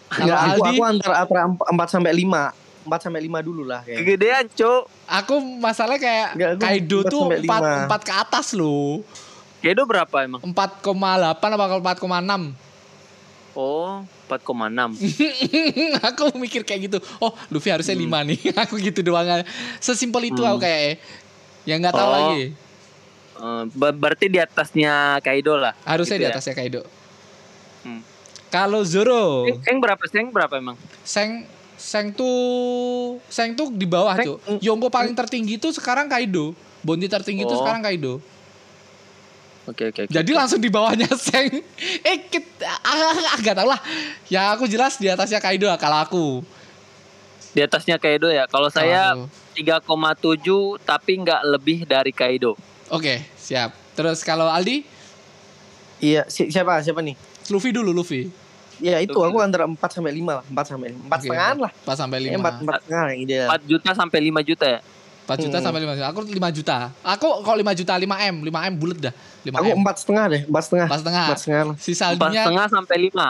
[0.08, 2.88] Kalau Nggak, aku, Aldi, aku antara antara 4 sampai 5.
[2.88, 3.98] 4 sampai 5 dulu lah kayak.
[4.00, 7.68] kegedean cuk aku masalah kayak Nggak, aku Kaido empat tuh sampai 4, lima.
[7.92, 9.04] 4 ke atas loh.
[9.58, 10.86] Kaido berapa emang 4,8
[11.34, 11.64] apa
[11.98, 12.54] 4,6.
[13.54, 15.02] oh 4,6
[16.08, 16.98] aku mikir kayak gitu.
[17.18, 18.06] Oh, Luffy harusnya Hmm.
[18.22, 18.38] 5 nih.
[18.62, 19.26] aku gitu doang.
[19.78, 21.02] Sesimpel itu aku kayak
[21.64, 22.14] yang nggak tahu Oh.
[22.14, 22.42] lagi.
[23.34, 26.32] Eh, ber- berarti di atasnya Kaido lah Harusnya gitu di ya.
[26.32, 26.82] atasnya Kaido.
[27.82, 28.02] Hmm.
[28.48, 31.30] Kalau Zoro, Seng, Seng berapa Seng berapa emang Seng
[31.74, 32.34] Seng tuh
[33.26, 34.38] Seng tuh di bawah, Seng- Cuk.
[34.60, 36.54] Yonko paling tertinggi tuh sekarang Kaido.
[36.80, 37.60] Bonti tertinggi tuh Oh.
[37.60, 38.22] sekarang Kaido.
[39.68, 40.00] Oke oke.
[40.04, 40.10] oke.
[40.10, 41.60] Jadi langsung di bawahnya Seng.
[42.00, 43.80] Eh, kita, ah, ah, gak tau lah.
[44.26, 46.26] Ya aku jelas di atasnya Kaido lah kalau aku.
[47.48, 48.44] di atasnya Kaido ya.
[48.46, 50.76] Kalau saya Kalau aku.
[50.78, 52.54] 3,7 tapi nggak lebih dari Kaido.
[52.88, 53.74] Oke, siap.
[53.92, 54.84] Terus kalau Aldi,
[55.98, 56.78] Iya, si- siapa?
[56.78, 57.18] Siapa nih?
[57.50, 58.30] Luffy dulu Luffy.
[58.78, 59.26] Ya itu Tuh.
[59.26, 61.02] aku antara 4 sampai 5 lah, 4 sampai 5.
[61.02, 61.72] 4 Oke, setengah lah.
[61.74, 62.30] 4 sampai 5.
[62.30, 63.46] Eh, 4 4 setengah yang ideal.
[63.50, 64.80] 4 juta sampai 5 juta ya.
[65.28, 65.66] 4 juta Hmm.
[65.68, 66.06] sampai 5 juta.
[66.08, 66.76] Aku 5 juta.
[67.04, 69.14] Aku kalau 5 juta 5 M, 5 M bulat dah.
[69.44, 69.84] 5 Aku M.
[69.84, 70.86] 4 setengah deh, 4 setengah.
[70.88, 71.26] 4 setengah.
[71.28, 71.64] 4 setengah.
[71.76, 73.26] Si 4 saldinya setengah sampai 5.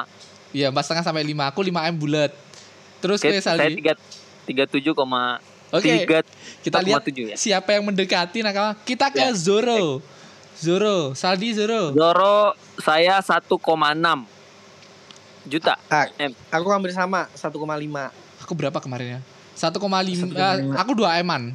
[0.54, 1.50] iya 4 setengah sampai 5.
[1.50, 2.30] Aku 5 M bulat.
[3.02, 3.82] Terus Oke, ke saya saldi.
[3.82, 3.98] 3
[4.46, 5.42] 37,
[5.74, 5.90] Oke.
[6.06, 6.22] 3
[6.62, 7.36] Kita lihat 4,7 ya.
[7.36, 8.78] siapa yang mendekati nakama.
[8.80, 9.34] Kita ke Ya.
[9.34, 9.98] Zoro.
[10.58, 11.94] Zoro, Saldi Zoro.
[11.94, 14.26] Zoro saya 1,6.
[15.46, 15.78] juta.
[15.86, 16.34] Ah, M.
[16.50, 18.10] aku hampir sama 1,5.
[18.42, 19.20] Aku berapa kemarin ya?
[19.54, 20.34] 1,5 1,5.
[20.34, 21.54] eh, aku 2 eman.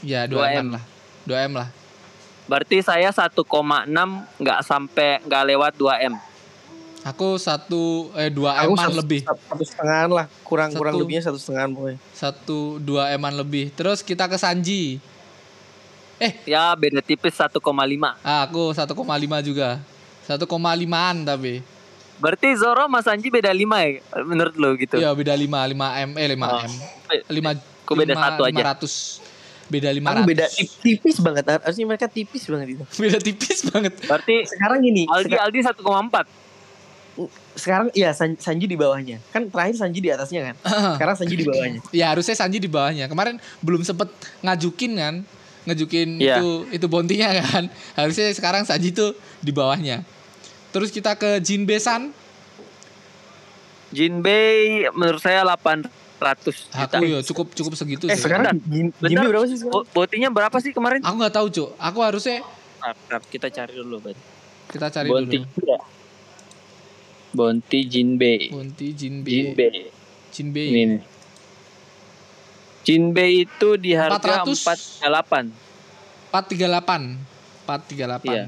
[0.00, 0.68] Ya, 2 2 eman M.
[0.76, 0.84] lah.
[1.28, 1.68] 2 M lah.
[2.50, 3.46] Berarti saya 1,6
[4.42, 6.14] nggak sampai nggak lewat 2 m.
[7.00, 9.20] Aku satu eh 2 Aku eman satu, lebih.
[9.24, 11.00] Satu setengah lah, kurang kurang Satu.
[11.06, 11.98] lebihnya satu setengah pokoknya.
[12.12, 13.72] Satu 2 eman lebih.
[13.72, 14.98] Terus kita ke Sanji.
[16.44, 17.56] Ya beda tipis 1,5.
[18.20, 18.92] Ah, aku 1,5
[19.40, 19.80] juga.
[20.28, 21.64] 1,5an tapi.
[22.20, 23.90] Berarti Zoro Mas Anji beda 5 ya
[24.28, 25.00] menurut lo gitu.
[25.00, 26.60] Iya, beda 5, 5 M eh 5 Oh.
[26.60, 26.72] M.
[27.32, 27.56] 5
[27.88, 28.76] Kok beda satu aja?
[28.76, 29.19] 500.
[29.70, 30.02] Beda 500.
[30.02, 31.44] Aku beda tip- tipis banget.
[31.46, 32.84] Harusnya mereka tipis banget itu.
[33.02, 33.92] beda tipis banget.
[34.02, 36.26] Berarti Sekarang gini, Aldi seka- Aldi 1,4.
[37.52, 39.20] sekarang iya San- Sanji di bawahnya.
[39.28, 40.54] Kan terakhir Sanji di atasnya kan.
[40.96, 41.80] Sekarang Sanji di bawahnya.
[41.92, 43.06] Ya harusnya Sanji di bawahnya.
[43.06, 44.08] Kemarin belum sempet
[44.40, 45.14] ngajukin kan,
[45.64, 46.40] ngajukin Iya.
[46.40, 47.68] itu itu bontinya kan.
[47.94, 50.00] Harusnya sekarang Sanji tuh di bawahnya.
[50.70, 52.14] Terus kita ke Jinbe-san.
[53.90, 55.42] Jinbei menurut saya
[56.20, 56.84] 800 juta.
[56.92, 58.20] Aku ya cukup cukup segitu Eh sih.
[58.20, 59.08] sekarang Bentar.
[59.08, 59.74] Jinbe berapa sih sekarang?
[59.74, 61.00] Bo- Botinya berapa sih kemarin?
[61.00, 61.68] Aku nggak tahu, Cuk.
[61.74, 62.44] Aku harusnya
[62.76, 64.16] Bentar, bentar, kita cari dulu, Bet.
[64.68, 65.36] kita cari Bonti.
[65.38, 65.64] dulu.
[65.64, 65.78] ya.
[67.30, 68.40] Bonti Jinbei.
[68.48, 69.28] Bonti Jinbe.
[69.28, 69.78] Jinbei.
[70.30, 70.62] Jinbe.
[70.62, 71.00] Ini nih.
[72.80, 75.00] Jinbei itu di harga 400.
[75.02, 75.52] 438.
[76.32, 77.16] 438.
[77.64, 78.26] 438.
[78.26, 78.44] Iya.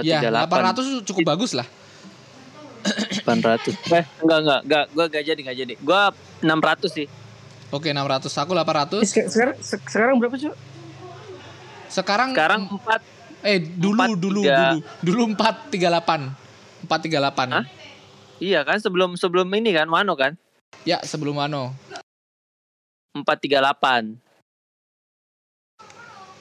[0.00, 1.02] Ya, 438.
[1.02, 1.66] 800 cukup bagus lah.
[2.84, 3.74] 800.
[3.90, 5.74] Eh, enggak enggak, enggak, gua enggak jadi, enggak jadi.
[5.78, 6.00] Gua
[6.38, 7.06] 600 sih.
[7.68, 8.30] Oke, 600.
[8.36, 9.00] Aku Eh, 800.
[9.02, 10.52] sek- sekarang se- sekarang berapa sih?
[11.86, 13.00] Sekarang Sekarang 4
[13.42, 14.56] eh dulu empat, dulu tiga.
[14.58, 14.78] dulu.
[15.00, 16.20] Dulu 438.
[16.84, 17.48] 438.
[17.50, 17.64] Hah?
[18.36, 20.34] Iya kan sebelum sebelum ini kan Wano kan?
[20.82, 21.72] Ya, sebelum Wano.
[23.14, 24.18] 438.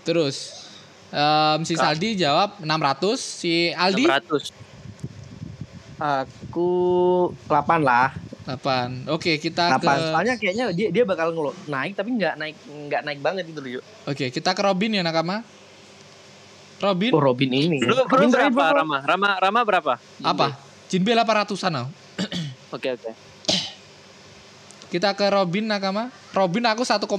[0.04, 0.68] Terus
[1.10, 1.78] em, si.
[1.78, 4.73] Saldi jawab 600, si Aldi 600.
[6.02, 6.70] Aku
[7.46, 8.14] 8 lah.
[8.46, 9.08] 8.
[9.08, 9.80] Oke, kita 8.
[9.80, 13.60] ke Soalnya kayaknya dia dia bakal ngelo naik tapi nggak naik nggak naik banget gitu
[13.64, 13.72] loh.
[13.80, 13.84] Yuk.
[14.10, 15.46] Oke, kita ke Robin ya Nakama.
[16.84, 17.80] Robin Oh Robin ini.
[17.80, 18.98] Lu, lu Robin terakhir berapa Rama?
[19.08, 19.94] Rama Rama berapa?
[20.20, 20.48] apa?
[20.92, 21.88] Jinbe 800-an.
[21.88, 21.90] oh.
[22.76, 23.12] Oke oke.
[24.94, 26.14] Kita ke Robin Nakama.
[26.38, 27.10] Robin aku 1,2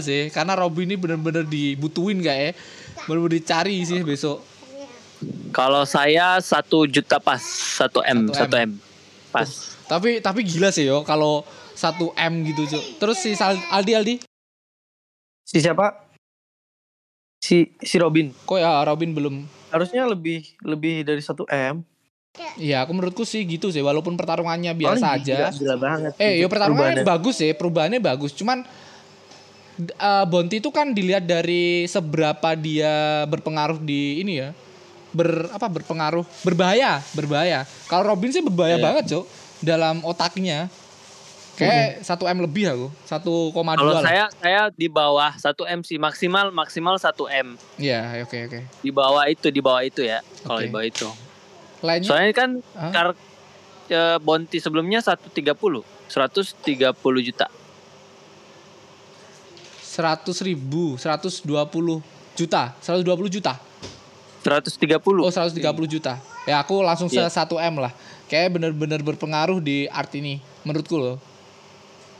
[0.00, 2.50] sih, karena Robin ini bener-bener dibutuhin gak ya?
[3.04, 4.40] Bener-bener dicari sih besok.
[5.50, 8.70] Kalau saya 1 juta pas 1 M, 1 1 M.
[9.34, 9.48] Pas.
[9.88, 11.42] Tapi tapi gila sih yo kalau
[11.74, 12.84] 1 M gitu, Cuk.
[13.02, 13.34] Terus si
[13.70, 14.14] Aldi Aldi,
[15.48, 16.04] Si siapa?
[17.40, 18.28] Si si Robin.
[18.44, 19.34] kok ya Robin belum
[19.72, 21.80] Harusnya lebih lebih dari 1 M.
[22.54, 25.34] Iya, aku menurutku sih gitu sih, walaupun pertarungannya biasa Soalnya aja.
[25.34, 26.12] Gila, gila banget.
[26.22, 27.10] Eh, yo pertarungannya Perubahannya.
[27.18, 28.30] bagus sih, perubahannya bagus.
[28.36, 28.62] Cuman
[29.82, 34.50] eh, Bonti itu kan dilihat dari seberapa dia berpengaruh di ini ya.
[35.08, 37.64] Ber apa berpengaruh, berbahaya, berbahaya.
[37.88, 38.84] Kalau Robin sih berbahaya Iya.
[38.84, 39.24] banget, Cok.
[39.60, 40.68] Dalam otaknya.
[41.58, 42.86] Kayak 1 M lebih aku.
[43.02, 44.02] 1,2 Kalau lah.
[44.06, 47.58] saya saya di bawah 1 M sih maksimal maksimal 1 M.
[47.74, 48.60] Iya, oke oke.
[48.78, 50.22] Di bawah itu, di bawah itu ya.
[50.46, 50.66] Kalau Oke.
[50.66, 51.08] di bawah itu.
[51.82, 52.92] Lainnya Soalnya kan Hah?
[52.94, 53.08] kar
[53.88, 56.94] eh, Bonti sebelumnya 130, 130
[57.26, 57.50] juta.
[59.82, 61.42] 100 ribu, 120
[62.38, 63.58] juta, 120 juta.
[64.48, 65.00] 130.
[65.20, 66.16] Oh 130 juta.
[66.48, 67.28] Ya aku langsung se Iya.
[67.28, 67.92] 1 M lah.
[68.28, 71.16] Kayak bener-bener berpengaruh di art ini menurutku loh.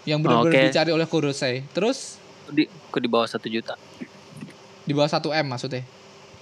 [0.04, 0.68] Yang bener-bener Oke.
[0.72, 1.64] dicari oleh Kurosei.
[1.72, 2.16] Terus
[2.48, 3.74] di ke di bawah 1 juta.
[4.88, 5.84] di bawah 1 M maksudnya.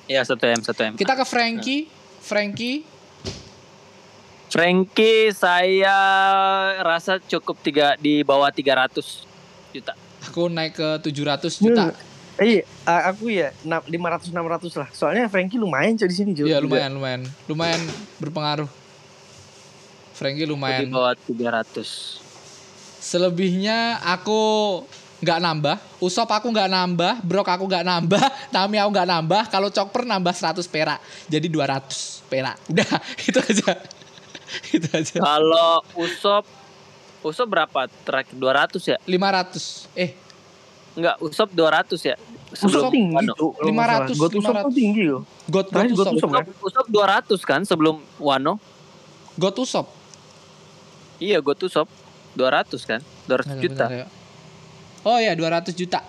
[0.06, 0.92] Iya 1 M 1 M.
[0.94, 1.90] Kita ke Frankie.
[2.22, 2.86] Frankie
[4.46, 5.98] Frankie saya
[6.80, 9.26] rasa cukup tiga di bawah 300
[9.74, 9.92] juta.
[10.22, 11.90] aku naik ke 700 juta.
[11.90, 11.94] Eh,
[12.40, 14.88] iya, aku ya 500 600 lah.
[14.92, 16.52] Soalnya Frankie lumayan cuy di sini juga.
[16.52, 17.22] Iya lumayan lumayan.
[17.48, 17.80] Lumayan
[18.20, 18.68] berpengaruh.
[20.16, 20.88] Frankie Di lumayan.
[20.88, 22.24] bawah 300.
[23.00, 24.40] Selebihnya aku
[25.20, 29.68] nggak nambah, Usop aku nggak nambah, Brok aku nggak nambah, Tami aku nggak nambah, kalau
[29.72, 32.56] Chopper nambah 100 perak, jadi 200 perak.
[32.72, 32.92] Udah,
[33.24, 33.70] itu aja.
[34.76, 35.16] itu aja.
[35.20, 36.44] Kalau Usop
[37.26, 37.90] Usop berapa?
[38.06, 38.96] Terakhir 200 ya?
[39.02, 39.90] 500.
[39.98, 40.14] Eh,
[40.96, 42.16] Enggak, Usop 200 ya.
[42.56, 43.32] Usop Usop tinggi Wano.
[43.36, 43.52] tuh.
[43.60, 44.64] 500, Got Usop 500.
[44.64, 45.22] tuh tinggi loh.
[45.52, 46.12] God God God Usop.
[46.16, 46.30] Usop.
[46.32, 48.56] Usop, Usop 200 kan sebelum Wano?
[49.36, 49.86] God Usop.
[51.20, 51.88] Iya, gue tuh Usop
[52.36, 53.00] 200 kan?
[53.28, 53.86] 200 juta.
[53.86, 54.06] Bentar, ya.
[55.04, 56.00] Oh ya, 200 juta.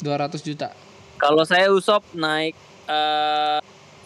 [0.00, 0.72] 200 juta.
[1.20, 3.58] Kalau saya Usop naik eh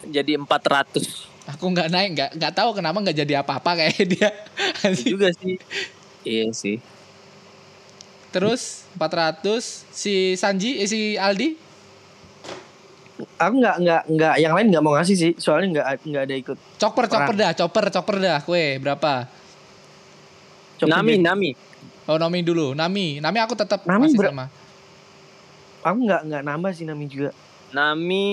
[0.08, 4.30] jadi 400 Aku nggak naik, nggak nggak tahu kenapa nggak jadi apa-apa kayak dia.
[5.02, 5.58] juga sih.
[6.22, 6.78] Iya sih.
[8.30, 9.58] Terus 400
[9.90, 11.58] si Sanji, eh, si Aldi
[13.36, 16.56] aku nggak nggak nggak yang lain nggak mau ngasih sih soalnya nggak nggak ada ikut
[16.78, 17.40] Chopper, chopper Perang.
[17.42, 18.38] dah, chopper, chopper dah.
[18.40, 19.28] Kue berapa?
[20.78, 21.24] Coki Nami, Band.
[21.26, 21.50] Nami.
[22.08, 22.72] Oh, Nami dulu.
[22.72, 24.46] Nami, Nami aku tetap Nami masih sama.
[25.80, 27.30] aku nggak nggak nambah sih Nami juga
[27.70, 28.26] Nami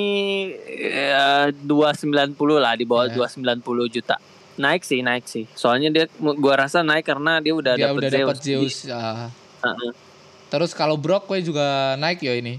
[0.66, 3.28] ya, 290 lah di bawah Ya.
[3.28, 4.16] 290 juta.
[4.58, 5.46] Naik sih, naik sih.
[5.54, 8.22] Soalnya dia gua rasa naik karena dia udah Dia dapet udah Zeus.
[8.24, 8.76] dapat Zeus.
[8.90, 9.30] ah.
[10.48, 12.58] Terus kalau Brock kue juga naik ya ini.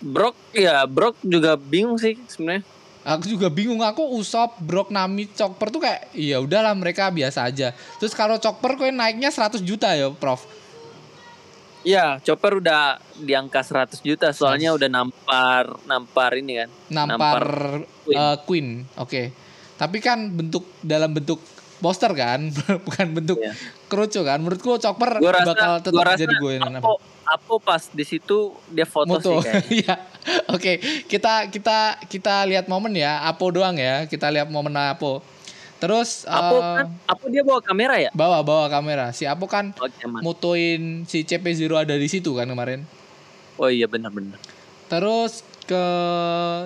[0.00, 2.64] Brock ya, Brock juga bingung sih sebenarnya.
[3.00, 7.72] Aku juga bingung aku Usop, Brock, Nami, Chopper tuh kayak iya udahlah mereka biasa aja.
[7.96, 10.44] Terus kalau Chopper kue naiknya 100 juta ya, Prof.
[11.80, 16.68] Iya, Chopper udah di angka 100 juta soalnya udah nampar nampar ini kan.
[16.92, 17.44] Nampar
[18.04, 18.16] Queen.
[18.20, 18.66] eh, Queen.
[19.00, 19.32] Oke.
[19.80, 21.40] Tapi kan bentuk dalam bentuk
[21.80, 22.52] poster kan,
[22.86, 23.52] bukan bentuk Iya.
[23.88, 24.38] kerucu kan.
[24.38, 26.72] Menurutku Chopper Gua rasa bakal tetap gua rasa jadi gue yang
[27.30, 29.38] Apo pas di situ dia foto, moto.
[29.40, 29.70] sih kayaknya.
[29.80, 29.94] Iya.
[30.52, 30.72] Oke,
[31.06, 34.04] kita kita kita lihat momen ya, Apo doang ya.
[34.04, 35.22] Kita lihat momen Apo.
[35.80, 38.10] Terus Apo eh, kan, Apo dia bawa kamera ya?
[38.12, 39.14] bawa bawa kamera.
[39.14, 40.20] Si Apo kan Oke, man.
[40.20, 42.84] mutuin si CP0 ada di situ kan kemarin.
[43.56, 44.36] Oh iya benar-benar.
[44.90, 45.84] Terus ke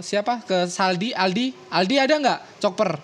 [0.00, 0.40] siapa?
[0.48, 1.52] Ke Saldi, Aldi.
[1.70, 2.96] Aldi ada nggak chopper?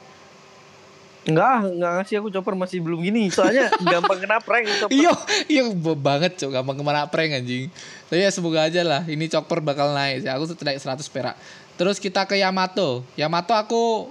[1.31, 5.13] Nggak nggak ngasih aku chopper masih belum gini soalnya gampang kena prank chopper Iya,
[5.47, 5.63] iya
[5.95, 7.71] banget cok, gampang ke mana prank anjing.
[8.07, 10.27] Tapi ya semoga aja lah, ini chopper bakal naik.
[10.27, 11.35] Aku tuh naik 100 perak.
[11.75, 13.07] Terus kita ke Yamato.
[13.15, 14.11] Yamato aku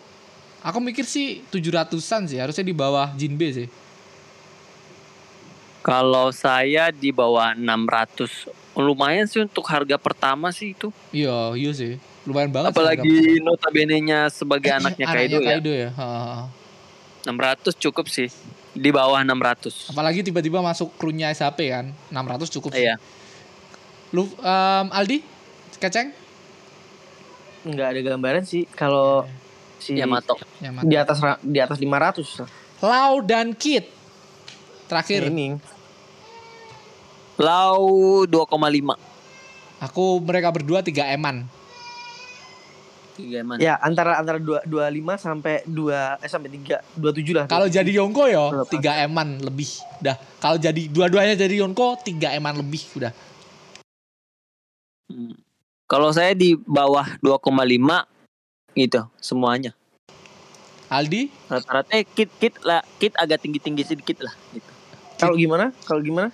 [0.59, 3.67] aku mikir sih 700-an sih, harusnya di bawah Jinbe sih.
[5.79, 10.91] Kalau saya di bawah 600 lumayan sih untuk harga pertama sih itu.
[11.09, 11.93] Iya, iya sih.
[12.27, 15.47] Lumayan banget sih Apalagi notabene-nya sebagai harga- anaknya anaknya Kaido ya.
[15.49, 15.89] Kaido ya.
[15.95, 16.43] ha, ha, ha.
[17.25, 18.29] 600 cukup sih.
[18.75, 19.91] Di bawah 600.
[19.91, 21.85] Apalagi tiba-tiba masuk krunya SHP kan.
[22.13, 22.85] 600 cukup sih.
[22.87, 22.95] Iya.
[24.15, 25.23] Lu em, Aldi?
[25.79, 26.29] Keceng?
[27.59, 29.27] nggak ada gambaran sih kalau
[29.79, 30.39] si Yamato.
[30.63, 30.87] Yamato.
[30.87, 32.47] di atas di atas 500
[32.79, 33.91] Lau dan Kit.
[34.87, 35.27] Terakhir.
[35.27, 35.59] ini
[37.39, 38.99] Lau 2,5.
[39.79, 41.47] Aku mereka berdua tiga eman.
[43.19, 43.59] Man.
[43.59, 47.67] ya antara antara dua dua lima sampai dua eh sampai tiga dua tujuh lah Kalau
[47.67, 48.71] jadi Yonko yo Berapa?
[48.71, 49.69] tiga eman lebih.
[49.99, 50.15] Dah.
[50.39, 53.11] Kalau jadi dua-duanya jadi Yonko tiga eman lebih udah.
[55.11, 55.35] Hmm.
[55.89, 57.41] Kalau saya di bawah 2,5
[58.77, 59.73] gitu semuanya.
[60.89, 64.71] Aldi Rata-rata eh, kit kit lah, kit agak tinggi-tinggi sedikit lah gitu.
[65.21, 66.33] kalau gimana kalau gimana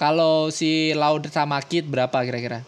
[0.00, 2.66] kalau si Lau sama Kit berapa kira-kira?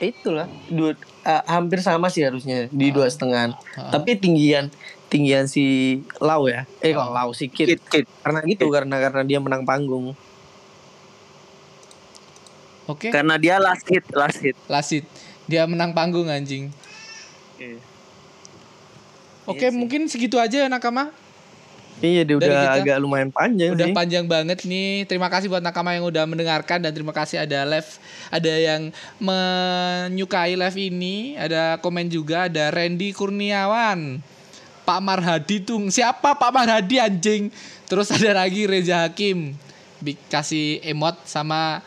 [0.00, 3.90] Itulah dua eh, hampir sama sih harusnya di dua setengah Ah.
[3.90, 4.68] tapi tinggian
[5.08, 5.64] tinggian si
[6.18, 7.24] Lau ya eh kalau Ah.
[7.24, 8.06] Lau si Kid Kit kit.
[8.20, 10.12] karena gitu karena karena dia menang panggung
[12.84, 13.08] Oke.
[13.08, 14.52] Karena dia last hit, last hit.
[14.68, 15.08] Lasit.
[15.48, 16.68] Dia menang panggung anjing.
[19.44, 19.76] Oke, Iya sih.
[19.76, 21.08] mungkin segitu aja ya nakama.
[22.02, 22.74] Iya dia udah kita.
[22.82, 25.06] agak lumayan panjang Udah sih panjang banget nih.
[25.06, 27.90] Terima kasih buat nakama yang udah mendengarkan dan terima kasih ada live
[28.32, 28.90] ada yang
[29.22, 34.18] menyukai live ini, ada komen juga ada Randy Kurniawan.
[34.84, 37.48] Pak Marhadi tuh siapa Pak Marhadi anjing?
[37.88, 39.56] Terus ada lagi Reza Hakim.
[40.28, 41.80] Kasih emot sama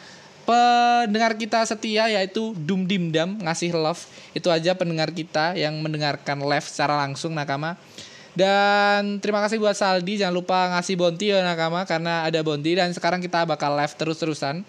[0.48, 4.02] pendengar kita setia yaitu Dum Dimdam ngasih love.
[4.34, 7.78] Itu aja pendengar kita yang mendengarkan live secara langsung nakama.
[8.38, 12.94] Dan terima kasih buat Saldi jangan lupa ngasih bonti ya nakama karena ada bonti dan
[12.94, 14.62] sekarang kita bakal live terus-terusan.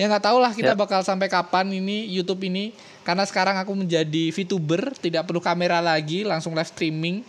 [0.00, 0.78] Ya nggak tahu lah kita Ya.
[0.78, 2.72] bakal sampai kapan ini YouTube ini
[3.04, 7.20] karena sekarang aku menjadi VTuber, tidak perlu kamera lagi, langsung live streaming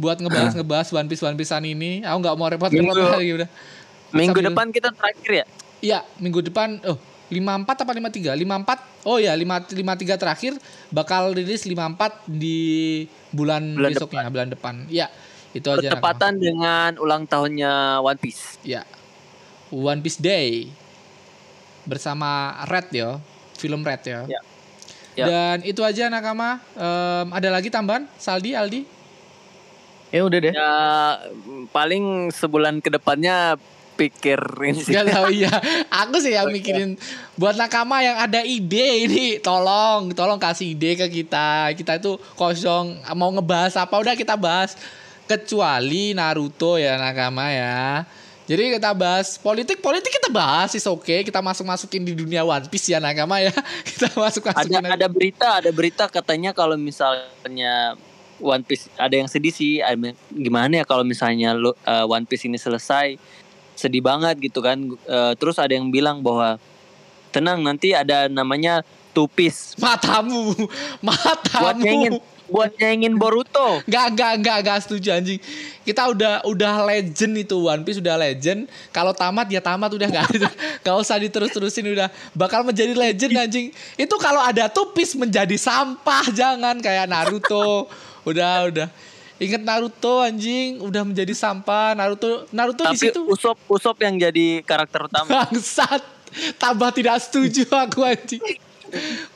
[0.00, 2.00] buat ngebahas-ngebahas One Piece One Piecean ini.
[2.08, 3.48] Aku nggak mau repot-repot lagi udah.
[4.16, 5.46] Minggu Sambil- depan kita terakhir ya.
[5.78, 6.96] Iya, minggu depan oh
[7.28, 8.34] 54 apa 53?
[8.34, 9.08] 54.
[9.08, 10.52] Oh ya, 5 53 terakhir
[10.88, 14.74] bakal rilis 54 di bulan, Bulan besoknya, bulan depan.
[14.88, 15.12] Iya,
[15.52, 15.92] itu aja.
[15.92, 18.56] Bertepatan dengan ulang tahunnya One Piece.
[18.64, 18.88] Iya.
[19.68, 20.72] One Piece Day
[21.84, 23.20] bersama Red ya,
[23.60, 24.20] film Red ya.
[24.24, 24.40] Ya.
[25.18, 25.26] Ya.
[25.26, 26.62] Dan itu aja nakama.
[26.78, 28.06] Em, ada lagi tambahan?
[28.16, 28.98] Saldi, Aldi?
[30.08, 30.72] ya udah deh Ya
[31.68, 33.60] paling sebulan ke depannya
[33.98, 34.94] pikirin sih.
[34.94, 35.50] Gak tahu iya.
[36.06, 36.94] Aku sih yang mikirin
[37.34, 41.74] buat nakama yang ada ide ini tolong tolong kasih ide ke kita.
[41.74, 44.78] Kita itu kosong mau ngebahas apa udah kita bahas
[45.26, 48.06] kecuali Naruto ya nakama ya.
[48.48, 52.64] Jadi kita bahas politik politik kita bahas is oke kita masuk masukin di dunia One
[52.64, 53.52] Piece ya nakama ya
[53.92, 57.92] kita masuk masukin Ada ada berita, ada berita katanya kalau misalnya
[58.40, 59.84] One Piece ada yang sedih sih.
[59.84, 63.20] I mean, Gimana ya kalau misalnya uh, One Piece ini selesai
[63.78, 64.74] sedih banget gitu kan.
[65.06, 66.58] Uh, terus ada yang bilang bahwa
[67.30, 68.82] tenang nanti ada namanya
[69.26, 69.74] Piece.
[69.82, 70.54] Matamu,
[71.02, 71.58] matamu.
[71.58, 72.12] Buat nyaingin,
[72.46, 73.82] buat nyaingin Boruto.
[73.90, 75.42] Gak, gak, gak, gak setuju anjing.
[75.82, 78.70] Kita udah udah legend itu One Piece udah legend.
[78.94, 80.48] Kalau tamat ya tamat udah gak ada.
[80.86, 83.66] Gak usah diterus-terusin udah bakal menjadi legend anjing.
[83.98, 87.90] Itu kalau ada Piece menjadi sampah jangan kayak Naruto.
[88.22, 88.88] Udah, udah.
[89.38, 91.94] Ingat Naruto anjing udah menjadi sampah.
[91.94, 95.30] Naruto Naruto di Tapi situ Usop Usop yang jadi karakter utama.
[95.30, 96.02] bangsat.
[96.58, 98.42] Tambah tidak setuju aku anjing.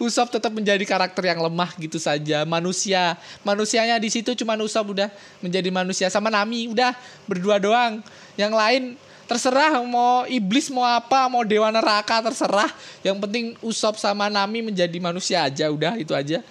[0.03, 2.43] Usop tetap menjadi karakter yang lemah gitu saja.
[2.43, 3.15] Manusia,
[3.47, 5.09] manusianya di situ cuma Usop udah
[5.39, 6.99] menjadi manusia sama Nami udah
[7.31, 8.03] berdua doang.
[8.35, 8.83] Yang lain
[9.31, 12.75] terserah mau iblis mau apa mau dewa neraka terserah.
[13.07, 16.43] Yang penting Usop sama Nami menjadi manusia aja udah itu aja.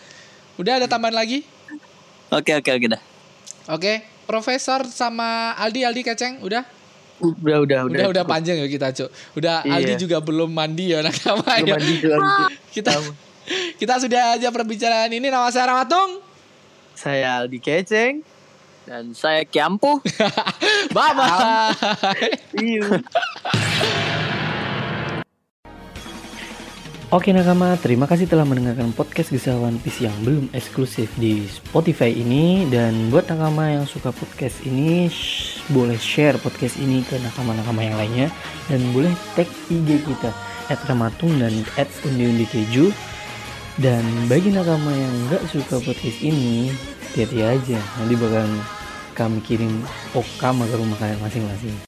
[0.56, 1.44] Udah ada tambahan lagi?
[2.32, 3.11] Oke oke oke dah.
[3.72, 6.64] Oke, Profesor sama Aldi Aldi Keceng udah?
[7.22, 9.10] Udah, udah, Udah udah panjang ya kita, Cuk.
[9.38, 9.78] Udah Iya.
[9.78, 11.76] Aldi juga belum mandi ya nakama Belum ya.
[11.78, 12.18] mandi juga.
[12.76, 12.92] Kita
[13.78, 16.20] kita sudah aja perbicaraan ini nama saya Ramatung.
[16.94, 18.22] Saya Aldi Keceng.
[18.84, 20.02] Dan saya Kiampu.
[20.96, 21.72] Bye bye.
[22.58, 22.86] Iya.
[27.12, 32.08] Oke nakama, terima kasih telah mendengarkan podcast Kisah One Piece yang belum eksklusif di Spotify
[32.08, 32.64] ini.
[32.72, 38.00] Dan buat nakama yang suka podcast ini, sh- boleh share podcast ini ke nakama-nakama yang
[38.00, 38.28] lainnya.
[38.72, 40.32] Dan boleh tag IG kita,
[40.72, 42.96] at Ramatung dan at undi-undi keju
[43.76, 46.72] Dan bagi nakama yang nggak suka podcast ini,
[47.12, 47.80] hati-hati aja.
[48.00, 48.56] Nanti bakalan
[49.20, 49.84] kami kirim
[50.16, 51.76] okama ke rumah kalian masing-masing